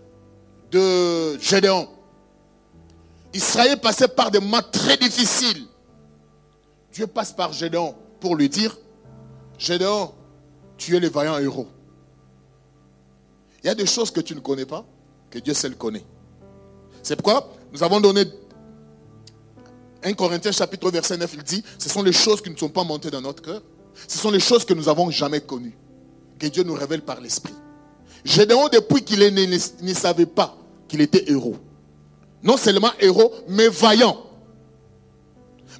de 0.70 1.38
Gédéon. 1.38 1.88
Israël 3.32 3.78
passait 3.80 4.08
par 4.08 4.30
des 4.30 4.40
moments 4.40 4.62
très 4.70 4.96
difficiles. 4.96 5.66
Dieu 6.92 7.06
passe 7.06 7.32
par 7.32 7.52
Gédéon 7.52 7.94
pour 8.18 8.36
lui 8.36 8.48
dire, 8.48 8.76
Gédéon, 9.60 10.12
tu 10.78 10.96
es 10.96 11.00
le 11.00 11.08
vaillant 11.08 11.38
héros. 11.38 11.68
Il 13.62 13.66
y 13.66 13.70
a 13.70 13.74
des 13.74 13.84
choses 13.84 14.10
que 14.10 14.20
tu 14.20 14.34
ne 14.34 14.40
connais 14.40 14.64
pas, 14.64 14.86
que 15.30 15.38
Dieu 15.38 15.52
seul 15.52 15.76
connaît. 15.76 16.04
C'est 17.02 17.14
pourquoi 17.14 17.52
nous 17.70 17.82
avons 17.82 18.00
donné 18.00 18.24
1 20.02 20.14
Corinthiens 20.14 20.50
chapitre 20.50 20.90
verset 20.90 21.18
9, 21.18 21.30
il 21.34 21.42
dit, 21.42 21.62
ce 21.78 21.90
sont 21.90 22.02
les 22.02 22.12
choses 22.12 22.40
qui 22.40 22.48
ne 22.48 22.56
sont 22.56 22.70
pas 22.70 22.84
montées 22.84 23.10
dans 23.10 23.20
notre 23.20 23.42
cœur. 23.42 23.60
Ce 24.08 24.16
sont 24.16 24.30
les 24.30 24.40
choses 24.40 24.64
que 24.64 24.72
nous 24.72 24.84
n'avons 24.84 25.10
jamais 25.10 25.42
connues. 25.42 25.76
Que 26.38 26.46
Dieu 26.46 26.62
nous 26.62 26.72
révèle 26.72 27.02
par 27.02 27.20
l'Esprit. 27.20 27.54
Gédéon, 28.24 28.68
depuis 28.68 29.02
qu'il 29.02 29.20
ne, 29.20 29.94
savait 29.94 30.24
pas 30.24 30.56
qu'il 30.88 31.02
était 31.02 31.30
héros. 31.30 31.56
Non 32.42 32.56
seulement 32.56 32.92
héros, 32.98 33.30
mais 33.46 33.68
vaillant. 33.68 34.16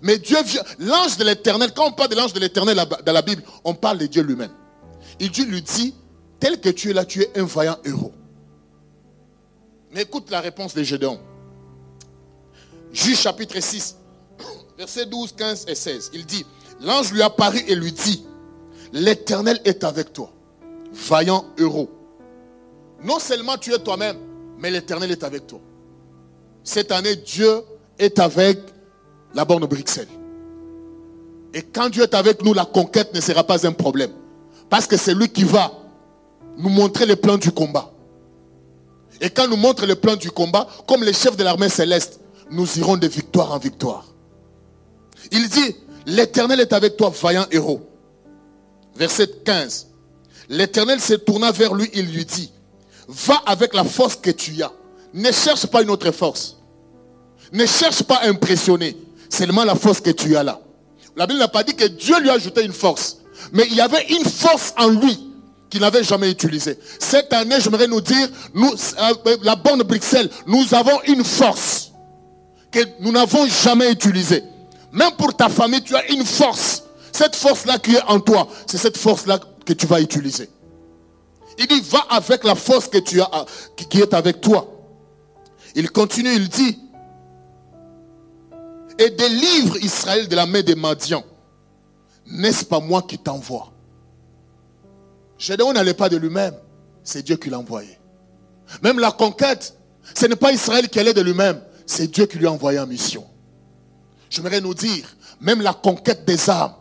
Mais 0.03 0.19
Dieu 0.19 0.43
vient, 0.43 0.63
l'ange 0.79 1.17
de 1.19 1.25
l'éternel, 1.25 1.73
quand 1.75 1.89
on 1.89 1.93
parle 1.93 2.11
de 2.11 2.17
l'ange 2.17 2.33
de 2.33 2.41
l'éternel 2.41 2.83
dans 3.05 3.13
la 3.13 3.23
Bible, 3.23 3.43
on 3.65 3.75
parle 3.75 3.99
de 3.99 4.07
Dieu 4.07 4.23
lui-même. 4.23 4.53
Et 5.19 5.29
Dieu 5.29 5.45
lui 5.45 5.63
dit, 5.63 5.95
tel 6.39 6.61
que 6.61 6.71
tu 6.71 6.91
es 6.91 6.93
là, 6.93 7.05
tu 7.05 7.23
es 7.23 7.39
un 7.39 7.45
vaillant 7.45 7.77
héros. 7.85 8.13
Mais 9.93 10.03
écoute 10.03 10.31
la 10.31 10.41
réponse 10.41 10.75
de 10.75 10.83
Gédéon. 10.83 11.21
Juge 12.93 13.19
chapitre 13.19 13.61
6, 13.61 13.97
Versets 14.79 15.07
12, 15.07 15.35
15 15.37 15.67
et 15.69 15.75
16. 15.75 16.11
Il 16.15 16.25
dit, 16.25 16.47
l'ange 16.81 17.13
lui 17.13 17.23
apparut 17.23 17.63
et 17.69 17.75
lui 17.75 17.93
dit, 17.93 18.25
l'Éternel 18.93 19.61
est 19.65 19.85
avec 19.85 20.13
toi, 20.13 20.33
vaillant 20.93 21.45
héros. 21.59 21.91
Non 23.03 23.19
seulement 23.19 23.59
tu 23.59 23.73
es 23.75 23.79
toi-même, 23.79 24.17
mais 24.59 24.71
l'Éternel 24.71 25.11
est 25.11 25.25
avec 25.25 25.47
toi. 25.47 25.61
Cette 26.65 26.93
année, 26.93 27.17
Dieu 27.17 27.63
est 27.99 28.19
avec 28.19 28.59
la 29.35 29.45
borne 29.45 29.67
Bruxelles. 29.67 30.09
Et 31.53 31.63
quand 31.63 31.89
Dieu 31.89 32.03
est 32.03 32.15
avec 32.15 32.43
nous, 32.45 32.55
la 32.55 32.65
conquête 32.65 33.13
ne 33.15 33.21
sera 33.21 33.45
pas 33.45 33.67
un 33.67 33.73
problème. 33.73 34.11
Parce 34.69 34.87
que 34.87 34.97
c'est 34.97 35.15
lui 35.15 35.29
qui 35.29 35.45
va 35.45 35.73
nous 36.57 36.69
montrer 36.69 37.07
le 37.07 37.17
plan 37.17 37.37
du 37.37 37.51
combat. 37.51 37.91
Et 39.21 39.31
quand 39.31 39.49
nous 39.49 39.57
montre 39.57 39.87
le 39.87 39.97
plan 39.97 40.17
du 40.17 40.31
combat, 40.31 40.67
comme 40.87 41.03
les 41.03 41.13
chefs 41.13 41.37
de 41.37 41.45
l'armée 41.45 41.69
céleste, 41.69 42.21
nous 42.51 42.79
irons 42.79 42.97
de 42.97 43.07
victoire 43.07 43.53
en 43.53 43.59
victoire. 43.59 44.07
Il 45.31 45.49
dit, 45.49 45.77
l'Éternel 46.07 46.61
est 46.61 46.73
avec 46.73 46.97
toi, 46.97 47.13
vaillant 47.21 47.47
héros. 47.51 47.81
Verset 48.97 49.29
15. 49.45 49.89
L'Éternel 50.49 51.01
se 51.01 51.15
tourna 51.15 51.53
vers 51.53 51.75
lui, 51.75 51.91
il 51.95 52.07
lui 52.13 52.25
dit, 52.25 52.53
va 53.09 53.43
avec 53.47 53.75
la 53.75 53.85
force 53.85 54.17
que 54.17 54.31
tu 54.31 54.63
as. 54.63 54.73
Ne 55.13 55.31
cherche 55.33 55.67
pas 55.67 55.83
une 55.83 55.91
autre 55.91 56.11
force. 56.13 56.57
Ne 57.53 57.67
cherche 57.67 58.03
pas 58.03 58.17
à 58.17 58.29
impressionner. 58.29 58.97
Seulement 59.31 59.65
la 59.65 59.75
force 59.75 60.01
que 60.01 60.11
tu 60.11 60.37
as 60.37 60.43
là. 60.43 60.61
La 61.17 61.27
Bible 61.27 61.39
n'a 61.39 61.49
pas 61.49 61.63
dit 61.63 61.75
que 61.75 61.87
Dieu 61.87 62.21
lui 62.21 62.29
a 62.29 62.35
ajouté 62.35 62.65
une 62.65 62.73
force. 62.73 63.19
Mais 63.53 63.67
il 63.71 63.75
y 63.75 63.81
avait 63.81 64.07
une 64.09 64.25
force 64.25 64.75
en 64.77 64.89
lui 64.89 65.19
qu'il 65.71 65.81
n'avait 65.81 66.03
jamais 66.03 66.31
utilisée. 66.31 66.79
Cette 66.99 67.33
année, 67.33 67.57
j'aimerais 67.61 67.87
nous 67.87 68.01
dire, 68.01 68.29
euh, 68.57 69.37
la 69.43 69.57
bonne 69.57 69.83
Bruxelles, 69.83 70.29
nous 70.47 70.75
avons 70.75 71.01
une 71.07 71.25
force 71.25 71.93
que 72.71 72.81
nous 73.01 73.13
n'avons 73.13 73.47
jamais 73.47 73.91
utilisée. 73.91 74.43
Même 74.93 75.13
pour 75.13 75.35
ta 75.35 75.49
famille, 75.49 75.83
tu 75.83 75.95
as 75.95 76.11
une 76.11 76.25
force. 76.25 76.83
Cette 77.13 77.37
force-là 77.37 77.79
qui 77.79 77.95
est 77.95 78.03
en 78.03 78.21
toi, 78.21 78.49
c'est 78.67 78.79
cette 78.79 78.97
force-là 78.97 79.39
que 79.65 79.73
tu 79.73 79.87
vas 79.87 80.01
utiliser. 80.01 80.49
Il 81.59 81.67
dit, 81.67 81.81
va 81.91 82.07
avec 82.11 82.45
la 82.45 82.55
force 82.55 82.89
que 82.89 82.99
tu 82.99 83.21
as, 83.21 83.47
qui 83.89 83.99
est 84.01 84.15
avec 84.15 84.41
toi. 84.41 84.69
Il 85.75 85.91
continue, 85.91 86.33
il 86.33 86.49
dit, 86.49 86.79
et 89.01 89.09
délivre 89.11 89.79
Israël 89.79 90.29
de 90.29 90.37
la 90.37 90.45
main 90.45 90.61
des 90.61 90.75
Madians. 90.75 91.25
N'est-ce 92.27 92.65
pas 92.65 92.81
moi 92.81 93.03
qui 93.03 93.19
t'envoie? 93.19 93.73
Gédéon 95.39 95.73
n'allait 95.73 95.95
pas 95.95 96.11
de 96.11 96.19
lui-même, 96.19 96.55
c'est 97.03 97.23
Dieu 97.23 97.37
qui 97.37 97.49
l'a 97.49 97.59
envoyé. 97.59 97.99
Même 98.83 98.99
la 98.99 99.11
conquête, 99.11 99.75
ce 100.15 100.27
n'est 100.27 100.37
pas 100.37 100.53
Israël 100.53 100.89
qui 100.89 101.01
allait 101.01 101.15
de 101.15 101.23
lui-même, 101.23 101.63
c'est 101.87 102.09
Dieu 102.09 102.27
qui 102.27 102.37
lui 102.37 102.47
a 102.47 102.53
envoyé 102.53 102.79
en 102.79 102.87
mission. 102.87 103.25
J'aimerais 104.29 104.61
nous 104.61 104.75
dire, 104.75 105.17
même 105.41 105.63
la 105.63 105.73
conquête 105.73 106.27
des 106.27 106.51
âmes, 106.51 106.75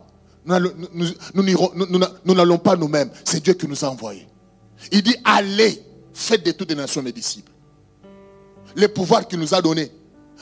nous 0.44 2.34
n'allons 2.34 2.58
pas 2.58 2.76
nous-mêmes. 2.76 3.10
C'est 3.24 3.42
Dieu 3.42 3.54
qui 3.54 3.66
nous 3.66 3.82
a 3.82 3.88
envoyés. 3.88 4.28
Il 4.92 5.02
dit, 5.02 5.16
allez, 5.24 5.82
faites 6.12 6.44
de 6.44 6.52
toutes 6.52 6.68
les 6.68 6.76
nations 6.76 7.02
mes 7.02 7.12
disciples. 7.12 7.50
Le 8.76 8.88
pouvoir 8.88 9.26
qu'il 9.26 9.38
nous 9.38 9.54
a 9.54 9.62
donné, 9.62 9.90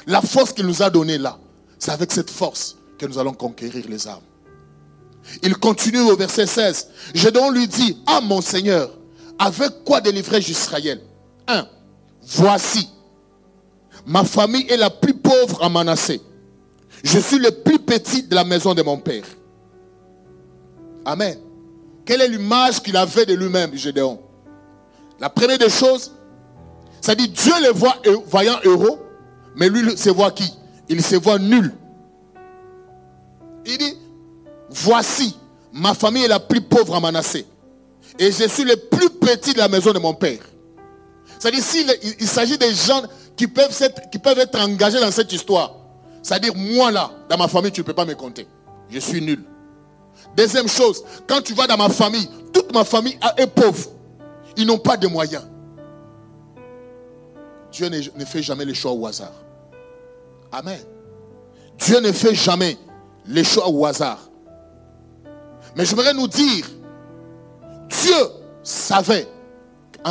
la 0.06 0.20
force 0.20 0.52
qu'il 0.52 0.66
nous 0.66 0.82
a 0.82 0.90
donnée 0.90 1.18
là, 1.18 1.38
c'est 1.78 1.90
avec 1.90 2.12
cette 2.12 2.30
force 2.30 2.76
que 2.98 3.06
nous 3.06 3.18
allons 3.18 3.32
conquérir 3.32 3.84
les 3.88 4.08
âmes. 4.08 4.20
Il 5.42 5.56
continue 5.56 6.00
au 6.00 6.16
verset 6.16 6.46
16. 6.46 6.88
Je 7.14 7.28
donc 7.28 7.54
lui 7.54 7.68
dis, 7.68 7.98
ah 8.06 8.20
mon 8.20 8.40
Seigneur, 8.40 8.90
avec 9.38 9.84
quoi 9.84 10.00
délivrer 10.00 10.38
Israël 10.38 11.00
Un, 11.46 11.66
voici, 12.22 12.88
ma 14.06 14.24
famille 14.24 14.66
est 14.68 14.76
la 14.76 14.90
plus 14.90 15.14
pauvre 15.14 15.62
à 15.62 15.68
Manassé. 15.68 16.20
Je 17.04 17.18
suis 17.18 17.38
le 17.38 17.50
plus 17.50 17.78
petit 17.78 18.24
de 18.24 18.34
la 18.34 18.44
maison 18.44 18.74
de 18.74 18.82
mon 18.82 18.98
père. 18.98 19.24
Amen. 21.04 21.38
Quelle 22.04 22.22
est 22.22 22.28
l'image 22.28 22.82
qu'il 22.82 22.96
avait 22.96 23.26
de 23.26 23.34
lui-même, 23.34 23.74
Gédéon? 23.76 24.18
La 25.20 25.30
première 25.30 25.58
des 25.58 25.68
choses, 25.68 26.12
ça 27.00 27.14
dit 27.14 27.28
Dieu 27.28 27.52
le 27.62 27.70
voit 27.70 27.96
voyant 28.26 28.58
heureux, 28.64 28.98
mais 29.56 29.68
lui 29.68 29.96
se 29.96 30.10
voit 30.10 30.30
qui? 30.30 30.50
Il 30.88 31.02
se 31.02 31.16
voit 31.16 31.38
nul. 31.38 31.72
voici, 34.70 35.36
ma 35.72 35.94
famille 35.94 36.24
est 36.24 36.28
la 36.28 36.40
plus 36.40 36.60
pauvre 36.60 36.94
à 36.94 37.00
Manassé. 37.00 37.46
Et 38.18 38.32
je 38.32 38.48
suis 38.48 38.64
le 38.64 38.76
plus 38.76 39.10
petit 39.10 39.52
de 39.52 39.58
la 39.58 39.68
maison 39.68 39.92
de 39.92 39.98
mon 39.98 40.14
père. 40.14 40.40
C'est-à-dire, 41.38 41.62
s'il 41.62 41.86
il, 42.18 42.26
s'agit 42.26 42.58
des 42.58 42.74
gens 42.74 43.02
qui 43.36 43.46
peuvent, 43.46 43.70
être, 43.80 44.60
engagés 44.60 45.00
dans 45.00 45.10
cette 45.10 45.32
histoire, 45.32 45.74
c'est-à-dire, 46.22 46.54
moi 46.56 46.90
là, 46.90 47.10
dans 47.28 47.36
ma 47.36 47.48
famille, 47.48 47.70
tu 47.70 47.80
ne 47.80 47.86
peux 47.86 47.94
pas 47.94 48.04
me 48.04 48.14
compter. 48.14 48.46
Je 48.90 48.98
suis 48.98 49.20
nul. 49.20 49.44
Deuxième 50.36 50.68
chose, 50.68 51.04
quand 51.28 51.40
tu 51.42 51.54
vas 51.54 51.66
dans 51.66 51.76
ma 51.76 51.88
famille, 51.88 52.28
toute 52.52 52.72
ma 52.72 52.84
famille 52.84 53.18
est 53.36 53.46
pauvre. 53.46 53.90
Ils 54.56 54.66
n'ont 54.66 54.78
pas 54.78 54.96
de 54.96 55.06
moyens. 55.06 55.44
Dieu 57.70 57.88
ne, 57.88 58.24
fait 58.24 58.42
jamais 58.42 58.64
les 58.64 58.74
choix 58.74 58.92
au 58.92 59.06
hasard. 59.06 59.32
Amen. 60.52 60.80
Dieu 61.78 62.00
ne 62.00 62.12
fait 62.12 62.34
jamais 62.34 62.76
les 63.26 63.44
choix 63.44 63.68
au 63.68 63.84
hasard. 63.84 64.28
Mais 65.76 65.84
j'aimerais 65.84 66.14
nous 66.14 66.28
dire, 66.28 66.66
Dieu 67.88 68.16
savait 68.62 69.28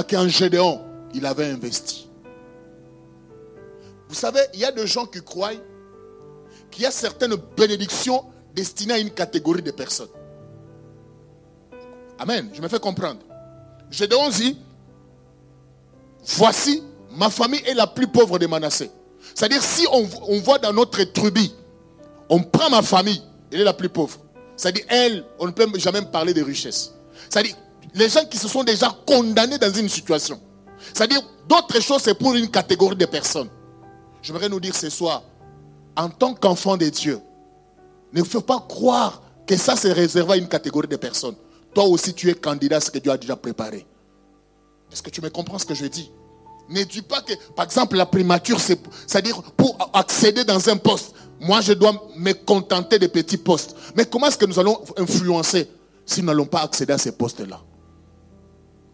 qu'en 0.10 0.28
Gédéon, 0.28 0.82
il 1.14 1.26
avait 1.26 1.50
investi. 1.50 2.08
Vous 4.08 4.16
savez, 4.16 4.42
il 4.54 4.60
y 4.60 4.66
a 4.66 4.72
des 4.72 4.88
gens 4.88 5.06
qui 5.06 5.22
croient 5.22 5.52
qu'il 6.72 6.84
y 6.84 6.86
a 6.86 6.92
certaines 6.92 7.36
bénédictions 7.58 8.26
destinées 8.54 8.94
à 8.94 9.00
une 9.00 9.12
catégorie 9.12 9.62
de 9.62 9.72
personnes. 9.72 10.10
Amen. 12.20 12.50
Je 12.54 12.62
me 12.62 12.68
fais 12.68 12.80
comprendre. 12.80 13.20
Gédéon 13.90 14.30
dit, 14.30 14.58
voici, 16.26 16.84
ma 17.12 17.30
famille 17.30 17.62
est 17.66 17.74
la 17.74 17.88
plus 17.88 18.08
pauvre 18.08 18.40
de 18.40 18.48
Manassé. 18.48 18.90
C'est-à-dire, 19.36 19.64
si 19.64 19.86
on, 19.92 20.40
voit 20.40 20.60
dans 20.60 20.74
notre 20.74 21.04
tribu, 21.04 21.50
on 22.30 22.42
prend 22.42 22.70
ma 22.70 22.82
famille, 22.82 23.22
elle 23.52 23.62
est 23.62 23.66
la 23.66 23.74
plus 23.74 23.90
pauvre. 23.90 24.18
C'est-à-dire, 24.56 24.86
elle, 24.90 25.24
on 25.40 25.46
ne 25.48 25.52
peut 25.52 25.68
jamais 25.76 26.02
parler 26.02 26.34
de 26.34 26.42
richesse. 26.42 26.94
C'est-à-dire, 27.30 27.56
les 27.94 28.10
gens 28.10 28.26
qui 28.26 28.38
se 28.38 28.48
sont 28.48 28.64
déjà 28.64 28.96
condamnés 29.06 29.58
dans 29.58 29.72
une 29.72 29.90
situation. 29.90 30.40
C'est-à-dire, 30.94 31.22
d'autres 31.48 31.82
choses, 31.82 32.02
c'est 32.04 32.18
pour 32.18 32.34
une 32.34 32.50
catégorie 32.50 32.96
de 32.96 33.06
personnes. 33.06 33.50
Je 34.22 34.32
voudrais 34.32 34.50
nous 34.50 34.60
dire 34.60 34.76
ce 34.76 34.90
soir, 34.90 35.24
en 35.96 36.10
tant 36.10 36.34
qu'enfant 36.34 36.78
de 36.78 36.90
Dieu, 36.90 37.20
ne 38.14 38.24
faut 38.24 38.42
pas 38.42 38.66
croire 38.68 39.22
que 39.46 39.56
ça 39.58 39.76
c'est 39.76 39.94
réservé 39.94 40.34
à 40.34 40.38
une 40.38 40.48
catégorie 40.48 40.88
de 40.88 40.96
personnes. 40.96 41.36
Toi 41.74 41.86
aussi, 41.86 42.14
tu 42.14 42.30
es 42.30 42.34
candidat 42.34 42.78
à 42.78 42.82
ce 42.82 42.92
que 42.92 43.00
Dieu 43.00 43.12
a 43.12 43.18
déjà 43.18 43.36
préparé. 43.36 43.86
Est-ce 44.92 45.02
que 45.02 45.10
tu 45.10 45.22
me 45.22 45.30
comprends 45.30 45.60
ce 45.60 45.66
que 45.66 45.76
je 45.76 45.86
dis? 45.86 46.12
Ne 46.70 46.84
dis 46.84 47.02
pas 47.02 47.22
que, 47.22 47.34
par 47.56 47.66
exemple, 47.66 47.96
la 47.96 48.06
primature, 48.06 48.60
c'est-à-dire 48.60 49.42
pour 49.56 49.78
accéder 49.94 50.44
dans 50.44 50.70
un 50.70 50.78
poste, 50.78 51.14
moi 51.40 51.62
je 51.62 51.74
dois 51.74 51.94
me 52.16 52.34
contenter 52.34 53.00
des 53.00 53.08
petits 53.08 53.38
postes. 53.38 53.76
Mais 53.96 54.06
comment 54.06 54.28
est-ce 54.28 54.38
que 54.38 54.46
nous 54.46 54.60
allons 54.60 54.82
influencer 54.98 55.70
si 56.06 56.22
nous 56.22 56.28
n'allons 56.28 56.46
pas 56.46 56.62
accéder 56.62 56.94
à 56.94 56.98
ces 56.98 57.12
postes-là? 57.14 57.62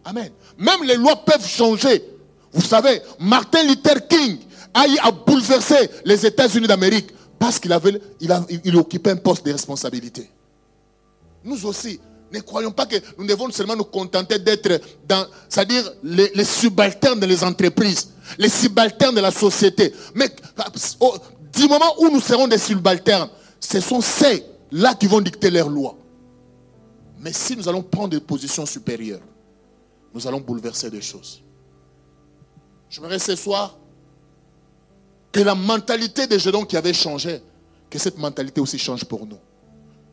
Amen. 0.05 0.31
Même 0.57 0.83
les 0.83 0.95
lois 0.95 1.15
peuvent 1.15 1.47
changer. 1.47 2.03
Vous 2.51 2.61
savez, 2.61 3.01
Martin 3.19 3.63
Luther 3.63 4.07
King 4.07 4.37
a, 4.73 4.85
a 5.01 5.11
bouleversé 5.11 5.89
les 6.05 6.25
États-Unis 6.25 6.67
d'Amérique 6.67 7.09
parce 7.39 7.59
qu'il 7.59 7.73
avait, 7.73 7.99
il, 8.19 8.31
il 8.63 8.75
occupait 8.77 9.11
un 9.11 9.15
poste 9.15 9.45
de 9.45 9.51
responsabilité. 9.51 10.29
Nous 11.43 11.65
aussi, 11.65 11.99
ne 12.33 12.39
croyons 12.39 12.71
pas 12.71 12.85
que 12.85 12.95
nous 13.17 13.27
devons 13.27 13.49
seulement 13.51 13.75
nous 13.75 13.83
contenter 13.83 14.39
d'être 14.39 14.81
dans, 15.07 15.27
c'est-à-dire 15.47 15.91
les, 16.03 16.43
subalternes 16.43 17.19
des 17.19 17.43
entreprises, 17.43 18.09
les 18.37 18.49
subalternes 18.49 19.15
de 19.15 19.21
la 19.21 19.31
société. 19.31 19.93
Mais 20.15 20.29
du 21.53 21.67
moment 21.67 21.93
où 21.99 22.09
nous 22.09 22.21
serons 22.21 22.47
des 22.47 22.57
subalternes, 22.57 23.29
ce 23.59 23.79
sont 23.79 24.01
ces-là 24.01 24.95
qui 24.95 25.07
vont 25.07 25.21
dicter 25.21 25.49
leurs 25.51 25.69
lois. 25.69 25.95
Mais 27.19 27.31
si 27.31 27.55
nous 27.55 27.69
allons 27.69 27.83
prendre 27.83 28.09
des 28.09 28.19
positions 28.19 28.65
supérieures, 28.65 29.21
nous 30.13 30.27
allons 30.27 30.41
bouleverser 30.41 30.89
des 30.89 31.01
choses. 31.01 31.41
Je 32.89 32.99
me 32.99 33.17
ce 33.17 33.35
soir 33.35 33.77
que 35.31 35.39
la 35.39 35.55
mentalité 35.55 36.27
des 36.27 36.37
jeunes 36.37 36.65
qui 36.65 36.77
avait 36.77 36.93
changé, 36.93 37.41
que 37.89 37.97
cette 37.97 38.17
mentalité 38.17 38.59
aussi 38.59 38.77
change 38.77 39.05
pour 39.05 39.25
nous. 39.25 39.39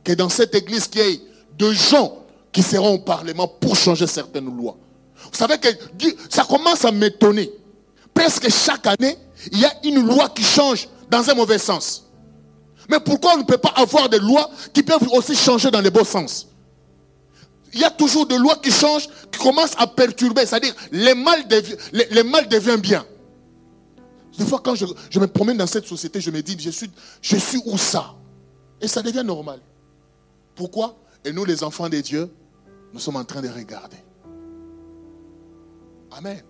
Que 0.05 0.13
dans 0.13 0.29
cette 0.29 0.55
église 0.55 0.87
qui 0.87 0.99
est 0.99 1.21
de 1.61 1.73
gens 1.73 2.25
qui 2.51 2.63
seront 2.63 2.95
au 2.95 2.99
Parlement 2.99 3.47
pour 3.47 3.77
changer 3.77 4.07
certaines 4.07 4.57
lois. 4.57 4.77
Vous 5.31 5.39
savez 5.39 5.59
que 5.59 5.69
ça 6.31 6.45
commence 6.45 6.85
à 6.85 6.91
m'étonner. 6.91 7.51
Presque 8.15 8.49
chaque 8.51 8.87
année, 8.87 9.17
il 9.53 9.61
y 9.61 9.65
a 9.67 9.73
une 9.85 10.05
loi 10.05 10.31
qui 10.31 10.43
change 10.43 10.89
dans 11.11 11.29
un 11.29 11.35
mauvais 11.35 11.59
sens. 11.59 12.07
Mais 12.89 12.99
pourquoi 12.99 13.35
on 13.35 13.39
ne 13.39 13.45
peut 13.45 13.59
pas 13.59 13.75
avoir 13.77 14.09
des 14.09 14.19
lois 14.19 14.51
qui 14.73 14.83
peuvent 14.83 15.07
aussi 15.13 15.37
changer 15.37 15.71
dans 15.71 15.83
le 15.83 15.91
bon 15.91 16.03
sens? 16.03 16.49
Il 17.73 17.81
y 17.81 17.85
a 17.85 17.91
toujours 17.91 18.27
des 18.27 18.39
lois 18.39 18.57
qui 18.57 18.73
changent, 18.73 19.09
qui 19.31 19.39
commencent 19.39 19.77
à 19.77 19.87
perturber. 19.87 20.47
C'est-à-dire, 20.47 20.75
les 20.91 21.15
mal, 21.15 21.45
les, 21.93 22.23
mal 22.25 22.49
devient 22.49 22.79
bien. 22.81 23.05
Des 24.37 24.45
fois, 24.47 24.61
quand 24.65 24.75
je, 24.75 24.87
me 25.21 25.27
promène 25.27 25.59
dans 25.59 25.69
cette 25.69 25.87
société, 25.87 26.21
je 26.21 26.31
me 26.31 26.41
dis, 26.43 26.57
je 26.59 27.37
suis 27.37 27.63
où 27.67 27.77
ça? 27.79 28.15
Et 28.81 28.89
ça 28.89 29.03
devient 29.03 29.23
normal. 29.23 29.61
Pourquoi? 30.57 30.97
Et 31.25 31.33
nous, 31.33 31.45
les 31.45 31.63
enfants 31.63 31.89
de 31.89 32.01
Dieu, 32.01 32.31
nous 32.93 33.01
sommes 33.01 33.17
en 33.17 33.25
train 33.25 33.43
de 33.43 33.49
regarder. 33.49 33.97
Amen. 36.13 36.43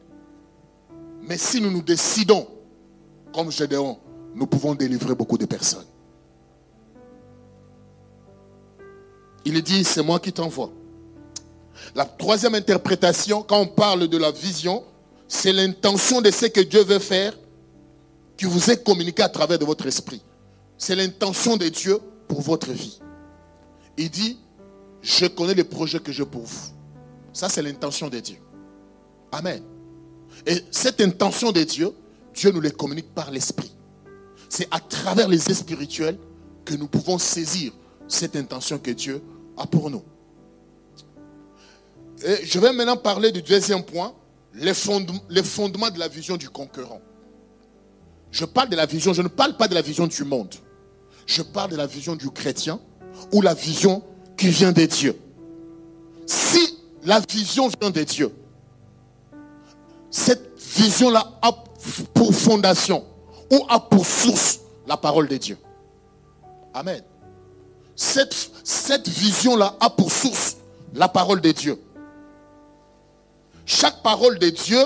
Mais 1.23 1.37
si 1.37 1.61
nous 1.61 1.71
nous 1.71 1.83
décidons, 1.83 2.47
comme 3.33 3.51
Gédéon, 3.51 3.99
nous 4.35 4.47
pouvons 4.47 4.75
délivrer 4.75 5.15
beaucoup 5.15 5.39
de 5.39 5.47
personnes. 5.47 5.87
Il 9.45 9.61
dit, 9.63 9.85
c'est 9.85 10.03
moi 10.03 10.19
qui 10.21 10.33
t'envoie. 10.33 10.71
La 11.95 12.05
troisième 12.05 12.55
interprétation, 12.55 13.43
quand 13.43 13.59
on 13.59 13.67
parle 13.67 14.07
de 14.07 14.19
la 14.19 14.31
vision, 14.31 14.85
c'est 15.27 15.53
l'intention 15.53 16.21
de 16.21 16.31
ce 16.31 16.47
que 16.47 16.61
Dieu 16.61 16.83
veut 16.85 16.99
faire 16.99 17.33
qui 18.37 18.45
vous 18.47 18.71
est 18.71 18.83
communiqué 18.85 19.23
à 19.23 19.29
travers 19.29 19.59
de 19.59 19.65
votre 19.65 19.87
esprit. 19.87 20.23
C'est 20.77 20.97
l'intention 20.97 21.57
de 21.57 21.69
Dieu 21.69 21.99
pour 22.27 22.41
votre 22.41 22.71
vie. 22.71 23.01
Il 23.97 24.11
dit, 24.11 24.39
je 25.03 25.27
connais 25.27 25.55
les 25.55 25.65
projets 25.65 26.01
que 26.01 26.13
j'ai 26.13 26.25
pour 26.25 26.43
vous. 26.43 26.71
Ça, 27.33 27.49
c'est 27.49 27.63
l'intention 27.63 28.09
de 28.09 28.19
Dieu. 28.19 28.37
Amen. 29.33 29.63
Et 30.47 30.63
cette 30.71 31.01
intention 31.01 31.53
de 31.53 31.63
Dieu, 31.63 31.93
Dieu 32.35 32.51
nous 32.51 32.61
les 32.61 32.71
communique 32.71 33.15
par 33.15 33.31
l'esprit. 33.31 33.73
C'est 34.49 34.69
à 34.71 34.81
travers 34.81 35.29
les 35.29 35.39
spirituels 35.39 36.19
que 36.65 36.75
nous 36.75 36.89
pouvons 36.89 37.19
saisir 37.19 37.73
cette 38.09 38.37
intention 38.37 38.79
que 38.79 38.91
Dieu 38.91 39.23
a 39.57 39.67
pour 39.67 39.91
nous. 39.91 40.03
Et 42.25 42.45
je 42.45 42.59
vais 42.59 42.73
maintenant 42.73 42.97
parler 42.97 43.33
du 43.33 43.43
deuxième 43.43 43.83
point, 43.83 44.13
les, 44.55 44.75
fondements 44.75 45.91
de 45.91 45.99
la 45.99 46.09
vision 46.09 46.37
du 46.37 46.51
conquérant. 46.51 47.01
Je 48.31 48.45
parle 48.45 48.69
de 48.69 48.77
la 48.77 48.87
vision, 48.87 49.13
je 49.13 49.23
ne 49.23 49.29
parle 49.29 49.57
pas 49.57 49.69
de 49.69 49.75
la 49.75 49.83
vision 49.83 50.07
du 50.07 50.25
monde. 50.25 50.55
Je 51.27 51.43
parle 51.43 51.71
de 51.71 51.77
la 51.77 51.87
vision 51.87 52.17
du 52.17 52.31
chrétien 52.31 52.81
ou 53.33 53.41
la 53.41 53.55
vision 53.55 54.03
qui 54.41 54.49
vient 54.49 54.73
de 54.73 54.87
Dieu. 54.87 55.21
Si 56.25 56.79
la 57.05 57.21
vision 57.21 57.69
vient 57.79 57.91
de 57.91 58.03
Dieu, 58.03 58.35
cette 60.11 60.59
vision-là 60.59 61.39
a 61.43 61.53
pour 62.15 62.35
fondation 62.35 63.05
ou 63.53 63.67
a 63.69 63.79
pour 63.79 64.07
source 64.07 64.61
la 64.87 64.97
parole 64.97 65.29
de 65.29 65.37
Dieu. 65.37 65.59
Amen. 66.73 67.03
Cette, 67.95 68.35
cette 68.65 69.07
vision-là 69.09 69.77
a 69.79 69.91
pour 69.91 70.11
source 70.11 70.57
la 70.95 71.09
parole 71.09 71.43
de 71.43 71.53
Dieu. 71.53 71.79
Chaque 73.67 74.03
parole 74.03 74.39
de 74.39 74.49
Dieu, 74.49 74.83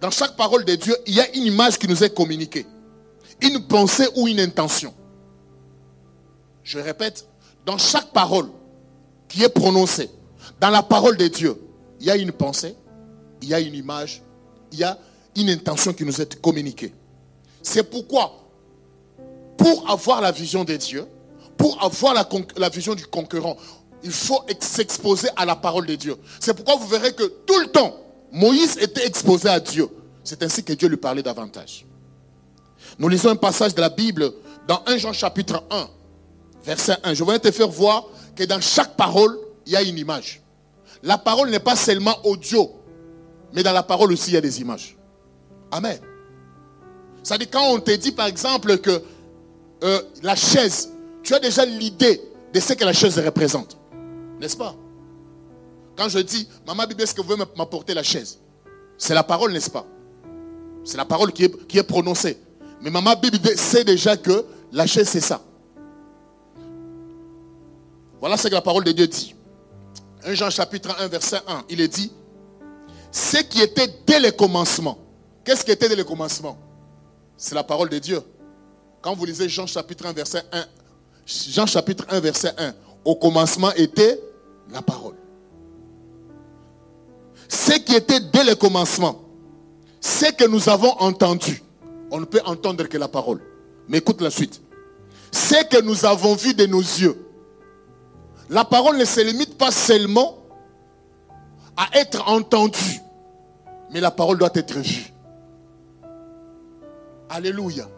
dans 0.00 0.10
chaque 0.10 0.34
parole 0.34 0.64
de 0.64 0.74
Dieu, 0.74 0.96
il 1.06 1.14
y 1.14 1.20
a 1.20 1.30
une 1.36 1.44
image 1.44 1.78
qui 1.78 1.86
nous 1.86 2.02
est 2.02 2.12
communiquée. 2.12 2.66
Une 3.40 3.64
pensée 3.64 4.08
ou 4.16 4.26
une 4.26 4.40
intention. 4.40 4.92
Je 6.64 6.80
répète, 6.80 7.28
dans 7.64 7.78
chaque 7.78 8.12
parole 8.12 8.48
qui 9.28 9.42
est 9.42 9.48
prononcée, 9.48 10.10
dans 10.60 10.70
la 10.70 10.82
parole 10.82 11.16
de 11.16 11.28
Dieu, 11.28 11.60
il 12.00 12.06
y 12.06 12.10
a 12.10 12.16
une 12.16 12.32
pensée, 12.32 12.76
il 13.42 13.48
y 13.48 13.54
a 13.54 13.60
une 13.60 13.74
image, 13.74 14.22
il 14.72 14.78
y 14.78 14.84
a 14.84 14.98
une 15.36 15.50
intention 15.50 15.92
qui 15.92 16.04
nous 16.04 16.20
est 16.20 16.40
communiquée. 16.40 16.92
C'est 17.62 17.82
pourquoi, 17.82 18.44
pour 19.56 19.90
avoir 19.90 20.20
la 20.20 20.30
vision 20.30 20.64
de 20.64 20.76
Dieu, 20.76 21.06
pour 21.56 21.82
avoir 21.82 22.14
la, 22.14 22.68
vision 22.68 22.94
du 22.94 23.06
concurrent, 23.06 23.56
il 24.02 24.12
faut 24.12 24.44
s'exposer 24.60 25.28
à 25.36 25.44
la 25.44 25.56
parole 25.56 25.86
de 25.86 25.94
Dieu. 25.94 26.16
C'est 26.40 26.54
pourquoi 26.54 26.76
vous 26.76 26.86
verrez 26.86 27.14
que 27.14 27.24
tout 27.46 27.58
le 27.60 27.68
temps, 27.68 27.96
Moïse 28.32 28.76
était 28.78 29.06
exposé 29.06 29.48
à 29.48 29.60
Dieu. 29.60 29.88
C'est 30.22 30.42
ainsi 30.42 30.62
que 30.62 30.72
Dieu 30.72 30.88
lui 30.88 30.96
parlait 30.96 31.22
davantage. 31.22 31.86
Nous 32.98 33.08
lisons 33.08 33.30
un 33.30 33.36
passage 33.36 33.74
de 33.74 33.80
la 33.80 33.88
Bible 33.88 34.32
dans 34.68 34.82
1 34.86 34.98
Jean 34.98 35.12
chapitre 35.12 35.64
1, 35.70 35.88
verset 36.64 36.96
1. 37.02 37.14
Je 37.14 37.24
vais 37.24 37.38
te 37.38 37.50
faire 37.50 37.68
voir 37.68 38.06
que 38.34 38.44
dans 38.44 38.60
chaque 38.60 38.96
parole, 38.96 39.38
il 39.66 39.72
y 39.72 39.76
a 39.76 39.82
une 39.82 39.98
image. 39.98 40.42
La 41.02 41.18
parole 41.18 41.50
n'est 41.50 41.60
pas 41.60 41.76
seulement 41.76 42.16
audio, 42.24 42.70
mais 43.52 43.62
dans 43.62 43.72
la 43.72 43.82
parole 43.82 44.12
aussi, 44.12 44.30
il 44.30 44.34
y 44.34 44.36
a 44.36 44.40
des 44.40 44.60
images. 44.60 44.96
Amen. 45.70 45.98
Ça 47.22 47.38
dit 47.38 47.46
quand 47.46 47.72
on 47.72 47.80
te 47.80 47.90
dit 47.92 48.12
par 48.12 48.26
exemple 48.26 48.78
que 48.78 49.02
euh, 49.82 50.02
la 50.22 50.36
chaise, 50.36 50.92
tu 51.22 51.34
as 51.34 51.40
déjà 51.40 51.64
l'idée 51.64 52.20
de 52.52 52.60
ce 52.60 52.72
que 52.72 52.84
la 52.84 52.92
chaise 52.92 53.18
représente. 53.18 53.76
N'est-ce 54.40 54.56
pas? 54.56 54.74
Quand 55.96 56.08
je 56.08 56.18
dis, 56.18 56.48
Maman 56.66 56.84
Bibi, 56.86 57.02
est-ce 57.02 57.14
que 57.14 57.20
vous 57.20 57.28
pouvez 57.28 57.44
m'apporter 57.56 57.94
la 57.94 58.02
chaise? 58.02 58.38
C'est 58.98 59.14
la 59.14 59.22
parole, 59.22 59.52
n'est-ce 59.52 59.70
pas? 59.70 59.86
C'est 60.84 60.96
la 60.96 61.04
parole 61.04 61.32
qui 61.32 61.44
est, 61.44 61.66
qui 61.66 61.82
prononcée. 61.82 62.38
Mais 62.82 62.90
Maman 62.90 63.14
Bibi 63.20 63.40
sait 63.56 63.84
déjà 63.84 64.16
que 64.16 64.44
la 64.72 64.86
chaise, 64.86 65.08
c'est 65.08 65.20
ça. 65.20 65.40
Voilà 68.24 68.38
ce 68.38 68.48
que 68.48 68.54
la 68.54 68.62
parole 68.62 68.84
de 68.84 68.92
Dieu 68.92 69.06
dit. 69.06 69.34
1 70.24 70.32
Jean 70.32 70.48
chapitre 70.48 70.96
1, 70.98 71.08
verset 71.08 71.40
1, 71.46 71.64
il 71.68 71.78
est 71.82 71.88
dit, 71.88 72.10
ce 73.12 73.36
qui 73.36 73.60
était 73.60 73.86
dès 74.06 74.18
le 74.18 74.30
commencement. 74.30 74.96
Qu'est-ce 75.44 75.62
qui 75.62 75.70
était 75.70 75.90
dès 75.90 75.94
le 75.94 76.04
commencement? 76.04 76.56
C'est 77.36 77.54
la 77.54 77.62
parole 77.62 77.90
de 77.90 77.98
Dieu. 77.98 78.22
Quand 79.02 79.14
vous 79.14 79.26
lisez 79.26 79.46
Jean 79.50 79.66
chapitre 79.66 80.06
1, 80.06 80.14
verset 80.14 80.42
1, 80.50 80.64
Jean 81.26 81.66
chapitre 81.66 82.06
1, 82.08 82.20
verset 82.20 82.54
1, 82.56 82.72
au 83.04 83.14
commencement 83.14 83.72
était 83.74 84.18
la 84.72 84.80
parole. 84.80 85.16
Ce 87.46 87.72
qui 87.72 87.94
était 87.94 88.20
dès 88.20 88.44
le 88.44 88.54
commencement, 88.54 89.20
ce 90.00 90.32
que 90.32 90.48
nous 90.48 90.70
avons 90.70 90.92
entendu, 90.98 91.62
on 92.10 92.20
ne 92.20 92.24
peut 92.24 92.40
entendre 92.46 92.84
que 92.84 92.96
la 92.96 93.08
parole. 93.08 93.42
Mais 93.86 93.98
écoute 93.98 94.22
la 94.22 94.30
suite. 94.30 94.62
Ce 95.30 95.62
que 95.66 95.82
nous 95.82 96.06
avons 96.06 96.34
vu 96.34 96.54
de 96.54 96.64
nos 96.64 96.80
yeux, 96.80 97.23
la 98.50 98.64
parole 98.64 98.96
ne 98.98 99.04
se 99.04 99.20
limite 99.20 99.56
pas 99.56 99.70
seulement 99.70 100.38
à 101.76 101.98
être 101.98 102.28
entendue, 102.28 103.00
mais 103.90 104.00
la 104.00 104.10
parole 104.10 104.38
doit 104.38 104.50
être 104.54 104.78
vue. 104.78 105.12
Alléluia. 107.28 107.88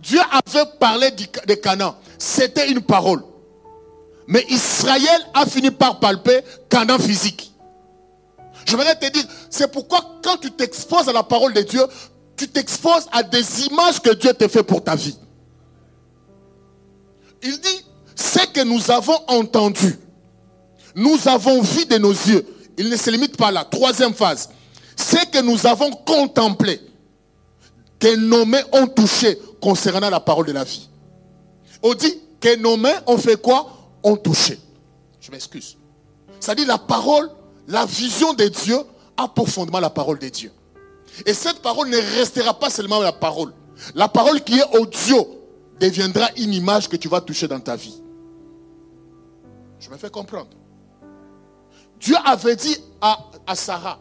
Dieu 0.00 0.20
avait 0.30 0.70
parlé 0.78 1.10
de 1.10 1.54
Canaan. 1.54 1.96
C'était 2.18 2.70
une 2.70 2.82
parole. 2.82 3.22
Mais 4.26 4.44
Israël 4.48 5.20
a 5.34 5.44
fini 5.46 5.70
par 5.70 6.00
palper 6.00 6.40
Canaan 6.68 6.98
physique. 6.98 7.52
Je 8.66 8.76
voudrais 8.76 8.98
te 8.98 9.10
dire, 9.10 9.24
c'est 9.50 9.70
pourquoi 9.70 10.00
quand 10.22 10.38
tu 10.38 10.50
t'exposes 10.50 11.08
à 11.08 11.12
la 11.12 11.22
parole 11.22 11.52
de 11.52 11.60
Dieu, 11.60 11.82
tu 12.36 12.48
t'exposes 12.48 13.06
à 13.12 13.22
des 13.22 13.66
images 13.66 14.00
que 14.00 14.10
Dieu 14.14 14.32
te 14.32 14.48
fait 14.48 14.62
pour 14.62 14.82
ta 14.82 14.94
vie. 14.94 15.16
Il 17.42 17.60
dit, 17.60 17.83
ce 18.14 18.46
que 18.46 18.62
nous 18.62 18.90
avons 18.90 19.18
entendu, 19.28 19.98
nous 20.94 21.28
avons 21.28 21.60
vu 21.62 21.86
de 21.86 21.98
nos 21.98 22.12
yeux. 22.12 22.46
Il 22.76 22.88
ne 22.88 22.96
se 22.96 23.10
limite 23.10 23.36
pas 23.36 23.50
là. 23.50 23.64
Troisième 23.64 24.14
phase. 24.14 24.50
Ce 24.96 25.24
que 25.26 25.42
nous 25.42 25.66
avons 25.66 25.90
contemplé, 25.90 26.80
que 27.98 28.16
nos 28.16 28.44
mains 28.44 28.62
ont 28.72 28.86
touché 28.86 29.38
concernant 29.60 30.10
la 30.10 30.20
parole 30.20 30.46
de 30.46 30.52
la 30.52 30.64
vie. 30.64 30.88
On 31.82 31.94
dit 31.94 32.20
que 32.40 32.56
nos 32.56 32.76
mains 32.76 33.00
ont 33.06 33.18
fait 33.18 33.40
quoi? 33.40 33.70
Ont 34.02 34.16
touché. 34.16 34.58
Je 35.20 35.30
m'excuse. 35.30 35.76
Ça 36.38 36.54
dit 36.54 36.64
la 36.64 36.78
parole, 36.78 37.30
la 37.66 37.86
vision 37.86 38.34
de 38.34 38.46
Dieu 38.46 38.78
a 39.16 39.28
profondément 39.28 39.80
la 39.80 39.90
parole 39.90 40.18
de 40.18 40.28
Dieu. 40.28 40.52
Et 41.24 41.32
cette 41.32 41.60
parole 41.60 41.88
ne 41.88 41.96
restera 42.18 42.58
pas 42.58 42.70
seulement 42.70 43.00
la 43.00 43.12
parole. 43.12 43.52
La 43.94 44.08
parole 44.08 44.42
qui 44.42 44.58
est 44.58 44.76
audio 44.76 45.40
deviendra 45.80 46.28
une 46.36 46.52
image 46.52 46.88
que 46.88 46.96
tu 46.96 47.08
vas 47.08 47.20
toucher 47.20 47.48
dans 47.48 47.60
ta 47.60 47.76
vie. 47.76 47.94
Je 49.84 49.90
me 49.90 49.98
fais 49.98 50.08
comprendre. 50.08 50.48
Dieu 52.00 52.16
avait 52.24 52.56
dit 52.56 52.74
à, 53.02 53.18
à 53.46 53.54
Sarah, 53.54 53.98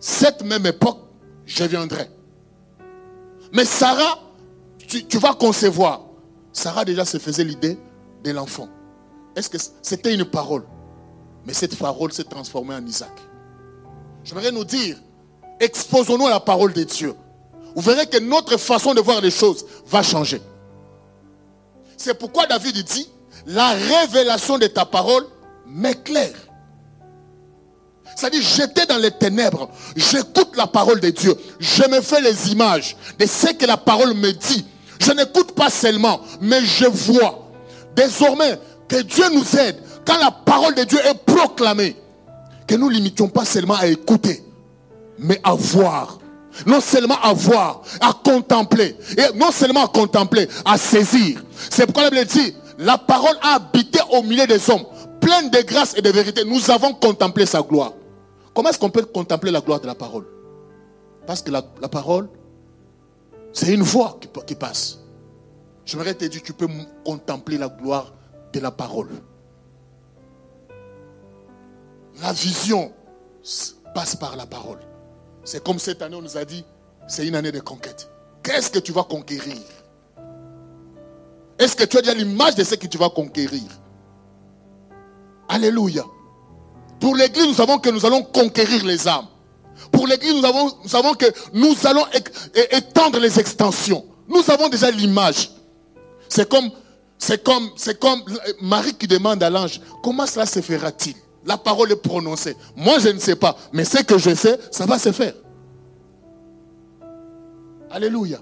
cette 0.00 0.42
même 0.42 0.66
époque, 0.66 0.98
je 1.46 1.62
viendrai. 1.62 2.10
Mais 3.52 3.64
Sarah, 3.64 4.18
tu, 4.88 5.06
tu 5.06 5.18
vas 5.18 5.34
concevoir. 5.34 6.00
Sarah 6.52 6.84
déjà 6.84 7.04
se 7.04 7.18
faisait 7.18 7.44
l'idée 7.44 7.78
de 8.24 8.32
l'enfant. 8.32 8.68
Est-ce 9.36 9.48
que 9.48 9.58
c'était 9.82 10.12
une 10.12 10.24
parole? 10.24 10.64
Mais 11.46 11.52
cette 11.54 11.78
parole 11.78 12.12
s'est 12.12 12.24
transformée 12.24 12.74
en 12.74 12.84
Isaac. 12.84 13.12
J'aimerais 14.24 14.50
nous 14.50 14.64
dire, 14.64 14.96
exposons-nous 15.60 16.26
à 16.26 16.30
la 16.30 16.40
parole 16.40 16.72
de 16.72 16.82
Dieu. 16.82 17.14
Vous 17.76 17.82
verrez 17.82 18.08
que 18.08 18.18
notre 18.18 18.56
façon 18.56 18.94
de 18.94 19.00
voir 19.00 19.20
les 19.20 19.30
choses 19.30 19.64
va 19.86 20.02
changer. 20.02 20.42
C'est 21.96 22.18
pourquoi 22.18 22.46
David 22.46 22.82
dit, 22.82 23.08
la 23.46 23.70
révélation 23.70 24.58
de 24.58 24.66
ta 24.66 24.84
parole 24.84 25.26
m'éclaire. 25.66 26.34
C'est-à-dire, 28.16 28.42
j'étais 28.42 28.86
dans 28.86 28.98
les 28.98 29.12
ténèbres, 29.12 29.70
j'écoute 29.96 30.56
la 30.56 30.66
parole 30.66 31.00
de 31.00 31.10
Dieu, 31.10 31.34
je 31.58 31.84
me 31.88 32.00
fais 32.00 32.20
les 32.20 32.52
images 32.52 32.96
de 33.18 33.24
ce 33.24 33.52
que 33.52 33.66
la 33.66 33.76
parole 33.76 34.14
me 34.14 34.32
dit. 34.32 34.66
Je 35.00 35.12
n'écoute 35.12 35.52
pas 35.52 35.70
seulement, 35.70 36.20
mais 36.40 36.62
je 36.64 36.84
vois. 36.86 37.50
Désormais, 37.96 38.58
que 38.88 39.00
Dieu 39.02 39.24
nous 39.32 39.56
aide 39.56 39.76
quand 40.04 40.18
la 40.18 40.30
parole 40.30 40.74
de 40.74 40.84
Dieu 40.84 40.98
est 41.06 41.14
proclamée. 41.24 41.96
Que 42.66 42.74
nous 42.74 42.88
ne 42.88 42.94
limitions 42.94 43.28
pas 43.28 43.44
seulement 43.44 43.74
à 43.74 43.86
écouter, 43.86 44.44
mais 45.18 45.40
à 45.42 45.54
voir. 45.54 46.18
Non 46.66 46.80
seulement 46.80 47.18
à 47.22 47.32
voir, 47.32 47.82
à 48.00 48.12
contempler. 48.12 48.96
Et 49.16 49.36
non 49.36 49.52
seulement 49.52 49.84
à 49.84 49.88
contempler, 49.88 50.48
à 50.64 50.76
saisir. 50.76 51.42
C'est 51.70 51.86
pourquoi 51.86 52.04
la 52.04 52.10
Bible 52.10 52.26
dit, 52.26 52.54
la 52.80 52.96
parole 52.96 53.36
a 53.42 53.56
habité 53.56 54.00
au 54.10 54.22
milieu 54.22 54.46
des 54.46 54.70
hommes, 54.70 54.84
pleine 55.20 55.50
de 55.50 55.60
grâce 55.60 55.94
et 55.96 56.02
de 56.02 56.08
vérité. 56.08 56.44
Nous 56.44 56.70
avons 56.70 56.94
contemplé 56.94 57.44
sa 57.44 57.60
gloire. 57.60 57.92
Comment 58.54 58.70
est-ce 58.70 58.78
qu'on 58.78 58.90
peut 58.90 59.04
contempler 59.04 59.50
la 59.50 59.60
gloire 59.60 59.80
de 59.80 59.86
la 59.86 59.94
parole? 59.94 60.26
Parce 61.26 61.42
que 61.42 61.50
la, 61.50 61.62
parole, 61.62 62.28
c'est 63.52 63.74
une 63.74 63.82
voix 63.82 64.18
qui, 64.18 64.28
qui 64.46 64.54
passe. 64.54 64.98
J'aimerais 65.84 66.14
te 66.14 66.24
dire, 66.24 66.42
tu 66.42 66.54
peux 66.54 66.68
contempler 67.04 67.58
la 67.58 67.68
gloire 67.68 68.14
de 68.52 68.60
la 68.60 68.70
parole. 68.70 69.10
La 72.22 72.32
vision 72.32 72.92
passe 73.94 74.16
par 74.16 74.36
la 74.36 74.46
parole. 74.46 74.80
C'est 75.44 75.62
comme 75.62 75.78
cette 75.78 76.00
année, 76.00 76.16
on 76.16 76.22
nous 76.22 76.38
a 76.38 76.46
dit, 76.46 76.64
c'est 77.06 77.26
une 77.26 77.34
année 77.34 77.52
de 77.52 77.60
conquête. 77.60 78.10
Qu'est-ce 78.42 78.70
que 78.70 78.78
tu 78.78 78.92
vas 78.92 79.04
conquérir? 79.04 79.58
Est-ce 81.60 81.76
que 81.76 81.84
tu 81.84 81.98
as 81.98 82.00
déjà 82.00 82.14
l'image 82.14 82.54
de 82.54 82.64
ce 82.64 82.74
que 82.74 82.86
tu 82.86 82.96
vas 82.96 83.10
conquérir? 83.10 83.62
Alléluia. 85.46 86.04
Pour 86.98 87.14
l'église, 87.14 87.46
nous 87.46 87.54
savons 87.54 87.78
que 87.78 87.90
nous 87.90 88.04
allons 88.06 88.22
conquérir 88.22 88.82
les 88.84 89.06
âmes. 89.06 89.26
Pour 89.92 90.06
l'église, 90.06 90.32
nous, 90.32 90.40
nous 90.40 90.88
savons 90.88 91.12
que 91.12 91.26
nous 91.52 91.74
allons 91.84 92.06
étendre 92.70 93.18
les 93.18 93.38
extensions. 93.38 94.04
Nous 94.26 94.50
avons 94.50 94.68
déjà 94.68 94.90
l'image. 94.90 95.50
C'est 96.30 96.48
comme, 96.48 96.70
comme, 97.44 97.70
c'est 97.76 98.00
comme 98.00 98.22
Marie 98.62 98.94
qui 98.94 99.06
demande 99.06 99.42
à 99.42 99.50
l'ange, 99.50 99.82
comment 100.02 100.26
cela 100.26 100.46
se 100.46 100.60
fera-t-il? 100.60 101.16
La 101.44 101.58
parole 101.58 101.92
est 101.92 101.96
prononcée. 101.96 102.56
Moi, 102.74 102.98
je 103.00 103.08
ne 103.08 103.18
sais 103.18 103.36
pas. 103.36 103.56
Mais 103.72 103.84
ce 103.84 103.98
que 104.02 104.16
je 104.16 104.34
sais, 104.34 104.58
ça 104.70 104.86
va 104.86 104.98
se 104.98 105.12
faire. 105.12 105.34
Alléluia. 107.90 108.40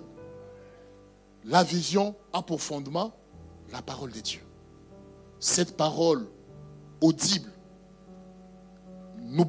La 1.49 1.65
vision 1.65 2.15
a 2.35 2.43
pour 2.43 2.61
fondement 2.61 3.13
la 3.73 3.81
parole 3.81 4.13
de 4.13 4.21
Dieu. 4.21 4.41
Cette 5.41 5.77
parole 5.77 6.27
audible 7.01 7.51
nous, 9.21 9.47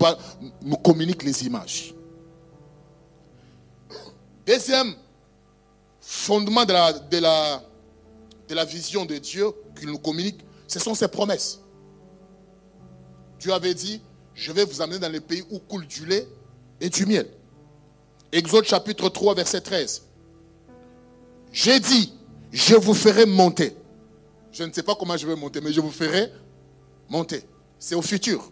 communique 0.77 1.23
les 1.23 1.45
images. 1.45 1.93
Deuxième 4.45 4.95
fondement 5.99 6.65
de 6.65 6.73
la, 6.73 6.93
de 6.93 7.17
la, 7.17 7.61
de 8.47 8.55
la 8.55 8.65
vision 8.65 9.05
de 9.05 9.17
Dieu 9.17 9.51
qu'il 9.77 9.89
nous 9.89 9.99
communique, 9.99 10.39
ce 10.67 10.79
sont 10.79 10.95
ses 10.95 11.07
promesses. 11.09 11.59
Dieu 13.39 13.53
avait 13.53 13.73
dit, 13.73 14.01
je 14.33 14.53
vais 14.53 14.63
vous 14.63 14.81
amener 14.81 14.99
dans 14.99 15.11
les 15.11 15.21
pays 15.21 15.43
où 15.49 15.59
coule 15.59 15.85
du 15.85 16.05
lait 16.05 16.27
et 16.79 16.89
du 16.89 17.05
miel. 17.05 17.29
Exode 18.31 18.65
chapitre 18.65 19.09
3, 19.09 19.35
verset 19.35 19.61
13. 19.61 20.08
J'ai 21.51 21.79
dit, 21.79 22.13
je 22.51 22.75
vous 22.75 22.93
ferai 22.93 23.25
monter. 23.25 23.75
Je 24.51 24.63
ne 24.63 24.73
sais 24.73 24.83
pas 24.83 24.95
comment 24.95 25.17
je 25.17 25.27
vais 25.27 25.35
monter, 25.35 25.61
mais 25.61 25.71
je 25.71 25.81
vous 25.81 25.91
ferai 25.91 26.31
monter. 27.09 27.43
C'est 27.77 27.95
au 27.95 28.01
futur. 28.01 28.51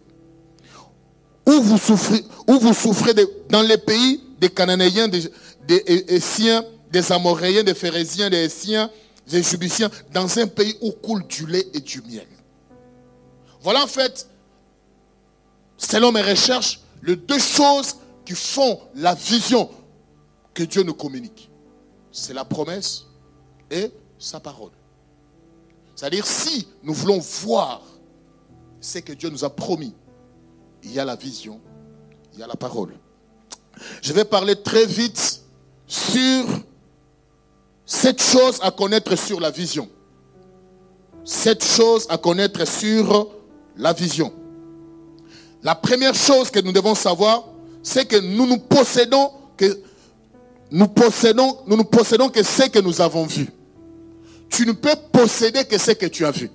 Où 1.46 1.60
vous 1.62 1.78
souffrez, 1.78 2.24
où 2.46 2.58
vous 2.58 2.74
souffrez 2.74 3.12
dans 3.48 3.62
les 3.62 3.78
pays 3.78 4.22
des 4.38 4.50
Cananéens, 4.50 5.08
des, 5.08 5.30
des 5.66 6.20
des 6.90 7.12
Amoréens, 7.12 7.62
des 7.62 7.74
Phérésiens, 7.74 8.30
des 8.30 8.44
Essiens, 8.44 8.90
des 9.26 9.42
Jubiciens, 9.42 9.90
dans 10.12 10.38
un 10.38 10.46
pays 10.46 10.76
où 10.80 10.92
coule 10.92 11.26
du 11.26 11.46
lait 11.46 11.66
et 11.74 11.80
du 11.80 12.00
miel. 12.02 12.26
Voilà 13.60 13.84
en 13.84 13.86
fait, 13.86 14.26
selon 15.76 16.12
mes 16.12 16.22
recherches, 16.22 16.80
les 17.02 17.16
deux 17.16 17.38
choses 17.38 17.96
qui 18.24 18.34
font 18.34 18.80
la 18.94 19.14
vision 19.14 19.68
que 20.54 20.62
Dieu 20.62 20.82
nous 20.82 20.94
communique 20.94 21.47
c'est 22.12 22.34
la 22.34 22.44
promesse 22.44 23.04
et 23.70 23.90
sa 24.18 24.40
parole. 24.40 24.72
C'est-à-dire, 25.94 26.26
si 26.26 26.68
nous 26.82 26.94
voulons 26.94 27.18
voir 27.18 27.82
ce 28.80 28.98
que 28.98 29.12
Dieu 29.12 29.30
nous 29.30 29.44
a 29.44 29.50
promis, 29.50 29.94
il 30.82 30.92
y 30.92 31.00
a 31.00 31.04
la 31.04 31.16
vision, 31.16 31.60
il 32.32 32.40
y 32.40 32.42
a 32.42 32.46
la 32.46 32.56
parole. 32.56 32.94
Je 34.02 34.12
vais 34.12 34.24
parler 34.24 34.60
très 34.60 34.86
vite 34.86 35.42
sur 35.86 36.44
cette 37.84 38.22
chose 38.22 38.58
à 38.62 38.70
connaître 38.70 39.16
sur 39.16 39.40
la 39.40 39.50
vision. 39.50 39.88
sept 41.24 41.64
choses 41.64 42.06
à 42.08 42.18
connaître 42.18 42.66
sur 42.66 43.28
la 43.76 43.92
vision. 43.92 44.32
La 45.62 45.74
première 45.74 46.14
chose 46.14 46.50
que 46.50 46.60
nous 46.60 46.72
devons 46.72 46.94
savoir, 46.94 47.44
c'est 47.82 48.06
que 48.06 48.16
nous 48.16 48.46
nous 48.46 48.58
possédons 48.58 49.32
que 49.56 49.82
nous 50.70 50.88
possédons, 50.88 51.58
nous 51.66 51.76
nous 51.76 51.84
possédons 51.84 52.28
que 52.28 52.42
ce 52.42 52.68
que 52.68 52.78
nous 52.78 53.00
avons 53.00 53.24
vu. 53.24 53.48
Tu 54.50 54.66
ne 54.66 54.72
peux 54.72 54.94
posséder 55.12 55.64
que 55.64 55.78
ce 55.78 55.92
que 55.92 56.06
tu 56.06 56.24
as 56.24 56.30
vu. 56.30 56.50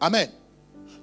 Amen. 0.00 0.28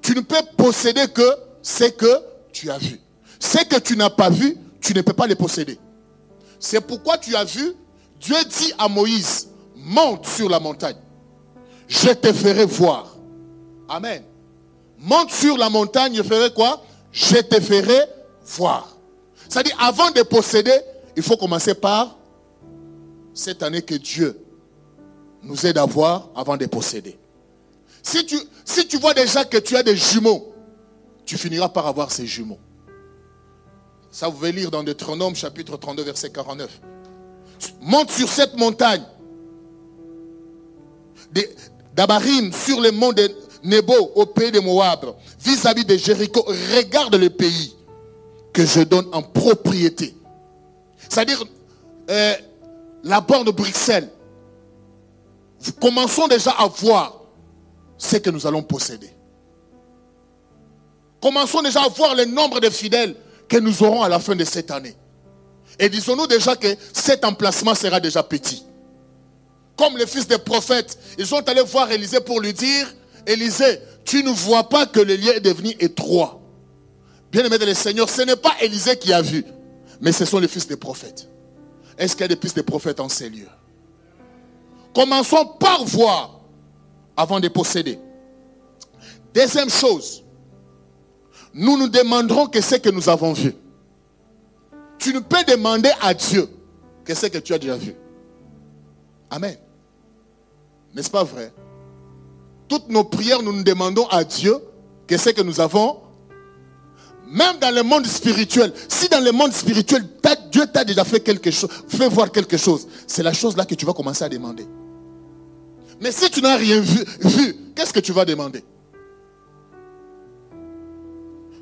Tu 0.01 0.13
ne 0.15 0.21
peux 0.21 0.41
posséder 0.57 1.07
que 1.07 1.35
ce 1.61 1.85
que 1.85 2.21
tu 2.51 2.69
as 2.69 2.77
vu. 2.77 2.99
Ce 3.39 3.63
que 3.65 3.79
tu 3.79 3.97
n'as 3.97 4.09
pas 4.09 4.29
vu, 4.29 4.57
tu 4.79 4.93
ne 4.93 5.01
peux 5.01 5.13
pas 5.13 5.27
les 5.27 5.35
posséder. 5.35 5.79
C'est 6.59 6.81
pourquoi 6.81 7.17
tu 7.17 7.35
as 7.35 7.43
vu, 7.43 7.73
Dieu 8.19 8.35
dit 8.49 8.73
à 8.77 8.87
Moïse, 8.87 9.49
monte 9.75 10.27
sur 10.27 10.49
la 10.49 10.59
montagne. 10.59 10.97
Je 11.87 12.09
te 12.09 12.31
ferai 12.31 12.65
voir. 12.65 13.15
Amen. 13.89 14.23
Monte 14.99 15.31
sur 15.31 15.57
la 15.57 15.69
montagne, 15.69 16.13
je 16.15 16.23
ferai 16.23 16.53
quoi? 16.53 16.83
Je 17.11 17.37
te 17.37 17.59
ferai 17.59 18.05
voir. 18.45 18.95
C'est-à-dire, 19.49 19.75
avant 19.79 20.11
de 20.11 20.21
posséder, 20.21 20.79
il 21.15 21.23
faut 21.23 21.37
commencer 21.37 21.73
par 21.73 22.17
cette 23.33 23.63
année 23.63 23.81
que 23.81 23.95
Dieu 23.95 24.39
nous 25.43 25.65
aide 25.65 25.77
à 25.77 25.85
voir 25.85 26.29
avant 26.35 26.57
de 26.57 26.65
posséder. 26.65 27.17
Si 28.03 28.25
tu, 28.25 28.97
vois 28.97 29.13
déjà 29.13 29.45
que 29.45 29.57
tu 29.57 29.75
as 29.75 29.83
des 29.83 29.95
jumeaux, 29.95 30.53
tu 31.25 31.37
finiras 31.37 31.69
par 31.69 31.87
avoir 31.87 32.11
ces 32.11 32.25
jumeaux. 32.25 32.59
Ça, 34.09 34.27
vous 34.27 34.33
pouvez 34.33 34.51
lire 34.51 34.71
dans 34.71 34.83
Deutéronome 34.83 35.35
chapitre 35.35 35.77
32, 35.77 36.03
verset 36.03 36.31
49. 36.31 36.81
Monte 37.81 38.11
sur 38.11 38.27
cette 38.27 38.57
montagne. 38.57 39.03
D'Abarim, 41.95 42.51
sur 42.51 42.81
le 42.81 42.91
mont 42.91 43.13
de 43.13 43.29
Nebo, 43.63 43.93
au 44.15 44.25
pays 44.25 44.51
de 44.51 44.59
Moab, 44.59 45.15
vis-à-vis 45.39 45.85
de 45.85 45.95
Jéricho, 45.95 46.43
regarde 46.75 47.15
le 47.15 47.29
pays 47.29 47.75
que 48.51 48.65
je 48.65 48.81
donne 48.81 49.07
en 49.13 49.21
propriété. 49.21 50.15
C'est-à-dire, 51.11 51.43
euh, 52.09 52.35
la 53.03 53.19
borne 53.19 53.43
de 53.43 53.51
Bruxelles. 53.51 54.07
Commençons 55.81 56.29
déjà 56.29 56.51
à 56.51 56.67
voir 56.67 57.19
ce 57.97 58.15
que 58.15 58.29
nous 58.29 58.47
allons 58.47 58.63
posséder. 58.63 59.09
Commençons 61.21 61.61
déjà 61.63 61.81
à 61.81 61.89
voir 61.89 62.15
le 62.15 62.23
nombre 62.23 62.61
de 62.61 62.69
fidèles 62.69 63.13
que 63.49 63.57
nous 63.57 63.83
aurons 63.83 64.03
à 64.03 64.07
la 64.07 64.19
fin 64.19 64.35
de 64.35 64.45
cette 64.45 64.71
année. 64.71 64.95
Et 65.77 65.89
disons-nous 65.89 66.27
déjà 66.27 66.55
que 66.55 66.69
cet 66.93 67.25
emplacement 67.25 67.75
sera 67.75 67.99
déjà 67.99 68.23
petit. 68.23 68.63
Comme 69.75 69.97
les 69.97 70.07
fils 70.07 70.27
des 70.29 70.37
prophètes, 70.37 70.97
ils 71.17 71.27
sont 71.27 71.47
allés 71.49 71.63
voir 71.63 71.91
Élisée 71.91 72.21
pour 72.21 72.39
lui 72.39 72.53
dire, 72.53 72.87
Élisée, 73.27 73.81
tu 74.05 74.23
ne 74.23 74.29
vois 74.29 74.69
pas 74.69 74.85
que 74.85 75.01
le 75.01 75.17
lien 75.17 75.33
est 75.33 75.41
devenu 75.41 75.75
étroit. 75.77 76.39
Bien 77.33 77.43
aimé 77.43 77.57
de 77.57 77.65
le 77.65 77.73
Seigneur, 77.73 78.09
ce 78.09 78.21
n'est 78.21 78.37
pas 78.37 78.55
Élisée 78.61 78.97
qui 78.97 79.11
a 79.11 79.21
vu, 79.21 79.43
mais 80.01 80.11
ce 80.11 80.25
sont 80.25 80.39
les 80.39 80.47
fils 80.47 80.67
des 80.67 80.77
prophètes. 80.77 81.29
Est-ce 81.97 82.15
qu'il 82.15 82.21
y 82.21 82.25
a 82.25 82.27
des 82.27 82.35
fils 82.35 82.53
des 82.53 82.63
prophètes 82.63 82.99
en 82.99 83.07
ces 83.07 83.29
lieux? 83.29 83.47
Commençons 84.93 85.45
par 85.59 85.85
voir 85.85 86.41
avant 87.15 87.39
de 87.39 87.47
posséder. 87.47 87.99
Deuxième 89.33 89.69
chose, 89.69 90.23
nous 91.53 91.77
nous 91.77 91.87
demanderons 91.87 92.47
que 92.47 92.59
ce 92.59 92.75
que 92.75 92.89
nous 92.89 93.07
avons 93.07 93.33
vu. 93.33 93.53
Tu 94.97 95.13
ne 95.13 95.19
peux 95.19 95.43
demander 95.47 95.91
à 96.01 96.13
Dieu 96.13 96.49
que 97.05 97.13
ce 97.13 97.27
que 97.27 97.37
tu 97.37 97.53
as 97.53 97.59
déjà 97.59 97.77
vu. 97.77 97.95
Amen. 99.29 99.55
N'est-ce 100.93 101.09
pas 101.09 101.23
vrai? 101.23 101.53
Toutes 102.67 102.89
nos 102.89 103.03
prières, 103.03 103.41
nous 103.41 103.53
nous 103.53 103.63
demandons 103.63 104.07
à 104.07 104.23
Dieu 104.23 104.57
que 105.07 105.17
ce 105.17 105.29
que 105.29 105.41
nous 105.41 105.59
avons, 105.59 105.99
même 107.31 107.59
dans 107.59 107.73
le 107.73 107.81
monde 107.81 108.05
spirituel, 108.05 108.73
si 108.89 109.07
dans 109.07 109.23
le 109.23 109.31
monde 109.31 109.53
spirituel, 109.53 110.03
Dieu 110.51 110.65
t'a 110.67 110.83
déjà 110.83 111.05
fait 111.05 111.21
quelque 111.21 111.49
chose, 111.49 111.69
fait 111.87 112.09
voir 112.09 112.29
quelque 112.29 112.57
chose, 112.57 112.85
c'est 113.07 113.23
la 113.23 113.31
chose 113.31 113.55
là 113.55 113.63
que 113.63 113.73
tu 113.73 113.85
vas 113.85 113.93
commencer 113.93 114.25
à 114.25 114.29
demander. 114.29 114.67
Mais 116.01 116.11
si 116.11 116.29
tu 116.29 116.41
n'as 116.41 116.57
rien 116.57 116.81
vu, 116.81 117.05
vu 117.21 117.55
qu'est-ce 117.73 117.93
que 117.93 118.01
tu 118.01 118.11
vas 118.11 118.25
demander? 118.25 118.63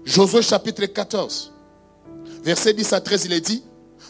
Josué 0.05 0.41
chapitre 0.41 0.85
14, 0.85 1.53
verset 2.43 2.73
10 2.73 2.93
à 2.93 3.01
13, 3.01 3.25
il 3.25 3.33
est 3.33 3.41
dit, 3.41 3.63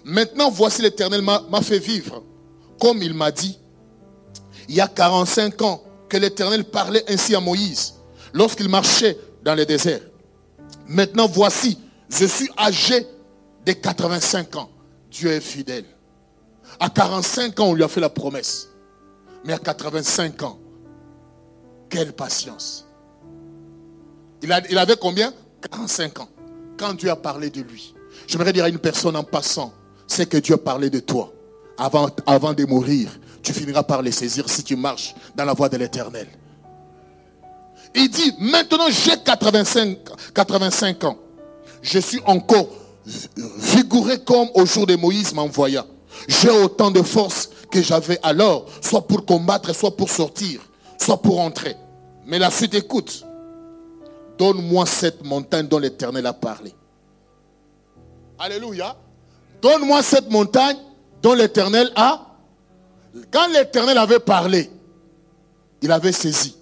maintenant 0.06 0.50
voici 0.50 0.82
l'Éternel 0.82 1.22
m'a 1.22 1.62
fait 1.62 1.80
vivre, 1.80 2.24
comme 2.80 3.04
il 3.04 3.14
m'a 3.14 3.32
dit. 3.32 3.60
Il 4.70 4.76
y 4.76 4.82
a 4.82 4.88
45 4.88 5.62
ans 5.64 5.84
que 6.08 6.16
l'Éternel 6.16 6.64
parlait 6.64 7.04
ainsi 7.10 7.36
à 7.36 7.42
Moïse, 7.42 7.96
lorsqu'il 8.32 8.70
marchait 8.70 9.18
dans 9.44 9.56
le 9.56 9.66
désert. 9.66 10.00
Maintenant 10.90 11.28
voici, 11.28 11.78
je 12.10 12.26
suis 12.26 12.50
âgé 12.58 13.06
de 13.64 13.74
85 13.74 14.56
ans. 14.56 14.70
Dieu 15.12 15.30
est 15.32 15.40
fidèle. 15.40 15.86
À 16.80 16.90
45 16.90 17.60
ans, 17.60 17.68
on 17.68 17.74
lui 17.76 17.84
a 17.84 17.88
fait 17.88 18.02
la 18.02 18.10
promesse. 18.10 18.70
Mais 19.46 19.54
à 19.54 19.60
85 19.60 20.42
ans, 20.44 20.60
quelle 21.90 22.12
patience. 22.12 22.88
Il, 24.42 24.52
avait 24.52 24.96
combien? 24.96 25.32
45 25.62 26.22
ans, 26.22 26.30
quand 26.78 26.96
Dieu 26.96 27.12
a 27.12 27.16
parlé 27.16 27.52
de 27.52 27.62
lui, 27.62 27.94
j'aimerais 28.26 28.52
dire 28.52 28.64
à 28.64 28.70
une 28.70 28.80
personne 28.80 29.16
en 29.16 29.24
passant, 29.24 29.72
c'est 30.08 30.28
que 30.28 30.38
Dieu 30.38 30.56
a 30.56 30.58
parlé 30.58 30.90
de 30.90 31.00
toi. 31.00 31.32
Avant, 31.78 32.10
avant 32.26 32.54
de 32.54 32.66
mourir, 32.66 33.12
tu 33.44 33.54
finiras 33.54 33.84
par 33.84 34.02
les 34.02 34.12
saisir 34.12 34.50
si 34.50 34.64
tu 34.64 34.76
marches 34.76 35.14
dans 35.36 35.46
la 35.46 35.54
voie 35.54 35.70
de 35.70 35.78
l'éternel. 35.78 36.28
Il 37.96 38.10
dit, 38.10 38.34
maintenant 38.40 38.90
j'ai 38.90 39.18
85, 39.18 39.98
85 40.34 41.04
ans. 41.06 41.18
Je 41.82 42.00
suis 42.00 42.22
encore 42.26 42.68
vigoureux 43.58 44.18
comme 44.18 44.50
au 44.54 44.66
jour 44.66 44.86
de 44.86 44.96
Moïse 44.96 45.34
m'envoya. 45.34 45.86
J'ai 46.28 46.50
autant 46.50 46.92
de 46.92 47.02
force 47.02 47.50
que 47.72 47.82
j'avais 47.82 48.20
alors, 48.24 48.66
soit 48.82 49.06
pour 49.08 49.26
combattre, 49.26 49.74
soit 49.74 49.96
pour 49.96 50.10
sortir, 50.10 50.62
soit 50.98 51.22
pour 51.22 51.40
entrer. 51.40 51.76
Mais 52.26 52.40
la 52.40 52.52
suite 52.52 52.76
écoute. 52.76 53.26
Donne-moi 54.38 54.86
cette 54.86 55.26
montagne 55.26 55.68
dont 55.68 55.80
l'Éternel 55.80 56.26
a 56.26 56.34
parlé. 56.34 56.74
Alléluia. 58.38 58.96
Donne-moi 59.62 60.02
cette 60.02 60.30
montagne 60.30 60.78
dont 61.22 61.34
l'Éternel 61.34 61.92
a. 61.96 62.26
Quand 63.32 63.48
l'Éternel 63.48 63.98
avait 63.98 64.20
parlé, 64.20 64.70
il 65.82 65.92
avait 65.92 66.14
saisi. 66.14 66.56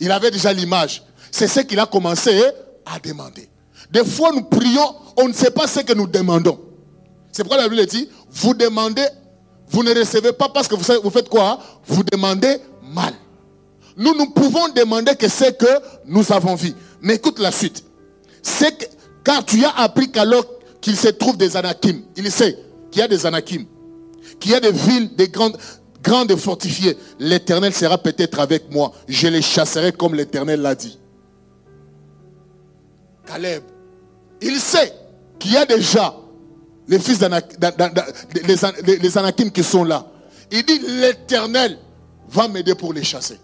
Il 0.00 0.10
avait 0.10 0.30
déjà 0.30 0.52
l'image. 0.52 1.02
C'est 1.30 1.48
ce 1.48 1.60
qu'il 1.60 1.78
a 1.80 1.86
commencé 1.86 2.42
à 2.86 2.98
demander. 2.98 3.48
Des 3.90 4.04
fois, 4.04 4.30
nous 4.32 4.42
prions, 4.42 4.94
on 5.16 5.28
ne 5.28 5.32
sait 5.32 5.50
pas 5.50 5.66
ce 5.66 5.80
que 5.80 5.92
nous 5.92 6.06
demandons. 6.06 6.58
C'est 7.32 7.42
pourquoi 7.42 7.62
la 7.62 7.68
Bible 7.68 7.84
dit, 7.86 8.08
vous 8.30 8.54
demandez, 8.54 9.06
vous 9.68 9.82
ne 9.82 9.94
recevez 9.94 10.32
pas 10.32 10.48
parce 10.48 10.68
que 10.68 10.74
vous, 10.74 11.10
faites 11.10 11.28
quoi 11.28 11.58
Vous 11.86 12.02
demandez 12.04 12.58
mal. 12.82 13.12
Nous, 13.96 14.14
nous 14.14 14.30
pouvons 14.30 14.68
demander 14.68 15.14
que 15.16 15.28
ce 15.28 15.50
que 15.50 15.66
nous 16.06 16.32
avons 16.32 16.54
vu. 16.54 16.72
Mais 17.00 17.16
écoute 17.16 17.38
la 17.38 17.50
suite. 17.52 17.84
C'est 18.42 18.76
que, 18.76 18.84
car 19.24 19.44
tu 19.44 19.64
as 19.64 19.70
appris 19.76 20.10
qu'alors 20.10 20.44
qu'il 20.80 20.96
se 20.96 21.08
trouve 21.08 21.36
des 21.36 21.56
anakim, 21.56 22.02
il 22.16 22.30
sait 22.30 22.58
qu'il 22.90 23.00
y 23.00 23.02
a 23.02 23.08
des 23.08 23.26
anakim, 23.26 23.64
qu'il 24.38 24.52
y 24.52 24.54
a 24.54 24.60
des 24.60 24.72
villes, 24.72 25.14
des 25.16 25.28
grandes, 25.28 25.56
grandes 26.04 26.36
fortifiées. 26.36 26.96
L'éternel 27.18 27.74
sera 27.74 27.98
peut-être 27.98 28.38
avec 28.38 28.72
moi. 28.72 28.92
Je 29.08 29.26
les 29.26 29.42
chasserai 29.42 29.90
comme 29.90 30.14
l'éternel 30.14 30.60
l'a 30.60 30.76
dit. 30.76 30.98
Caleb, 33.26 33.64
il 34.40 34.60
sait 34.60 34.92
qu'il 35.38 35.52
y 35.52 35.56
a 35.56 35.66
déjà 35.66 36.14
les 36.86 36.98
fils 36.98 37.18
d'Anakim, 37.18 37.58
les 39.02 39.18
anakim 39.18 39.50
qui 39.50 39.64
sont 39.64 39.84
là. 39.84 40.06
Il 40.52 40.64
dit, 40.64 40.78
l'éternel 40.78 41.78
va 42.28 42.46
m'aider 42.46 42.74
pour 42.74 42.92
les 42.92 43.02
chasser. 43.02 43.40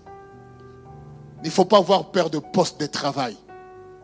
Il 1.43 1.47
ne 1.47 1.51
faut 1.51 1.65
pas 1.65 1.79
avoir 1.79 2.13
peur 2.13 2.29
de 2.29 2.39
poste 2.39 2.79
de 2.79 2.87
travail 2.87 3.35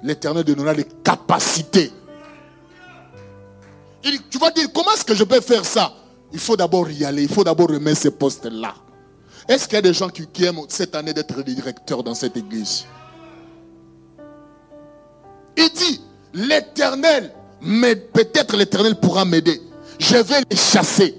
l'éternel 0.03 0.45
donnera 0.45 0.73
les 0.73 0.85
capacités. 0.85 1.93
tu 4.03 4.39
vas 4.39 4.51
dire, 4.51 4.69
comment 4.73 4.93
est-ce 4.93 5.05
que 5.05 5.15
je 5.15 5.25
peux 5.25 5.41
faire 5.41 5.65
ça? 5.65 5.93
Il 6.33 6.39
faut 6.39 6.57
d'abord 6.57 6.91
y 6.91 7.05
aller, 7.05 7.23
il 7.23 7.29
faut 7.29 7.45
d'abord 7.45 7.69
remettre 7.69 8.01
ces 8.01 8.11
postes-là. 8.11 8.75
Est-ce 9.49 9.67
qu'il 9.67 9.77
y 9.77 9.79
a 9.79 9.83
des 9.83 9.95
gens 9.95 10.09
qui, 10.09 10.45
aiment 10.45 10.61
cette 10.69 10.95
année 10.95 11.13
d'être 11.13 11.43
directeur 11.43 12.03
dans 12.03 12.15
cette 12.15 12.37
église? 12.37 12.85
Il 15.57 15.71
dit, 15.71 16.01
l'éternel, 16.35 17.33
mais 17.61 17.97
peut-être 17.97 18.57
l'éternel 18.57 18.97
pourra 18.97 19.25
m'aider. 19.25 19.63
Je 19.99 20.17
vais 20.17 20.41
les 20.51 20.57
chasser. 20.57 21.15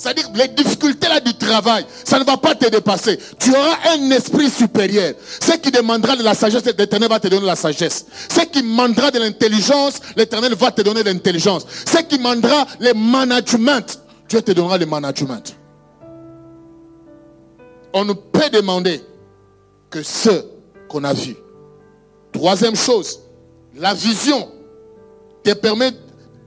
C'est-à-dire 0.00 0.30
les 0.34 0.48
difficultés 0.48 1.08
là 1.08 1.20
du 1.20 1.34
travail, 1.34 1.84
ça 2.04 2.18
ne 2.18 2.24
va 2.24 2.38
pas 2.38 2.54
te 2.54 2.66
dépasser. 2.70 3.18
Tu 3.38 3.50
auras 3.50 3.76
un 3.92 4.10
esprit 4.12 4.48
supérieur. 4.48 5.12
Ce 5.38 5.52
qui 5.58 5.70
demandera 5.70 6.16
de 6.16 6.22
la 6.22 6.32
sagesse, 6.32 6.64
l'éternel 6.64 7.10
va 7.10 7.20
te 7.20 7.28
donner 7.28 7.44
la 7.44 7.54
sagesse. 7.54 8.06
Ce 8.34 8.40
qui 8.46 8.62
demandera 8.62 9.10
de 9.10 9.18
l'intelligence, 9.18 10.00
l'éternel 10.16 10.54
va 10.54 10.70
te 10.70 10.80
donner 10.80 11.02
l'intelligence. 11.02 11.66
Ce 11.84 11.98
qui 11.98 12.16
demandera 12.16 12.66
le 12.80 12.94
management, 12.94 14.00
Dieu 14.30 14.40
te 14.40 14.52
donnera 14.52 14.78
le 14.78 14.86
management. 14.86 15.56
On 17.92 18.04
ne 18.04 18.12
peut 18.12 18.48
demander 18.48 19.04
que 19.90 20.04
ceux 20.04 20.48
qu'on 20.88 21.02
a 21.02 21.12
vus. 21.12 21.36
Troisième 22.32 22.76
chose, 22.76 23.18
la 23.74 23.92
vision 23.92 24.48
te 25.42 25.52
permet 25.52 25.90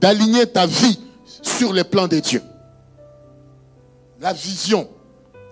d'aligner 0.00 0.46
ta 0.46 0.64
vie 0.64 0.98
sur 1.42 1.74
les 1.74 1.84
plans 1.84 2.08
de 2.08 2.20
Dieu. 2.20 2.42
La 4.18 4.32
vision 4.32 4.88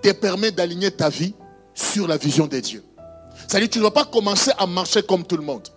te 0.00 0.10
permet 0.12 0.50
d'aligner 0.50 0.90
ta 0.90 1.10
vie 1.10 1.34
sur 1.74 2.08
la 2.08 2.16
vision 2.16 2.46
de 2.46 2.60
Dieu. 2.60 2.82
C'est-à-dire 3.46 3.68
tu 3.68 3.78
ne 3.78 3.84
vas 3.84 3.90
pas 3.90 4.06
commencer 4.06 4.52
à 4.56 4.66
marcher 4.66 5.02
comme 5.02 5.24
tout 5.24 5.36
le 5.36 5.42
monde. 5.42 5.68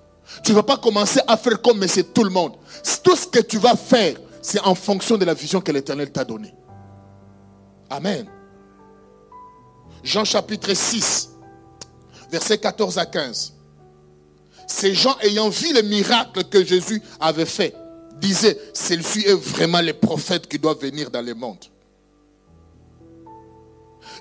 Tu 0.41 0.51
ne 0.51 0.56
vas 0.56 0.64
pas 0.64 0.78
commencer 0.78 1.20
à 1.28 1.36
faire 1.36 1.62
comme 1.62 1.86
c'est 1.86 2.14
tout 2.14 2.24
le 2.24 2.30
monde. 2.30 2.53
Tout 3.03 3.18
ce 3.18 3.28
que 3.28 3.39
tu 3.39 3.58
vas 3.58 3.76
faire, 3.76 4.16
c'est 4.46 4.60
en 4.60 4.76
fonction 4.76 5.18
de 5.18 5.26
la 5.26 5.34
vision 5.34 5.60
que 5.60 5.72
l'Éternel 5.72 6.12
t'a 6.12 6.24
donnée. 6.24 6.54
Amen. 7.89 8.28
Jean 10.04 10.24
chapitre 10.24 10.72
6, 10.72 11.32
versets 12.30 12.60
14 12.60 13.00
à 13.00 13.08
15. 13.08 13.54
Ces 14.68 14.93
gens 14.93 15.18
ayant 15.22 15.50
vu 15.50 15.74
les 15.74 15.82
miracles 15.82 16.43
que 16.43 16.64
Jésus 16.64 17.02
avait 17.20 17.48
fait, 17.48 17.74
disaient, 18.18 18.56
celui-ci 18.72 19.22
est 19.22 19.34
vraiment 19.34 19.82
le 19.82 19.93
prophète 19.93 20.48
qui 20.48 20.60
doit 20.60 20.76
venir 20.76 21.10
dans 21.10 21.24
le 21.24 21.34
monde. 21.34 21.66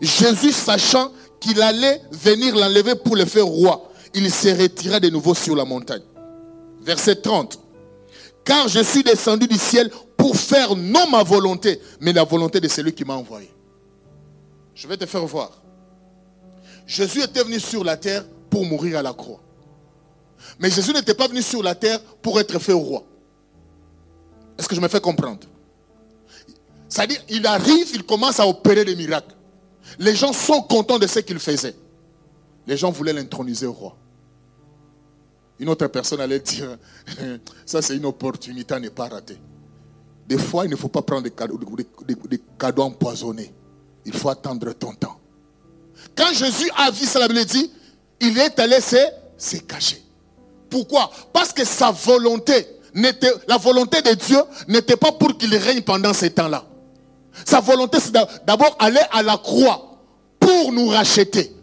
Jésus, 0.00 0.52
sachant 0.52 1.12
qu'il 1.38 1.60
allait 1.60 2.00
venir 2.10 2.56
l'enlever 2.56 2.94
pour 2.94 3.16
le 3.16 3.26
faire 3.26 3.44
roi, 3.44 3.92
il 4.14 4.30
se 4.30 4.48
retira 4.48 5.00
de 5.00 5.10
nouveau 5.10 5.34
sur 5.34 5.54
la 5.54 5.66
montagne. 5.66 6.02
Verset 6.80 7.16
30. 7.16 7.58
Car 8.42 8.68
je 8.68 8.80
suis 8.80 9.02
descendu 9.02 9.46
du 9.46 9.56
ciel 9.56 9.90
pour 10.24 10.38
faire 10.38 10.74
non 10.74 11.06
ma 11.10 11.22
volonté, 11.22 11.78
mais 12.00 12.14
la 12.14 12.24
volonté 12.24 12.58
de 12.58 12.66
celui 12.66 12.94
qui 12.94 13.04
m'a 13.04 13.12
envoyé. 13.12 13.50
Je 14.74 14.88
vais 14.88 14.96
te 14.96 15.04
faire 15.04 15.26
voir. 15.26 15.62
Jésus 16.86 17.22
était 17.22 17.44
venu 17.44 17.60
sur 17.60 17.84
la 17.84 17.98
terre 17.98 18.24
pour 18.48 18.64
mourir 18.64 19.00
à 19.00 19.02
la 19.02 19.12
croix. 19.12 19.42
Mais 20.58 20.70
Jésus 20.70 20.94
n'était 20.94 21.12
pas 21.12 21.28
venu 21.28 21.42
sur 21.42 21.62
la 21.62 21.74
terre 21.74 22.00
pour 22.22 22.40
être 22.40 22.58
fait 22.58 22.72
roi. 22.72 23.04
Est-ce 24.58 24.66
que 24.66 24.74
je 24.74 24.80
me 24.80 24.88
fais 24.88 24.98
comprendre? 24.98 25.40
C'est-à-dire, 26.88 27.20
il 27.28 27.46
arrive, 27.46 27.90
il 27.92 28.02
commence 28.02 28.40
à 28.40 28.48
opérer 28.48 28.86
des 28.86 28.96
miracles. 28.96 29.36
Les 29.98 30.16
gens 30.16 30.32
sont 30.32 30.62
contents 30.62 30.98
de 30.98 31.06
ce 31.06 31.18
qu'il 31.18 31.38
faisait. 31.38 31.76
Les 32.66 32.78
gens 32.78 32.90
voulaient 32.90 33.12
l'introniser 33.12 33.66
roi. 33.66 33.94
Une 35.58 35.68
autre 35.68 35.86
personne 35.88 36.22
allait 36.22 36.40
dire, 36.40 36.78
ça 37.66 37.82
c'est 37.82 37.94
une 37.94 38.06
opportunité 38.06 38.72
à 38.72 38.80
ne 38.80 38.88
pas 38.88 39.08
rater. 39.08 39.38
Des 40.26 40.38
fois, 40.38 40.64
il 40.64 40.70
ne 40.70 40.76
faut 40.76 40.88
pas 40.88 41.02
prendre 41.02 41.22
des 41.22 41.30
cadeaux, 41.30 41.58
des 42.06 42.40
cadeaux 42.58 42.82
empoisonnés. 42.82 43.52
Il 44.06 44.12
faut 44.12 44.28
attendre 44.28 44.72
ton 44.72 44.94
temps. 44.94 45.18
Quand 46.16 46.32
Jésus 46.32 46.70
a 46.76 46.90
vu 46.90 47.04
ça, 47.04 47.18
la 47.18 47.28
Bible 47.28 47.44
dit, 47.44 47.70
il 48.20 48.38
est 48.38 48.58
allé 48.58 48.80
se, 48.80 49.56
cacher. 49.58 50.02
Pourquoi? 50.70 51.10
Parce 51.32 51.52
que 51.52 51.64
sa 51.64 51.90
volonté, 51.90 52.66
la 53.48 53.58
volonté 53.58 54.02
de 54.02 54.14
Dieu 54.14 54.38
n'était 54.68 54.96
pas 54.96 55.12
pour 55.12 55.36
qu'il 55.36 55.54
règne 55.56 55.82
pendant 55.82 56.12
ces 56.12 56.30
temps-là. 56.30 56.64
Sa 57.44 57.60
volonté, 57.60 57.98
c'est 58.00 58.12
d'abord 58.12 58.76
aller 58.78 59.00
à 59.10 59.22
la 59.22 59.36
croix 59.36 59.98
pour 60.38 60.72
nous 60.72 60.88
racheter. 60.88 61.54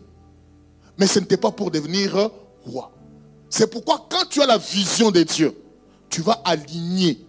Mais 0.97 1.07
ce 1.07 1.19
n'était 1.19 1.37
pas 1.37 1.51
pour 1.51 1.71
devenir 1.71 2.29
roi. 2.65 2.91
C'est 3.49 3.67
pourquoi 3.67 4.05
quand 4.09 4.25
tu 4.29 4.41
as 4.41 4.45
la 4.45 4.57
vision 4.57 5.11
de 5.11 5.23
Dieu, 5.23 5.55
tu 6.09 6.21
vas 6.21 6.41
aligner 6.43 7.25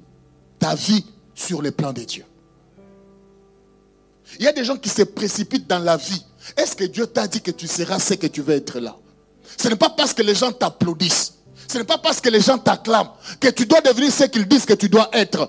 ta 0.58 0.74
vie 0.74 1.04
sur 1.34 1.62
les 1.62 1.70
plans 1.70 1.92
de 1.92 2.02
Dieu. 2.02 2.24
Il 4.38 4.44
y 4.44 4.48
a 4.48 4.52
des 4.52 4.64
gens 4.64 4.76
qui 4.76 4.88
se 4.88 5.02
précipitent 5.02 5.68
dans 5.68 5.78
la 5.78 5.96
vie. 5.96 6.24
Est-ce 6.56 6.74
que 6.74 6.84
Dieu 6.84 7.06
t'a 7.06 7.26
dit 7.26 7.40
que 7.40 7.50
tu 7.50 7.66
seras 7.66 7.98
ce 7.98 8.14
que 8.14 8.26
tu 8.26 8.42
veux 8.42 8.54
être 8.54 8.80
là? 8.80 8.96
Ce 9.56 9.68
n'est 9.68 9.76
pas 9.76 9.90
parce 9.90 10.14
que 10.14 10.22
les 10.22 10.34
gens 10.34 10.52
t'applaudissent. 10.52 11.34
Ce 11.68 11.78
n'est 11.78 11.84
pas 11.84 11.98
parce 11.98 12.20
que 12.20 12.28
les 12.28 12.40
gens 12.40 12.58
t'acclament 12.58 13.10
que 13.40 13.48
tu 13.48 13.66
dois 13.66 13.80
devenir 13.80 14.12
ce 14.12 14.24
qu'ils 14.24 14.46
disent 14.46 14.66
que 14.66 14.74
tu 14.74 14.88
dois 14.88 15.08
être. 15.12 15.48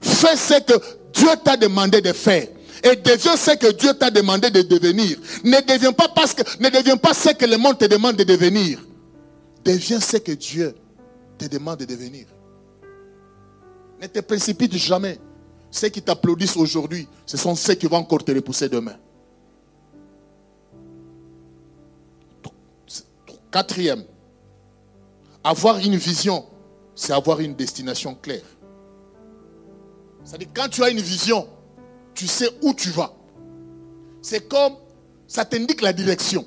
Fais 0.00 0.36
ce 0.36 0.60
que 0.60 0.74
Dieu 1.12 1.30
t'a 1.44 1.56
demandé 1.56 2.00
de 2.00 2.12
faire. 2.12 2.48
Et 2.82 2.96
deviens 2.96 3.36
ce 3.36 3.52
que 3.52 3.70
Dieu 3.72 3.94
t'a 3.94 4.10
demandé 4.10 4.50
de 4.50 4.62
devenir. 4.62 5.16
Ne 5.44 5.60
deviens 5.60 5.92
pas 5.92 6.08
parce 6.08 6.34
que, 6.34 6.42
ne 6.60 6.68
deviens 6.68 6.96
pas 6.96 7.14
ce 7.14 7.30
que 7.30 7.46
le 7.46 7.56
monde 7.56 7.78
te 7.78 7.84
demande 7.84 8.16
de 8.16 8.24
devenir. 8.24 8.80
Deviens 9.64 10.00
ce 10.00 10.16
que 10.16 10.32
Dieu 10.32 10.74
te 11.38 11.46
demande 11.46 11.78
de 11.78 11.84
devenir. 11.84 12.26
Ne 14.02 14.08
te 14.08 14.18
précipite 14.18 14.76
jamais. 14.76 15.16
Ceux 15.70 15.88
qui 15.88 16.02
t'applaudissent 16.02 16.56
aujourd'hui, 16.56 17.06
ce 17.24 17.36
sont 17.36 17.54
ceux 17.54 17.74
qui 17.74 17.86
vont 17.86 17.98
encore 17.98 18.24
te 18.24 18.32
repousser 18.32 18.68
demain. 18.68 18.96
Quatrième, 23.52 24.04
avoir 25.44 25.78
une 25.78 25.94
vision, 25.96 26.44
c'est 26.94 27.12
avoir 27.12 27.40
une 27.40 27.54
destination 27.54 28.14
claire. 28.14 28.42
C'est-à-dire, 30.24 30.48
quand 30.52 30.68
tu 30.68 30.82
as 30.82 30.90
une 30.90 31.00
vision, 31.00 31.46
tu 32.14 32.26
sais 32.26 32.48
où 32.62 32.74
tu 32.74 32.90
vas. 32.90 33.14
C'est 34.20 34.48
comme, 34.48 34.74
ça 35.26 35.44
t'indique 35.44 35.80
la 35.80 35.92
direction. 35.92 36.44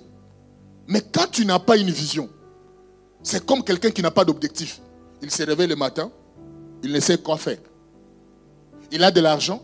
Mais 0.88 1.02
quand 1.02 1.30
tu 1.32 1.46
n'as 1.46 1.60
pas 1.60 1.78
une 1.78 1.90
vision, 1.90 2.30
c'est 3.24 3.46
comme 3.46 3.64
quelqu'un 3.64 3.92
qui 3.92 4.02
n'a 4.02 4.12
pas 4.12 4.26
d'objectif. 4.26 4.82
Il 5.22 5.32
se 5.32 5.44
réveille 5.44 5.68
le 5.68 5.76
matin, 5.76 6.12
il 6.86 6.92
ne 6.94 7.00
sait 7.02 7.18
quoi 7.18 7.38
faire 7.38 7.58
il 8.92 9.04
a 9.04 9.12
de 9.12 9.20
l'argent, 9.20 9.62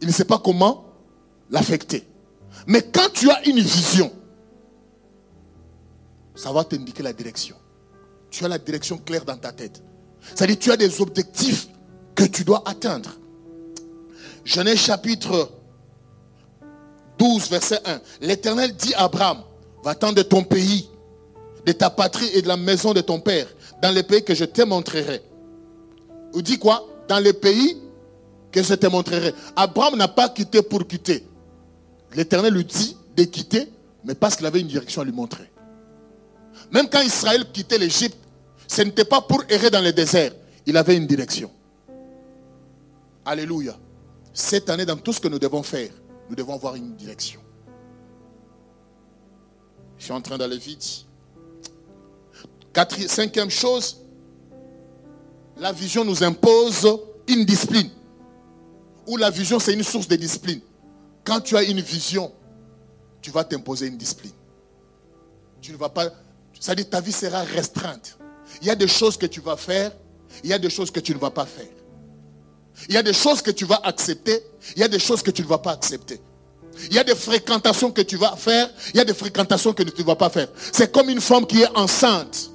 il 0.00 0.08
ne 0.08 0.12
sait 0.12 0.24
pas 0.24 0.38
comment 0.38 0.84
l'affecter. 1.50 2.06
Mais 2.66 2.82
quand 2.82 3.08
tu 3.12 3.30
as 3.30 3.46
une 3.48 3.60
vision, 3.60 4.12
ça 6.34 6.52
va 6.52 6.64
t'indiquer 6.64 7.02
la 7.02 7.12
direction. 7.12 7.56
Tu 8.30 8.44
as 8.44 8.48
la 8.48 8.58
direction 8.58 8.98
claire 8.98 9.24
dans 9.24 9.36
ta 9.36 9.52
tête. 9.52 9.82
C'est-à-dire 10.20 10.58
tu 10.58 10.70
as 10.70 10.76
des 10.76 11.00
objectifs 11.00 11.68
que 12.14 12.24
tu 12.24 12.44
dois 12.44 12.62
atteindre. 12.66 13.10
Genèse 14.44 14.78
chapitre 14.78 15.50
12, 17.18 17.50
verset 17.50 17.80
1. 17.84 18.00
L'Éternel 18.20 18.74
dit 18.76 18.94
à 18.94 19.04
Abraham, 19.04 19.42
va-t'en 19.82 20.12
de 20.12 20.22
ton 20.22 20.42
pays, 20.42 20.88
de 21.64 21.72
ta 21.72 21.90
patrie 21.90 22.28
et 22.34 22.42
de 22.42 22.48
la 22.48 22.56
maison 22.56 22.92
de 22.92 23.00
ton 23.00 23.20
père, 23.20 23.46
dans 23.80 23.90
les 23.90 24.02
pays 24.02 24.22
que 24.22 24.34
je 24.34 24.44
te 24.44 24.62
montrerai. 24.62 25.22
Ou 26.34 26.42
dit 26.42 26.58
quoi? 26.58 26.86
Dans 27.08 27.18
les 27.18 27.32
pays 27.32 27.78
que 28.50 28.62
je 28.62 28.74
te 28.74 28.86
montrerai. 28.86 29.34
Abraham 29.56 29.96
n'a 29.96 30.08
pas 30.08 30.28
quitté 30.28 30.62
pour 30.62 30.86
quitter. 30.86 31.24
L'Éternel 32.14 32.54
lui 32.54 32.64
dit 32.64 32.96
de 33.16 33.24
quitter, 33.24 33.68
mais 34.04 34.14
parce 34.14 34.36
qu'il 34.36 34.46
avait 34.46 34.60
une 34.60 34.68
direction 34.68 35.02
à 35.02 35.04
lui 35.04 35.12
montrer. 35.12 35.50
Même 36.70 36.88
quand 36.88 37.00
Israël 37.02 37.46
quittait 37.52 37.78
l'Égypte, 37.78 38.18
ce 38.66 38.82
n'était 38.82 39.04
pas 39.04 39.20
pour 39.20 39.42
errer 39.48 39.70
dans 39.70 39.80
le 39.80 39.92
désert. 39.92 40.32
Il 40.66 40.76
avait 40.76 40.96
une 40.96 41.06
direction. 41.06 41.50
Alléluia. 43.24 43.76
Cette 44.32 44.70
année, 44.70 44.84
dans 44.86 44.96
tout 44.96 45.12
ce 45.12 45.20
que 45.20 45.28
nous 45.28 45.38
devons 45.38 45.62
faire, 45.62 45.90
nous 46.28 46.36
devons 46.36 46.54
avoir 46.54 46.74
une 46.74 46.94
direction. 46.94 47.40
Je 49.98 50.04
suis 50.04 50.12
en 50.12 50.20
train 50.20 50.38
d'aller 50.38 50.58
vite. 50.58 51.06
cinquième 53.08 53.50
chose, 53.50 54.04
la 55.58 55.72
vision 55.72 56.04
nous 56.04 56.22
impose 56.22 56.86
une 57.26 57.44
discipline 57.44 57.90
où 59.06 59.16
la 59.16 59.30
vision, 59.30 59.58
c'est 59.58 59.72
une 59.72 59.82
source 59.82 60.06
de 60.06 60.16
discipline. 60.16 60.60
Quand 61.24 61.40
tu 61.40 61.56
as 61.56 61.62
une 61.62 61.80
vision, 61.80 62.30
tu 63.22 63.30
vas 63.30 63.42
t'imposer 63.42 63.86
une 63.86 63.96
discipline. 63.96 64.32
Tu 65.60 65.72
ne 65.72 65.76
vas 65.76 65.88
pas. 65.88 66.10
C'est-à-dire 66.60 66.88
ta 66.90 67.00
vie 67.00 67.12
sera 67.12 67.42
restreinte. 67.42 68.18
Il 68.60 68.66
y 68.66 68.70
a 68.70 68.74
des 68.74 68.88
choses 68.88 69.16
que 69.16 69.26
tu 69.26 69.40
vas 69.40 69.56
faire, 69.56 69.92
il 70.44 70.50
y 70.50 70.52
a 70.52 70.58
des 70.58 70.70
choses 70.70 70.90
que 70.90 71.00
tu 71.00 71.14
ne 71.14 71.18
vas 71.18 71.30
pas 71.30 71.46
faire. 71.46 71.66
Il 72.88 72.94
y 72.94 72.98
a 72.98 73.02
des 73.02 73.12
choses 73.12 73.42
que 73.42 73.50
tu 73.50 73.64
vas 73.64 73.80
accepter, 73.82 74.42
il 74.76 74.80
y 74.80 74.84
a 74.84 74.88
des 74.88 74.98
choses 74.98 75.22
que 75.22 75.30
tu 75.30 75.42
ne 75.42 75.48
vas 75.48 75.58
pas 75.58 75.72
accepter. 75.72 76.20
Il 76.90 76.94
y 76.94 76.98
a 76.98 77.04
des 77.04 77.14
fréquentations 77.14 77.90
que 77.90 78.02
tu 78.02 78.16
vas 78.16 78.36
faire, 78.36 78.70
il 78.94 78.98
y 78.98 79.00
a 79.00 79.04
des 79.04 79.14
fréquentations 79.14 79.72
que 79.72 79.82
tu 79.82 80.02
ne 80.02 80.06
vas 80.06 80.16
pas 80.16 80.30
faire. 80.30 80.48
C'est 80.72 80.92
comme 80.92 81.08
une 81.08 81.20
femme 81.20 81.46
qui 81.46 81.62
est 81.62 81.76
enceinte. 81.76 82.50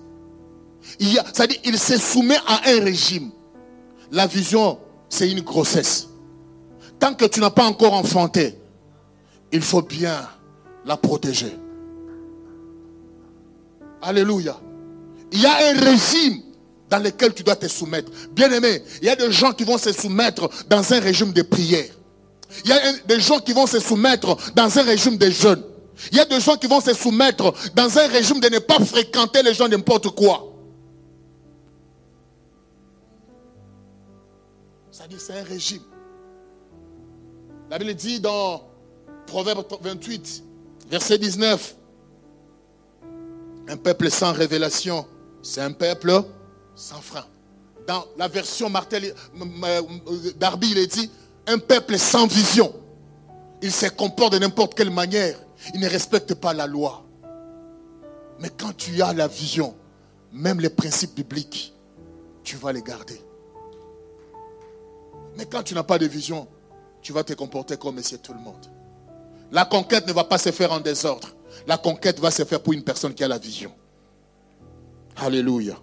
C'est-à-dire, 1.00 1.60
il 1.64 1.78
se 1.78 1.98
soumet 1.98 2.38
à 2.48 2.62
un 2.70 2.84
régime. 2.84 3.32
La 4.12 4.28
vision, 4.28 4.80
c'est 5.10 5.30
une 5.30 5.42
grossesse 5.42 6.08
tant 7.04 7.14
que 7.16 7.26
tu 7.26 7.42
n'as 7.42 7.50
pas 7.50 7.66
encore 7.66 7.96
enfanté, 7.96 8.58
il 9.52 9.62
faut 9.62 9.82
bien 9.82 10.26
la 10.86 10.96
protéger. 10.96 11.54
Alléluia. 14.02 14.58
Il 15.34 15.42
y 15.42 15.46
a 15.46 15.68
un 15.68 15.80
régime 15.82 16.42
dans 16.90 17.00
lequel 17.00 17.34
tu 17.34 17.44
dois 17.44 17.58
te 17.58 17.68
soumettre. 17.68 18.10
Bien 18.32 18.50
aimé, 18.54 18.82
il 19.02 19.08
y 19.08 19.10
a 19.10 19.18
des 19.18 19.34
gens 19.34 19.52
qui 19.52 19.66
vont 19.66 19.78
se 19.78 19.92
soumettre 19.92 20.50
dans 20.70 20.94
un 20.94 21.00
régime 21.02 21.34
de 21.34 21.42
prière. 21.42 21.92
Il 22.64 22.70
y 22.70 22.74
a 22.74 22.80
des 23.06 23.20
gens 23.20 23.40
qui 23.40 23.52
vont 23.52 23.68
se 23.68 23.82
soumettre 23.82 24.38
dans 24.56 24.80
un 24.80 24.84
régime 24.84 25.18
de 25.18 25.30
jeûne. 25.30 25.62
Il 26.10 26.18
y 26.18 26.22
a 26.22 26.26
des 26.26 26.40
gens 26.40 26.56
qui 26.56 26.68
vont 26.68 26.80
se 26.80 26.94
soumettre 26.94 27.54
dans 27.76 28.00
un 28.00 28.08
régime 28.08 28.40
de 28.40 28.48
ne 28.48 28.60
pas 28.60 28.80
fréquenter 28.80 29.44
les 29.44 29.54
gens 29.54 29.68
n'importe 29.68 30.08
quoi. 30.16 30.53
C'est 35.18 35.38
un 35.38 35.44
régime. 35.44 35.82
La 37.70 37.78
Bible 37.78 37.94
dit 37.94 38.20
dans 38.20 38.64
Proverbe 39.28 39.66
28, 39.82 40.44
verset 40.90 41.18
19, 41.18 41.76
Un 43.68 43.78
peuple 43.78 44.10
sans 44.10 44.32
révélation, 44.32 45.06
c'est 45.42 45.62
un 45.62 45.74
peuple 45.74 46.24
sans 46.76 47.02
frein. 47.02 47.26
Dans 47.86 48.06
la 48.18 48.30
version 48.30 48.70
Martel 48.70 49.14
Darby, 50.38 50.72
il 50.72 50.78
est 50.78 50.88
dit 50.88 51.12
un 51.48 51.58
peuple 51.58 51.98
sans 51.98 52.26
vision. 52.26 52.74
Il 53.62 53.74
se 53.74 53.88
comporte 53.88 54.34
de 54.34 54.40
n'importe 54.40 54.74
quelle 54.74 54.92
manière. 54.92 55.38
Il 55.74 55.82
ne 55.82 55.90
respecte 55.90 56.34
pas 56.34 56.54
la 56.54 56.66
loi. 56.66 57.06
Mais 58.40 58.50
quand 58.50 58.76
tu 58.76 59.02
as 59.02 59.14
la 59.14 59.28
vision, 59.28 59.76
même 60.32 60.62
les 60.62 60.70
principes 60.70 61.16
bibliques, 61.16 61.74
tu 62.44 62.56
vas 62.56 62.72
les 62.72 62.82
garder. 62.82 63.22
Mais 65.38 65.46
quand 65.46 65.64
tu 65.64 65.74
n'as 65.74 65.84
pas 65.84 65.98
de 65.98 66.06
vision, 66.06 66.48
tu 67.02 67.14
vas 67.14 67.24
te 67.24 67.34
comporter 67.34 67.78
comme 67.78 67.96
monsieur 67.96 68.18
tout 68.18 68.34
le 68.34 68.40
monde. 68.40 68.66
La 69.52 69.66
conquête 69.66 70.08
ne 70.08 70.14
va 70.14 70.24
pas 70.24 70.38
se 70.38 70.52
faire 70.52 70.72
en 70.72 70.80
désordre. 70.80 71.30
La 71.68 71.78
conquête 71.78 72.20
va 72.20 72.32
se 72.32 72.44
faire 72.44 72.62
pour 72.62 72.74
une 72.74 72.84
personne 72.84 73.14
qui 73.14 73.24
a 73.24 73.28
la 73.28 73.38
vision. 73.38 73.72
Alléluia. 75.16 75.76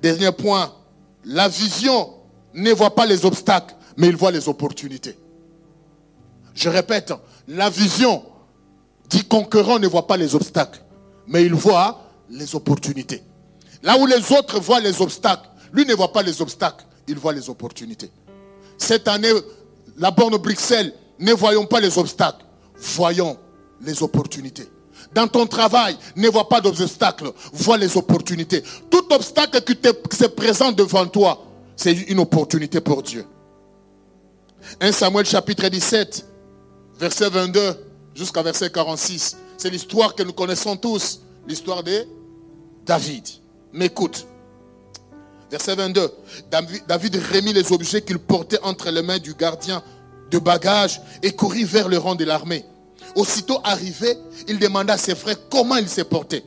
Dernier 0.00 0.32
point, 0.32 0.72
la 1.24 1.48
vision 1.48 2.14
ne 2.54 2.72
voit 2.72 2.94
pas 2.94 3.06
les 3.06 3.24
obstacles, 3.24 3.74
mais 3.96 4.08
il 4.08 4.16
voit 4.16 4.30
les 4.30 4.48
opportunités. 4.48 5.16
Je 6.54 6.68
répète, 6.68 7.12
la 7.48 7.70
vision 7.70 8.24
du 9.08 9.24
conquérant 9.24 9.78
ne 9.78 9.86
voit 9.86 10.06
pas 10.06 10.16
les 10.16 10.34
obstacles, 10.34 10.82
mais 11.26 11.44
il 11.44 11.54
voit 11.54 12.02
les 12.30 12.54
opportunités. 12.54 13.22
Là 13.82 13.98
où 13.98 14.06
les 14.06 14.32
autres 14.32 14.60
voient 14.60 14.80
les 14.80 15.00
obstacles, 15.00 15.48
lui 15.72 15.84
ne 15.86 15.94
voit 15.94 16.12
pas 16.12 16.22
les 16.22 16.40
obstacles, 16.40 16.84
il 17.08 17.18
voit 17.18 17.32
les 17.32 17.48
opportunités. 17.48 18.10
Cette 18.78 19.08
année, 19.08 19.32
la 19.96 20.10
borne 20.10 20.36
Bruxelles, 20.36 20.92
ne 21.18 21.32
voyons 21.32 21.66
pas 21.66 21.80
les 21.80 21.98
obstacles, 21.98 22.44
voyons 22.76 23.36
les 23.80 24.02
opportunités. 24.02 24.68
Dans 25.14 25.28
ton 25.28 25.46
travail, 25.46 25.96
ne 26.16 26.28
vois 26.28 26.48
pas 26.48 26.60
d'obstacles, 26.60 27.32
vois 27.52 27.76
les 27.76 27.96
opportunités. 27.96 28.62
Tout 28.90 29.12
obstacle 29.12 29.60
qui 29.62 29.76
se 30.16 30.26
présente 30.26 30.76
devant 30.76 31.06
toi, 31.06 31.44
c'est 31.76 31.92
une 31.92 32.20
opportunité 32.20 32.80
pour 32.80 33.02
Dieu. 33.02 33.24
1 34.80 34.92
Samuel 34.92 35.26
chapitre 35.26 35.68
17, 35.68 36.24
verset 36.98 37.28
22 37.28 37.74
jusqu'à 38.14 38.42
verset 38.42 38.70
46. 38.70 39.36
C'est 39.58 39.70
l'histoire 39.70 40.14
que 40.14 40.22
nous 40.22 40.32
connaissons 40.32 40.76
tous, 40.76 41.20
l'histoire 41.46 41.82
de 41.82 42.06
David. 42.86 43.24
Mais 43.72 43.86
écoute, 43.86 44.26
verset 45.52 45.74
22, 45.74 46.10
David 46.88 47.16
remit 47.30 47.52
les 47.52 47.72
objets 47.72 48.00
qu'il 48.00 48.18
portait 48.18 48.58
entre 48.62 48.90
les 48.90 49.02
mains 49.02 49.18
du 49.18 49.34
gardien 49.34 49.82
de 50.30 50.38
bagages 50.38 51.02
et 51.22 51.32
courut 51.32 51.64
vers 51.64 51.88
le 51.88 51.98
rang 51.98 52.14
de 52.14 52.24
l'armée. 52.24 52.64
Aussitôt 53.14 53.58
arrivé, 53.62 54.16
il 54.48 54.58
demanda 54.58 54.94
à 54.94 54.96
ses 54.96 55.14
frères 55.14 55.36
comment 55.50 55.76
il 55.76 55.90
s'est 55.90 56.04
porté. 56.04 56.42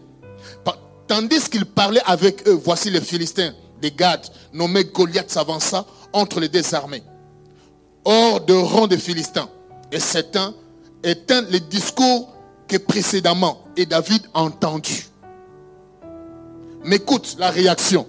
Tandis 1.08 1.48
qu'il 1.52 1.66
parlait 1.66 2.02
avec 2.04 2.48
eux, 2.48 2.60
voici 2.64 2.90
les 2.90 3.00
Philistins 3.00 3.54
des 3.80 3.92
Gad, 3.92 4.26
nommés 4.54 4.86
Goliath, 4.86 5.30
s'avança 5.30 5.86
entre 6.12 6.40
les 6.40 6.50
deux 6.50 6.74
armées, 6.74 7.04
hors 8.06 8.42
de 8.42 8.54
rang 8.54 8.88
des 8.88 8.98
Philistins. 8.98 9.50
Et 9.92 9.98
est 11.04 11.32
un 11.32 11.42
les 11.52 11.60
discours 11.60 12.34
que 12.68 12.78
précédemment 12.78 13.68
et 13.78 13.86
David 13.86 14.24
a 14.34 14.42
entendu. 14.42 15.06
Mais 16.84 16.96
écoute 16.96 17.36
la 17.38 17.52
réaction. 17.52 18.08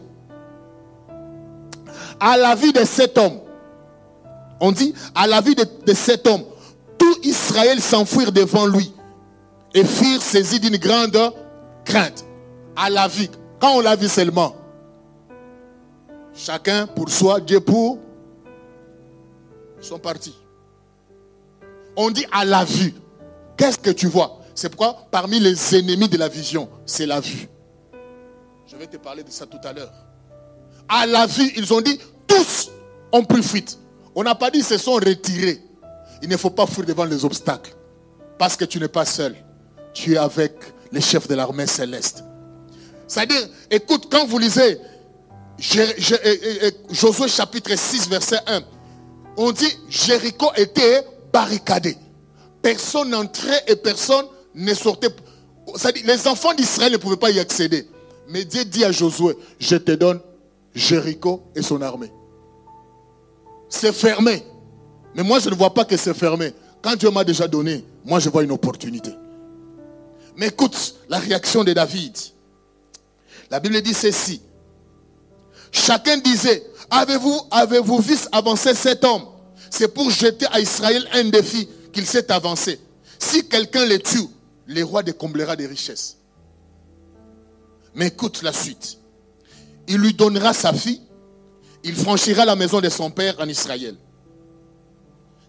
À 2.21 2.37
la 2.37 2.55
vie 2.55 2.73
de 2.73 2.85
cet 2.85 3.19
homme, 3.19 3.41
on 4.61 4.73
dit, 4.73 4.95
à 5.14 5.27
la 5.27 5.41
vie 5.41 5.55
de, 5.55 5.95
cet 5.95 6.27
homme, 6.27 6.43
tout 6.99 7.17
Israël 7.23 7.81
s'enfuir 7.81 8.33
devant 8.33 8.67
lui 8.67 8.93
et 9.75 9.85
firent 9.85 10.23
saisi 10.23 10.61
d'une 10.61 10.79
grande 10.79 11.19
crainte. 11.85 12.25
À 12.75 12.89
la 12.91 13.07
vie, 13.09 13.31
quand 13.61 13.77
on 13.77 13.81
l'a 13.81 13.97
vu 13.97 14.09
seulement, 14.09 14.55
chacun 16.35 16.87
pour 16.87 17.11
soi, 17.11 17.41
Dieu 17.41 17.61
pour, 17.61 17.99
sont 19.81 19.99
partis. 19.99 20.37
On 21.97 22.11
dit 22.11 22.27
à 22.33 22.45
la 22.45 22.64
vue. 22.64 22.95
Qu'est-ce 23.57 23.79
que 23.79 23.91
tu 23.91 24.07
vois? 24.07 24.41
C'est 24.55 24.69
pourquoi 24.69 25.07
parmi 25.11 25.39
les 25.39 25.77
ennemis 25.77 26.09
de 26.09 26.17
la 26.17 26.29
vision, 26.29 26.69
c'est 26.85 27.07
la 27.07 27.21
vue. 27.21 27.49
Je 28.67 28.77
vais 28.77 28.87
te 28.87 28.97
parler 28.97 29.23
de 29.23 29.31
ça 29.31 29.47
tout 29.47 29.61
à 29.62 29.73
l'heure. 29.73 29.93
À 30.89 31.07
la 31.07 31.26
vue, 31.26 31.53
ils 31.57 31.72
ont 31.72 31.80
dit, 31.80 31.99
tous 32.26 32.70
ont 33.12 33.24
pris 33.24 33.43
fuite. 33.43 33.78
On 34.14 34.22
n'a 34.22 34.34
pas 34.34 34.51
dit 34.51 34.62
se 34.62 34.78
sont 34.78 34.95
retirés. 34.95 35.61
Il 36.22 36.28
ne 36.28 36.37
faut 36.37 36.51
pas 36.51 36.66
fuir 36.66 36.87
devant 36.87 37.05
les 37.05 37.24
obstacles. 37.24 37.74
Parce 38.39 38.57
que 38.57 38.64
tu 38.64 38.78
n'es 38.78 38.89
pas 38.89 39.05
seul. 39.05 39.37
Tu 39.93 40.14
es 40.14 40.16
avec 40.16 40.53
les 40.93 41.01
chefs 41.01 41.28
de 41.28 41.34
l'armée 41.34 41.66
céleste. 41.66 42.24
C'est-à-dire, 43.07 43.49
écoute, 43.70 44.09
quand 44.11 44.26
vous 44.26 44.39
lisez 44.39 44.78
Josué 46.91 47.28
chapitre 47.28 47.74
6, 47.76 48.09
verset 48.09 48.39
1, 48.47 48.62
on 49.37 49.53
dit 49.53 49.72
Jéricho 49.89 50.51
était 50.57 51.05
barricadé. 51.32 51.97
Personne 52.62 53.11
n'entrait 53.11 53.62
et 53.66 53.76
personne 53.76 54.26
ne 54.55 54.74
sortait. 54.74 55.09
les 56.05 56.26
enfants 56.26 56.55
d'Israël 56.55 56.93
ne 56.93 56.97
pouvaient 56.97 57.16
pas 57.16 57.30
y 57.30 57.39
accéder. 57.39 57.87
Mais 58.28 58.45
Dieu 58.45 58.64
dit 58.64 58.84
à 58.84 58.93
Josué, 58.93 59.37
je 59.59 59.76
te 59.76 59.93
donne 59.93 60.20
Jéricho 60.77 61.43
et 61.55 61.62
son 61.62 61.81
armée. 61.81 62.12
C'est 63.68 63.93
fermé. 63.93 64.45
Mais 65.14 65.22
moi, 65.22 65.41
je 65.41 65.49
ne 65.49 65.55
vois 65.55 65.72
pas 65.72 65.87
que 65.87 65.97
c'est 65.97 66.14
fermé. 66.14 66.53
Quand 66.83 66.95
Dieu 66.95 67.11
m'a 67.11 67.24
déjà 67.24 67.49
donné, 67.49 67.85
moi, 68.05 68.20
je 68.20 68.29
vois 68.29 68.45
une 68.45 68.53
opportunité. 68.53 69.11
Mais 70.37 70.49
écoute 70.49 70.97
la 71.09 71.18
réaction 71.18 71.64
de 71.64 71.72
David. 71.72 72.14
La 73.51 73.59
Bible 73.59 73.81
dit 73.81 73.95
ceci. 73.95 74.43
Chacun 75.72 76.18
disait, 76.18 76.64
avez-vous 76.91 77.41
avez 77.51 77.81
vu 77.81 78.14
avancer 78.31 78.74
cet 78.74 79.03
homme? 79.03 79.24
C'est 79.70 79.89
pour 79.89 80.11
jeter 80.11 80.47
à 80.53 80.61
Israël 80.61 81.09
un 81.12 81.24
défi 81.24 81.68
qu'il 81.93 82.07
s'est 82.07 82.31
avancé. 82.31 82.79
Si 83.18 83.49
quelqu'un 83.49 83.87
le 83.87 83.99
tue, 83.99 84.29
le 84.66 84.83
roi 84.83 85.03
décomblera 85.03 85.57
des 85.57 85.66
richesses. 85.66 86.18
Mais 87.95 88.09
écoute 88.09 88.43
la 88.43 88.53
suite. 88.53 88.96
Il 89.89 89.99
lui 89.99 90.14
donnera 90.14 90.53
sa 90.53 90.72
fille. 90.72 91.01
Il 91.84 91.95
franchira 91.95 92.45
la 92.45 92.57
maison 92.57 92.80
de 92.80 92.89
son 92.89 93.11
père 93.11 93.37
en 93.39 93.49
Israël. 93.49 93.97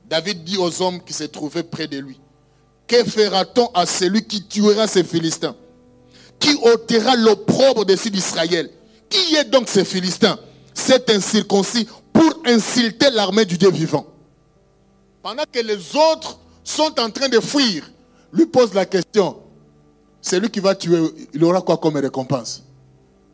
David 0.10 0.44
dit 0.44 0.58
aux 0.58 0.82
hommes 0.82 1.04
qui 1.04 1.14
se 1.14 1.26
trouvaient 1.26 1.64
près 1.64 1.88
de 1.88 1.98
lui, 1.98 2.20
que 2.88 3.04
fera-t-on 3.04 3.68
à 3.74 3.86
celui 3.86 4.24
qui 4.26 4.44
tuera 4.44 4.88
ces 4.88 5.04
Philistins 5.04 5.56
Qui 6.40 6.54
ôtera 6.56 7.16
l'opprobre 7.16 7.86
dessus 7.86 8.10
d'Israël? 8.10 8.70
Qui 9.10 9.36
est 9.36 9.46
donc 9.46 9.68
ces 9.68 9.84
Philistins 9.84 10.40
C'est 10.74 11.10
incirconcis 11.10 11.88
pour 12.14 12.42
insulter 12.46 13.10
l'armée 13.10 13.46
du 13.46 13.58
Dieu 13.58 13.70
vivant? 13.70 14.06
Pendant 15.22 15.44
que 15.52 15.60
les 15.60 15.96
autres 15.96 16.40
sont 16.64 16.98
en 17.00 17.10
train 17.10 17.28
de 17.28 17.40
fuir, 17.40 17.90
lui 18.32 18.46
pose 18.46 18.74
la 18.74 18.86
question, 18.86 19.38
celui 20.22 20.50
qui 20.50 20.60
va 20.60 20.76
tuer, 20.76 21.00
il 21.34 21.44
aura 21.44 21.62
quoi 21.62 21.78
comme 21.78 21.98
récompense? 21.98 22.64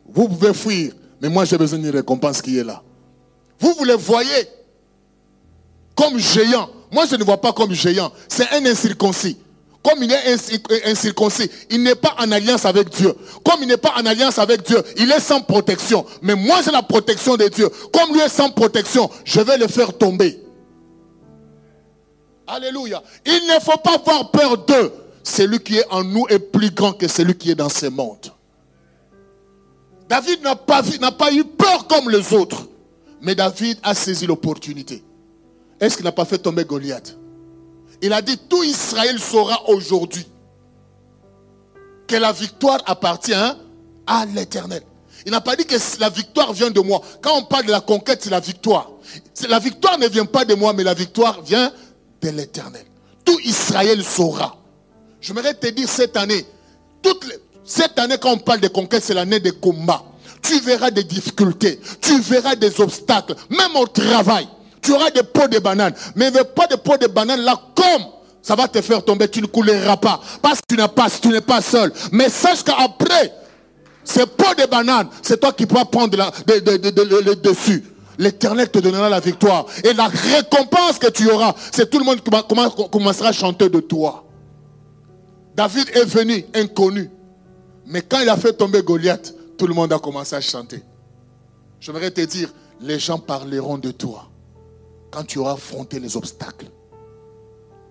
Vous 0.06 0.28
pouvez 0.28 0.54
fuir, 0.54 0.92
mais 1.20 1.28
moi 1.28 1.44
j'ai 1.44 1.58
besoin 1.58 1.78
d'une 1.78 1.90
récompense 1.90 2.42
qui 2.42 2.58
est 2.58 2.64
là. 2.64 2.82
Vous, 3.58 3.74
vous 3.78 3.84
le 3.84 3.94
voyez 3.94 4.48
comme 5.94 6.18
géant. 6.18 6.68
Moi, 6.92 7.04
je 7.10 7.16
ne 7.16 7.24
vois 7.24 7.40
pas 7.40 7.52
comme 7.52 7.72
géant. 7.72 8.12
C'est 8.28 8.48
un 8.52 8.64
incirconcis. 8.66 9.38
Comme 9.82 10.02
il 10.02 10.10
est 10.10 10.86
incirconcis, 10.86 11.50
il 11.70 11.82
n'est 11.82 11.94
pas 11.94 12.14
en 12.18 12.32
alliance 12.32 12.64
avec 12.64 12.88
Dieu. 12.88 13.14
Comme 13.44 13.62
il 13.62 13.68
n'est 13.68 13.76
pas 13.76 13.92
en 13.98 14.06
alliance 14.06 14.38
avec 14.38 14.62
Dieu, 14.62 14.82
il 14.96 15.10
est 15.12 15.20
sans 15.20 15.42
protection. 15.42 16.06
Mais 16.22 16.34
moi, 16.34 16.60
j'ai 16.64 16.70
la 16.70 16.82
protection 16.82 17.36
de 17.36 17.48
Dieu. 17.48 17.68
Comme 17.92 18.14
lui 18.14 18.20
est 18.20 18.30
sans 18.30 18.48
protection, 18.50 19.10
je 19.24 19.40
vais 19.40 19.58
le 19.58 19.66
faire 19.66 19.96
tomber. 19.96 20.40
Alléluia. 22.46 23.02
Il 23.26 23.46
ne 23.46 23.60
faut 23.60 23.78
pas 23.78 23.96
avoir 23.96 24.30
peur 24.30 24.58
d'eux. 24.58 24.92
Celui 25.22 25.58
qui 25.60 25.76
est 25.76 25.86
en 25.90 26.02
nous 26.04 26.26
est 26.28 26.38
plus 26.38 26.70
grand 26.70 26.92
que 26.92 27.08
celui 27.08 27.34
qui 27.36 27.50
est 27.50 27.54
dans 27.54 27.68
ce 27.68 27.86
monde. 27.86 28.32
David 30.14 30.42
n'a 30.42 30.54
pas, 31.10 31.32
eu 31.32 31.42
peur 31.42 31.88
comme 31.88 32.08
les 32.08 32.32
autres. 32.32 32.68
Mais 33.20 33.34
David 33.34 33.78
a 33.82 33.96
saisi 33.96 34.28
l'opportunité. 34.28 35.02
Est-ce 35.80 35.96
qu'il 35.96 36.04
n'a 36.04 36.12
pas 36.12 36.24
fait 36.24 36.38
tomber 36.38 36.64
Goliath? 36.64 37.18
Il 38.00 38.12
a 38.12 38.22
dit, 38.22 38.38
tout 38.48 38.62
Israël 38.62 39.18
saura 39.18 39.68
aujourd'hui 39.68 40.24
que 42.06 42.14
la 42.14 42.30
victoire 42.30 42.78
appartient 42.86 43.32
à 43.34 44.26
l'éternel. 44.26 44.84
Il 45.26 45.32
n'a 45.32 45.40
pas 45.40 45.56
dit 45.56 45.64
que 45.64 45.74
la 45.98 46.10
victoire 46.10 46.52
vient 46.52 46.70
de 46.70 46.80
moi. 46.80 47.00
Quand 47.20 47.36
on 47.36 47.42
parle 47.42 47.66
de 47.66 47.72
la 47.72 47.80
conquête, 47.80 48.22
c'est 48.22 48.30
la 48.30 48.38
victoire. 48.38 48.92
La 49.48 49.58
victoire 49.58 49.98
ne 49.98 50.06
vient 50.06 50.26
pas 50.26 50.44
de 50.44 50.54
moi, 50.54 50.74
mais 50.74 50.84
la 50.84 50.94
victoire 50.94 51.42
vient 51.42 51.72
de 52.22 52.28
l'éternel. 52.28 52.84
Tout 53.24 53.40
Israël 53.40 54.04
saura. 54.04 54.58
Je 55.20 55.32
te 55.32 55.70
dire 55.70 55.88
cette 55.88 56.16
année, 56.16 56.46
toute 57.02 57.24
cette 57.64 57.98
année 57.98 58.16
quand 58.20 58.32
on 58.32 58.38
parle 58.38 58.60
de 58.60 58.68
conquête, 58.68 59.02
c'est 59.02 59.14
l'année 59.14 59.40
des 59.40 59.52
combats. 59.52 60.02
Tu 60.42 60.60
verras 60.60 60.90
des 60.90 61.04
difficultés, 61.04 61.80
tu 62.00 62.20
verras 62.20 62.54
des 62.54 62.80
obstacles, 62.80 63.34
même 63.48 63.76
au 63.76 63.86
travail 63.86 64.46
tu 64.84 64.92
auras 64.92 65.10
des 65.10 65.22
pots 65.22 65.48
de 65.48 65.58
bananes. 65.58 65.94
Mais 66.14 66.30
pas 66.30 66.66
des 66.66 66.76
pots 66.76 66.98
de 66.98 67.06
bananes 67.06 67.40
là 67.40 67.58
comme 67.74 68.04
ça 68.42 68.54
va 68.54 68.68
te 68.68 68.80
faire 68.82 69.02
tomber, 69.02 69.26
tu 69.26 69.40
ne 69.40 69.46
couleras 69.46 69.96
pas. 69.96 70.20
Parce 70.42 70.60
que 70.60 70.66
tu 70.68 70.76
n'es 70.76 70.86
pas, 70.86 71.08
tu 71.08 71.28
n'es 71.28 71.40
pas 71.40 71.62
seul. 71.62 71.90
Mais 72.12 72.28
sache 72.28 72.62
qu'après, 72.62 73.32
ces 74.04 74.26
pots 74.26 74.54
de 74.58 74.66
banane, 74.66 75.08
c'est 75.22 75.40
toi 75.40 75.50
qui 75.54 75.64
pourras 75.64 75.86
prendre 75.86 76.18
le 76.46 77.34
dessus. 77.36 77.82
L'éternel 78.18 78.70
te 78.70 78.78
donnera 78.80 79.08
la 79.08 79.18
victoire. 79.18 79.64
Et 79.82 79.94
la 79.94 80.08
récompense 80.08 80.98
que 81.00 81.10
tu 81.10 81.30
auras, 81.30 81.54
c'est 81.72 81.88
tout 81.88 81.98
le 81.98 82.04
monde 82.04 82.20
qui 82.20 82.30
commencera 82.90 83.28
à 83.28 83.32
chanter 83.32 83.70
de 83.70 83.80
toi. 83.80 84.24
David 85.56 85.88
est 85.94 86.04
venu 86.04 86.44
inconnu. 86.54 87.10
Mais 87.86 88.02
quand 88.02 88.20
il 88.20 88.28
a 88.28 88.36
fait 88.36 88.52
tomber 88.52 88.82
Goliath, 88.82 89.34
tout 89.56 89.66
le 89.66 89.74
monde 89.74 89.92
a 89.92 89.98
commencé 89.98 90.34
à 90.34 90.40
chanter. 90.40 90.82
J'aimerais 91.80 92.10
te 92.10 92.22
dire, 92.22 92.52
les 92.80 92.98
gens 92.98 93.18
parleront 93.18 93.78
de 93.78 93.90
toi 93.90 94.28
quand 95.10 95.24
tu 95.24 95.38
auras 95.38 95.52
affronté 95.52 96.00
les 96.00 96.16
obstacles. 96.16 96.66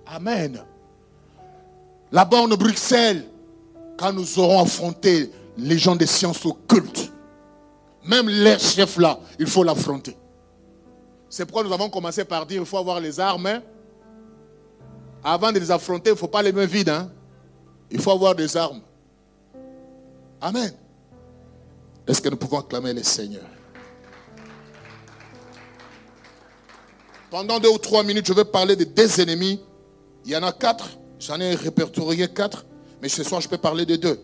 Amen. 0.08 0.64
Là-bas 2.12 2.38
en 2.38 2.48
Bruxelles, 2.50 3.26
quand 3.98 4.12
nous 4.12 4.40
aurons 4.40 4.62
affronté 4.62 5.32
les 5.58 5.78
gens 5.78 5.96
des 5.96 6.06
sciences 6.06 6.46
occultes, 6.46 7.12
même 8.06 8.28
les 8.28 8.60
chefs 8.60 8.98
là, 8.98 9.20
il 9.40 9.48
faut 9.48 9.64
l'affronter. 9.64 10.18
C'est 11.30 11.46
pourquoi 11.46 11.64
nous 11.64 11.74
avons 11.74 11.90
commencé 11.90 12.26
par 12.26 12.46
dire 12.46 12.60
qu'il 12.60 12.68
faut 12.68 12.78
avoir 12.78 13.00
les 13.00 13.20
armes. 13.20 13.48
Hein. 13.48 13.62
Avant 15.24 15.52
de 15.52 15.60
les 15.60 15.72
affronter, 15.72 16.10
il 16.10 16.14
ne 16.14 16.18
faut 16.18 16.28
pas 16.28 16.44
les 16.44 16.52
mains 16.52 16.66
vides. 16.66 16.90
Hein. 16.90 17.10
Il 17.90 18.00
faut 18.02 18.12
avoir 18.12 18.36
des 18.36 18.56
armes. 18.58 18.82
Amen. 20.44 20.74
Est-ce 22.06 22.22
que 22.22 22.28
nous 22.28 22.36
pouvons 22.36 22.60
acclamer 22.60 22.92
les 22.92 23.04
seigneurs 23.04 23.50
Pendant 27.30 27.62
deux 27.62 27.70
ou 27.70 27.78
trois 27.78 28.04
minutes, 28.04 28.28
je 28.28 28.34
vais 28.34 28.44
parler 28.44 28.76
de 28.76 28.84
deux 28.84 29.22
ennemis 29.22 29.62
il 30.26 30.32
y 30.32 30.36
en 30.36 30.44
a 30.44 30.52
quatre. 30.52 30.98
J'en 31.18 31.40
ai 31.40 31.56
répertorié 31.56 32.28
quatre. 32.28 32.66
Mais 33.02 33.08
ce 33.08 33.24
soir, 33.24 33.40
je 33.40 33.48
peux 33.48 33.58
parler 33.58 33.86
de 33.86 33.96
deux. 33.96 34.20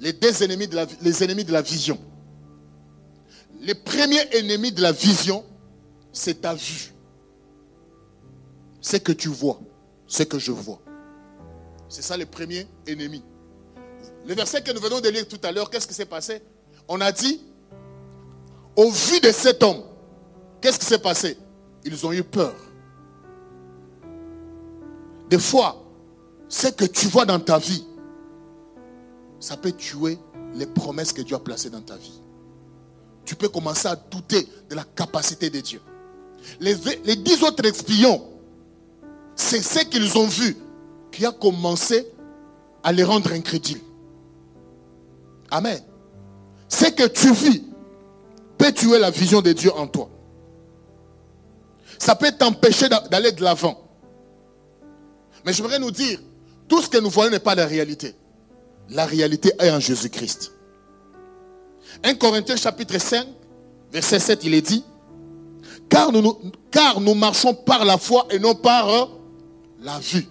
Les 0.00 0.14
deux 0.14 0.42
ennemis 0.42 0.66
de 0.66 0.76
la, 0.76 0.86
les 1.02 1.22
ennemis 1.22 1.44
de 1.44 1.52
la 1.52 1.60
vision. 1.60 1.98
Les 3.60 3.74
premiers 3.74 4.26
ennemis 4.34 4.72
de 4.72 4.80
la 4.80 4.92
vision, 4.92 5.44
c'est 6.10 6.40
ta 6.40 6.54
vue. 6.54 6.94
C'est 8.80 9.02
que 9.02 9.12
tu 9.12 9.28
vois. 9.28 9.60
Ce 10.06 10.22
que 10.22 10.38
je 10.38 10.52
vois. 10.52 10.80
C'est 11.90 12.02
ça 12.02 12.16
le 12.16 12.24
premier 12.24 12.66
ennemi. 12.86 13.22
Le 14.26 14.34
verset 14.34 14.62
que 14.62 14.72
nous 14.72 14.80
venons 14.80 15.00
de 15.00 15.08
lire 15.08 15.28
tout 15.28 15.40
à 15.42 15.52
l'heure, 15.52 15.70
qu'est-ce 15.70 15.86
qui 15.86 15.94
s'est 15.94 16.06
passé? 16.06 16.42
On 16.88 17.00
a 17.00 17.12
dit, 17.12 17.40
au 18.76 18.90
vu 18.90 19.20
de 19.20 19.30
cet 19.30 19.62
homme, 19.62 19.82
qu'est-ce 20.60 20.78
qui 20.78 20.86
s'est 20.86 20.98
passé? 20.98 21.36
Ils 21.84 22.06
ont 22.06 22.12
eu 22.12 22.22
peur. 22.22 22.54
Des 25.28 25.38
fois, 25.38 25.82
ce 26.48 26.68
que 26.68 26.84
tu 26.84 27.06
vois 27.08 27.26
dans 27.26 27.40
ta 27.40 27.58
vie, 27.58 27.84
ça 29.40 29.56
peut 29.56 29.72
tuer 29.72 30.18
les 30.54 30.66
promesses 30.66 31.12
que 31.12 31.22
Dieu 31.22 31.36
a 31.36 31.40
placées 31.40 31.70
dans 31.70 31.80
ta 31.82 31.96
vie. 31.96 32.20
Tu 33.24 33.34
peux 33.34 33.48
commencer 33.48 33.88
à 33.88 33.96
douter 33.96 34.48
de 34.68 34.74
la 34.74 34.84
capacité 34.84 35.50
de 35.50 35.60
Dieu. 35.60 35.80
Les, 36.60 36.74
dix 37.16 37.42
autres 37.42 37.64
espions, 37.66 38.22
c'est 39.34 39.62
ce 39.62 39.84
qu'ils 39.84 40.16
ont 40.18 40.26
vu 40.26 40.56
qui 41.10 41.24
a 41.24 41.32
commencé 41.32 42.06
à 42.82 42.92
les 42.92 43.02
rendre 43.02 43.32
incrédules. 43.32 43.80
Amen. 45.50 45.80
Ce 46.68 46.86
que 46.86 47.06
tu 47.06 47.32
vis 47.32 47.64
peut 48.58 48.72
tuer 48.72 48.98
la 48.98 49.10
vision 49.10 49.40
de 49.40 49.52
Dieu 49.52 49.72
en 49.74 49.86
toi. 49.86 50.08
Ça 51.98 52.14
peut 52.14 52.32
t'empêcher 52.32 52.88
d'aller 53.10 53.32
de 53.32 53.42
l'avant. 53.42 53.80
Mais 55.44 55.52
je 55.52 55.62
voudrais 55.62 55.78
nous 55.78 55.90
dire, 55.90 56.18
tout 56.68 56.80
ce 56.82 56.88
que 56.88 56.98
nous 56.98 57.10
voyons 57.10 57.30
n'est 57.30 57.38
pas 57.38 57.54
la 57.54 57.66
réalité. 57.66 58.14
La 58.90 59.06
réalité 59.06 59.52
est 59.58 59.70
en 59.70 59.80
Jésus-Christ. 59.80 60.52
1 62.02 62.14
Corinthiens 62.14 62.56
chapitre 62.56 62.98
5, 62.98 63.26
verset 63.92 64.18
7, 64.18 64.40
il 64.44 64.54
est 64.54 64.62
dit, 64.62 64.84
car 65.88 66.10
nous, 67.00 67.14
marchons 67.14 67.54
par 67.54 67.84
la 67.84 67.98
foi 67.98 68.26
et 68.30 68.38
non 68.38 68.54
par 68.54 68.88
euh, 68.88 69.06
la 69.80 69.98
vue. 69.98 70.26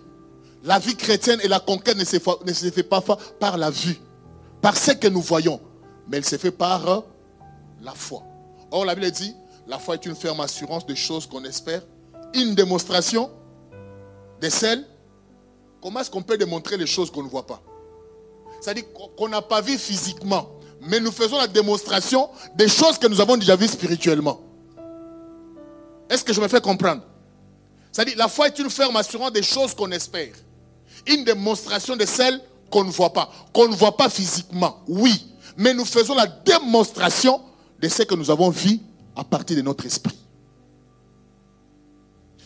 La 0.63 0.79
vie 0.79 0.95
chrétienne 0.95 1.39
et 1.43 1.47
la 1.47 1.59
conquête 1.59 1.97
ne 1.97 2.05
se, 2.05 2.19
fait, 2.71 2.83
pas 2.83 3.01
par 3.39 3.57
la 3.57 3.69
vue, 3.69 3.97
par 4.63 4.77
ce 4.77 4.91
que 4.93 5.07
nous 5.09 5.21
voyons, 5.21 5.59
mais 6.07 6.17
elle 6.17 6.25
se 6.25 6.37
fait 6.37 6.49
par 6.49 6.87
euh, 6.89 7.01
la 7.81 7.91
foi. 7.91 8.23
Or, 8.71 8.85
la 8.85 8.95
Bible 8.95 9.11
dit, 9.11 9.35
la 9.67 9.77
foi 9.77 9.95
est 9.95 10.05
une 10.05 10.15
ferme 10.15 10.39
assurance 10.39 10.87
de 10.87 10.95
choses 10.95 11.27
qu'on 11.27 11.43
espère, 11.43 11.83
une 12.33 12.55
démonstration 12.55 13.29
de 14.41 14.49
celles 14.49 14.85
Comment 15.81 15.99
est-ce 15.99 16.09
qu'on 16.09 16.21
peut 16.21 16.37
démontrer 16.37 16.77
les 16.77 16.87
choses 16.87 17.11
qu'on 17.11 17.23
ne 17.23 17.27
voit 17.27 17.45
pas? 17.45 17.61
C'est-à-dire 18.61 18.85
qu'on 19.17 19.27
n'a 19.27 19.41
pas 19.41 19.59
vu 19.59 19.77
physiquement, 19.77 20.49
mais 20.79 21.01
nous 21.01 21.11
faisons 21.11 21.37
la 21.37 21.47
démonstration 21.47 22.29
des 22.55 22.69
choses 22.69 22.97
que 22.97 23.07
nous 23.07 23.19
avons 23.19 23.35
déjà 23.35 23.57
vues 23.57 23.67
spirituellement. 23.67 24.39
Est-ce 26.09 26.23
que 26.23 26.31
je 26.31 26.39
me 26.39 26.47
fais 26.47 26.61
comprendre? 26.61 27.01
C'est-à-dire 27.91 28.15
la 28.17 28.29
foi 28.29 28.47
est 28.47 28.57
une 28.59 28.69
ferme 28.69 28.95
assurant 28.95 29.29
des 29.29 29.43
choses 29.43 29.73
qu'on 29.73 29.91
espère. 29.91 30.33
Une 31.05 31.25
démonstration 31.25 31.97
de 31.97 32.05
celles 32.05 32.39
qu'on 32.73 32.83
ne 32.83 32.89
voit 32.89 33.13
pas. 33.13 33.29
Qu'on 33.53 33.67
ne 33.67 33.75
voit 33.75 33.95
pas 33.95 34.09
physiquement, 34.09 34.81
oui. 34.87 35.27
Mais 35.55 35.75
nous 35.75 35.85
faisons 35.85 36.15
la 36.15 36.25
démonstration 36.25 37.39
de 37.79 37.87
ce 37.87 38.01
que 38.01 38.15
nous 38.15 38.31
avons 38.31 38.49
vu 38.49 38.79
à 39.15 39.23
partir 39.23 39.55
de 39.55 39.61
notre 39.61 39.85
esprit. 39.85 40.17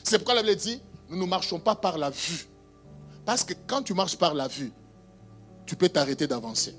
C'est 0.03 0.17
pourquoi 0.17 0.35
la 0.35 0.43
Bible 0.43 0.57
dit, 0.57 0.81
nous 1.09 1.23
ne 1.23 1.29
marchons 1.29 1.59
pas 1.59 1.75
par 1.75 1.97
la 1.97 2.09
vue, 2.09 2.45
parce 3.25 3.45
que 3.45 3.53
quand 3.65 3.81
tu 3.83 3.93
marches 3.93 4.17
par 4.17 4.33
la 4.33 4.49
vue, 4.49 4.73
tu 5.65 5.77
peux 5.77 5.87
t'arrêter 5.87 6.27
d'avancer. 6.27 6.75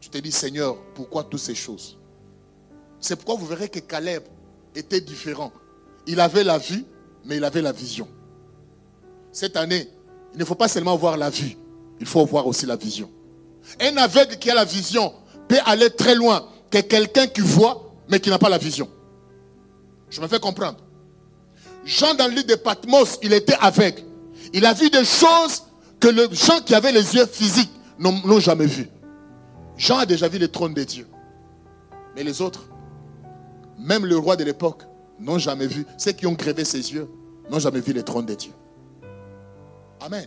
Tu 0.00 0.08
te 0.08 0.16
dis, 0.16 0.32
Seigneur, 0.32 0.76
pourquoi 0.94 1.24
toutes 1.24 1.40
ces 1.40 1.54
choses? 1.54 1.98
C'est 3.00 3.16
pourquoi 3.16 3.34
vous 3.34 3.46
verrez 3.46 3.68
que 3.68 3.80
Caleb 3.80 4.22
était 4.74 5.02
différent. 5.02 5.52
Il 6.06 6.20
avait 6.20 6.44
la 6.44 6.56
vue, 6.56 6.86
mais 7.26 7.36
il 7.36 7.44
avait 7.44 7.62
la 7.62 7.72
vision. 7.72 8.08
Cette 9.30 9.58
année, 9.58 9.90
il 10.32 10.38
ne 10.38 10.44
faut 10.46 10.54
pas 10.54 10.68
seulement 10.68 10.96
voir 10.96 11.18
la 11.18 11.28
vue, 11.28 11.56
il 12.00 12.06
faut 12.06 12.24
voir 12.24 12.46
aussi 12.46 12.66
la 12.66 12.76
vision. 12.76 13.10
Un 13.80 13.96
aveugle 13.96 14.36
qui 14.36 14.50
a 14.50 14.54
la 14.54 14.64
vision 14.64 15.12
peut 15.48 15.58
aller 15.66 15.90
très 15.90 16.14
loin 16.14 16.46
que 16.70 16.78
quelqu'un 16.80 17.26
qui 17.26 17.40
voit, 17.40 17.92
mais 18.08 18.20
qui 18.20 18.30
n'a 18.30 18.38
pas 18.38 18.48
la 18.48 18.58
vision. 18.58 18.88
Je 20.10 20.20
me 20.20 20.28
fais 20.28 20.38
comprendre. 20.38 20.78
Jean 21.84 22.14
dans 22.14 22.32
le 22.32 22.42
de 22.42 22.54
Patmos, 22.54 23.18
il 23.22 23.32
était 23.32 23.56
aveugle. 23.60 24.02
Il 24.52 24.64
a 24.66 24.72
vu 24.72 24.90
des 24.90 25.04
choses 25.04 25.64
que 26.00 26.08
les 26.08 26.34
gens 26.34 26.60
qui 26.64 26.74
avaient 26.74 26.92
les 26.92 27.14
yeux 27.14 27.26
physiques 27.26 27.70
n'ont 27.98 28.40
jamais 28.40 28.66
vues. 28.66 28.88
Jean 29.76 29.98
a 29.98 30.06
déjà 30.06 30.28
vu 30.28 30.38
le 30.38 30.48
trône 30.48 30.74
de 30.74 30.84
Dieu. 30.84 31.06
Mais 32.14 32.22
les 32.22 32.40
autres, 32.40 32.68
même 33.78 34.06
le 34.06 34.16
roi 34.16 34.36
de 34.36 34.44
l'époque, 34.44 34.82
n'ont 35.18 35.38
jamais 35.38 35.66
vu. 35.66 35.86
Ceux 35.98 36.12
qui 36.12 36.26
ont 36.26 36.32
grévé 36.32 36.64
ses 36.64 36.92
yeux 36.92 37.08
n'ont 37.50 37.58
jamais 37.58 37.80
vu 37.80 37.92
le 37.92 38.02
trône 38.02 38.26
de 38.26 38.34
Dieu. 38.34 38.52
Amen. 40.00 40.26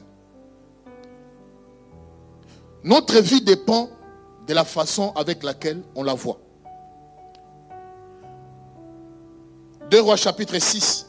Notre 2.84 3.20
vie 3.20 3.42
dépend 3.42 3.90
de 4.48 4.54
la 4.54 4.64
façon 4.64 5.12
avec 5.16 5.44
laquelle 5.44 5.82
on 5.96 6.04
la 6.04 6.14
voit. 6.14 6.40
Deux 9.90 10.02
Rois 10.02 10.18
chapitre 10.18 10.60
6, 10.60 11.08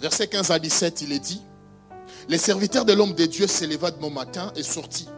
verset 0.00 0.26
15 0.26 0.50
à 0.50 0.58
17, 0.58 1.02
il 1.02 1.12
est 1.12 1.18
dit, 1.18 1.42
les 2.28 2.38
serviteurs 2.38 2.84
de 2.84 2.92
l'homme 2.92 3.14
de 3.14 3.26
Dieu 3.26 3.46
s'éleva 3.46 3.90
de 3.90 4.06
matin 4.08 4.52
et 4.56 4.62
sortit. 4.62 5.08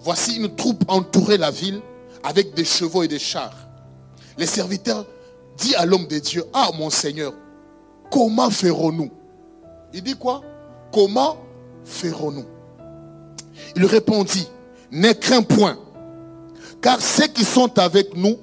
Voici 0.00 0.36
une 0.36 0.54
troupe 0.54 0.84
entourait 0.88 1.36
la 1.36 1.50
ville 1.50 1.80
avec 2.22 2.54
des 2.54 2.64
chevaux 2.64 3.02
et 3.02 3.08
des 3.08 3.18
chars. 3.18 3.56
Les 4.38 4.46
serviteurs 4.46 5.06
dit 5.56 5.74
à 5.74 5.84
l'homme 5.84 6.06
de 6.06 6.18
Dieu, 6.18 6.44
ah 6.52 6.70
mon 6.74 6.90
Seigneur, 6.90 7.32
comment 8.10 8.50
ferons-nous? 8.50 9.10
Il 9.92 10.02
dit 10.02 10.16
quoi 10.16 10.42
Comment 10.92 11.36
ferons-nous? 11.84 12.46
Il 13.76 13.84
répondit, 13.86 14.48
ne 14.92 15.12
crains 15.12 15.42
point, 15.42 15.76
car 16.80 17.00
ceux 17.00 17.26
qui 17.26 17.44
sont 17.44 17.76
avec 17.78 18.14
nous 18.14 18.38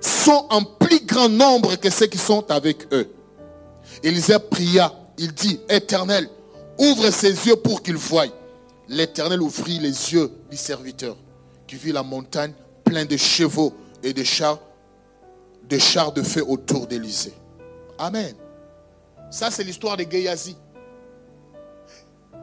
sont 0.00 0.46
en 0.50 0.62
plus 0.62 1.04
grand 1.04 1.28
nombre 1.28 1.74
que 1.76 1.90
ceux 1.90 2.06
qui 2.06 2.18
sont 2.18 2.48
avec 2.50 2.92
eux. 2.92 3.10
Élisée 4.02 4.38
pria, 4.38 4.92
il 5.18 5.32
dit, 5.32 5.58
Éternel, 5.68 6.28
Ouvre 6.78 7.10
ses 7.10 7.46
yeux 7.46 7.56
pour 7.56 7.82
qu'il 7.82 7.96
voie. 7.96 8.26
L'Éternel 8.88 9.40
ouvrit 9.40 9.78
les 9.78 10.12
yeux 10.12 10.30
du 10.50 10.56
serviteur 10.56 11.16
qui 11.66 11.76
vit 11.76 11.92
la 11.92 12.02
montagne 12.02 12.52
pleine 12.84 13.06
de 13.06 13.16
chevaux 13.16 13.72
et 14.02 14.12
de 14.12 14.22
chars, 14.24 14.58
de 15.68 15.78
chars 15.78 16.12
de 16.12 16.22
feu 16.22 16.44
autour 16.46 16.86
d'Élysée. 16.86 17.32
Amen. 17.98 18.34
Ça, 19.30 19.50
c'est 19.50 19.64
l'histoire 19.64 19.96
de 19.96 20.04
Gehazi. 20.04 20.56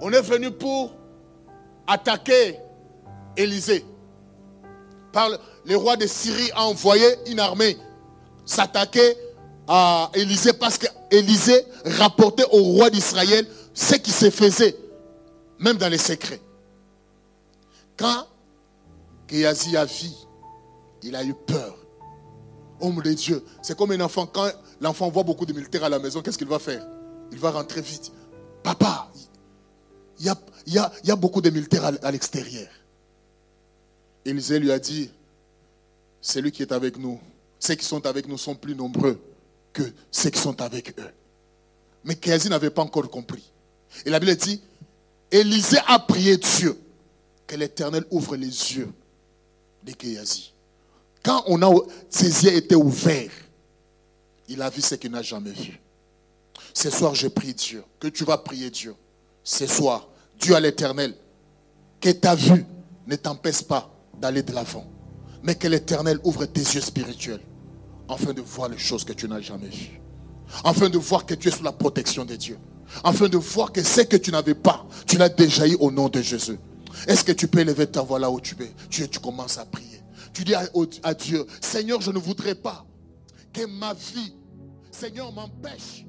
On 0.02 0.12
est 0.12 0.22
venu 0.22 0.50
pour 0.50 0.94
attaquer 1.86 2.58
Élysée. 3.38 3.86
Par 5.12 5.30
le 5.66 5.76
roi 5.76 5.98
de 5.98 6.08
Syrie 6.08 6.52
a 6.54 6.64
envoyé 6.66 7.06
une 7.28 7.40
armée 7.40 7.78
s'attaquer 8.46 9.16
à 9.68 10.10
Élysée 10.14 10.54
parce 10.54 10.78
qu'Élysée 10.78 11.66
rapportait 11.86 12.46
au 12.52 12.64
roi 12.64 12.90
d'Israël 12.90 13.46
ce 13.74 13.96
qui 13.96 14.12
se 14.12 14.30
faisait. 14.30 14.78
même 15.60 15.78
dans 15.78 15.90
les 15.90 16.00
secrets. 16.00 16.42
Quand 17.98 18.26
Géasi 19.30 19.78
a 19.78 19.86
vu, 19.86 20.10
il 21.04 21.16
a 21.16 21.24
eu 21.24 21.34
peur. 21.34 21.78
Homme 22.80 23.02
de 23.02 23.14
Dieu, 23.14 23.46
c'est 23.62 23.78
comme 23.78 23.92
un 23.92 24.02
enfant. 24.02 24.26
Quand 24.26 24.50
l'enfant 24.82 25.10
voit 25.10 25.24
beaucoup 25.24 25.46
de 25.46 25.54
militaires 25.54 25.84
à 25.84 25.90
la 25.90 26.00
maison, 26.00 26.22
qu'est-ce 26.22 26.38
qu'il 26.38 26.48
va 26.48 26.58
faire? 26.58 26.86
Il 27.32 27.38
va 27.38 27.52
rentrer 27.52 27.82
vite. 27.82 28.12
Papa, 28.64 29.10
il 30.20 30.26
y 30.26 30.30
a, 30.30 30.36
il 30.66 30.74
y 31.04 31.12
a, 31.12 31.16
beaucoup 31.16 31.42
de 31.42 31.50
militaires 31.50 31.92
à, 32.02 32.12
l'extérieur. 32.12 32.68
Élisée 34.26 34.60
lui 34.60 34.72
a 34.72 34.80
dit, 34.80 35.10
c'est 36.22 36.42
lui 36.42 36.52
qui 36.52 36.62
est 36.62 36.72
avec 36.72 36.98
nous. 36.98 37.20
Ceux 37.60 37.76
qui 37.76 37.86
sont 37.86 38.06
avec 38.06 38.28
nous 38.28 38.38
sont 38.38 38.56
plus 38.56 38.76
nombreux 38.76 39.20
que 39.74 39.84
ceux 40.12 40.30
qui 40.30 40.40
sont 40.40 40.62
avec 40.62 40.98
eux. 41.00 41.12
Mais 42.04 42.16
Kéasi 42.16 42.50
n'avait 42.50 42.70
pas 42.70 42.82
encore 42.82 43.10
compris. 43.10 43.52
Et 44.06 44.10
la 44.10 44.20
Bible 44.20 44.36
dit, 44.36 44.62
Élisée 45.32 45.80
a 45.88 46.00
prié 46.00 46.38
Dieu 46.38 46.78
que 47.48 47.56
l'Éternel 47.56 48.06
ouvre 48.12 48.36
les 48.36 48.48
yeux 48.48 48.90
de 49.84 49.92
Kéasi. 49.92 50.54
Quand 51.24 51.44
on 51.48 51.62
a, 51.62 51.74
ses 52.10 52.46
yeux 52.46 52.54
étaient 52.56 52.76
ouverts, 52.76 53.32
il 54.48 54.62
a 54.62 54.70
vu 54.70 54.82
ce 54.82 54.96
qu'il 54.96 55.12
n'a 55.12 55.22
jamais 55.22 55.52
vu. 55.52 55.80
Ce 56.74 56.90
soir, 56.90 57.16
je 57.16 57.28
prie 57.28 57.54
Dieu, 57.54 57.84
que 58.00 58.08
tu 58.08 58.24
vas 58.24 58.38
prier 58.38 58.70
Dieu. 58.70 58.96
Ce 59.44 59.68
soir, 59.68 60.08
Dieu 60.40 60.56
à 60.56 60.60
l'éternel, 60.60 61.16
que 62.00 62.10
ta 62.10 62.36
vue 62.36 62.66
ne 63.08 63.16
t'empêche 63.16 63.62
pas 63.64 63.91
d'aller 64.22 64.44
de 64.44 64.54
l'avant, 64.54 64.86
mais 65.44 65.56
que 65.56 65.68
l'éternel 65.68 66.20
ouvre 66.24 66.46
tes 66.46 66.62
yeux 66.62 66.82
spirituels, 66.82 67.42
afin 68.08 68.34
de 68.34 68.42
voir 68.42 68.70
les 68.70 68.78
choses 68.78 69.04
que 69.04 69.14
tu 69.14 69.28
n'as 69.28 69.42
jamais 69.42 69.68
vues, 69.68 70.00
afin 70.64 70.90
de 70.90 70.98
voir 70.98 71.26
que 71.26 71.34
tu 71.34 71.48
es 71.48 71.52
sous 71.52 71.64
la 71.64 71.72
protection 71.72 72.24
de 72.24 72.36
Dieu, 72.36 72.58
afin 73.04 73.28
de 73.28 73.38
voir 73.38 73.72
que 73.72 73.84
ce 73.84 74.02
que 74.02 74.18
tu 74.18 74.32
n'avais 74.32 74.56
pas, 74.56 74.86
tu 75.08 75.18
l'as 75.18 75.30
déjà 75.30 75.68
eu 75.68 75.76
au 75.80 75.92
nom 75.92 76.10
de 76.10 76.22
Jésus. 76.22 76.60
Est-ce 77.08 77.24
que 77.24 77.32
tu 77.32 77.48
peux 77.48 77.64
lever 77.64 77.88
ta 77.88 78.02
voix 78.02 78.20
là 78.20 78.30
où 78.30 78.40
tu 78.40 78.56
es? 78.62 78.72
Tu, 78.90 79.08
tu 79.08 79.20
commences 79.20 79.58
à 79.58 79.66
prier. 79.66 80.02
Tu 80.34 80.44
dis 80.44 80.54
à 80.56 81.14
Dieu, 81.14 81.46
Seigneur, 81.62 82.02
je 82.02 82.12
ne 82.12 82.20
voudrais 82.20 82.56
pas 82.56 82.86
que 83.54 83.66
ma 83.66 83.94
vie, 83.94 84.34
Seigneur, 84.92 85.32
m'empêche 85.32 86.06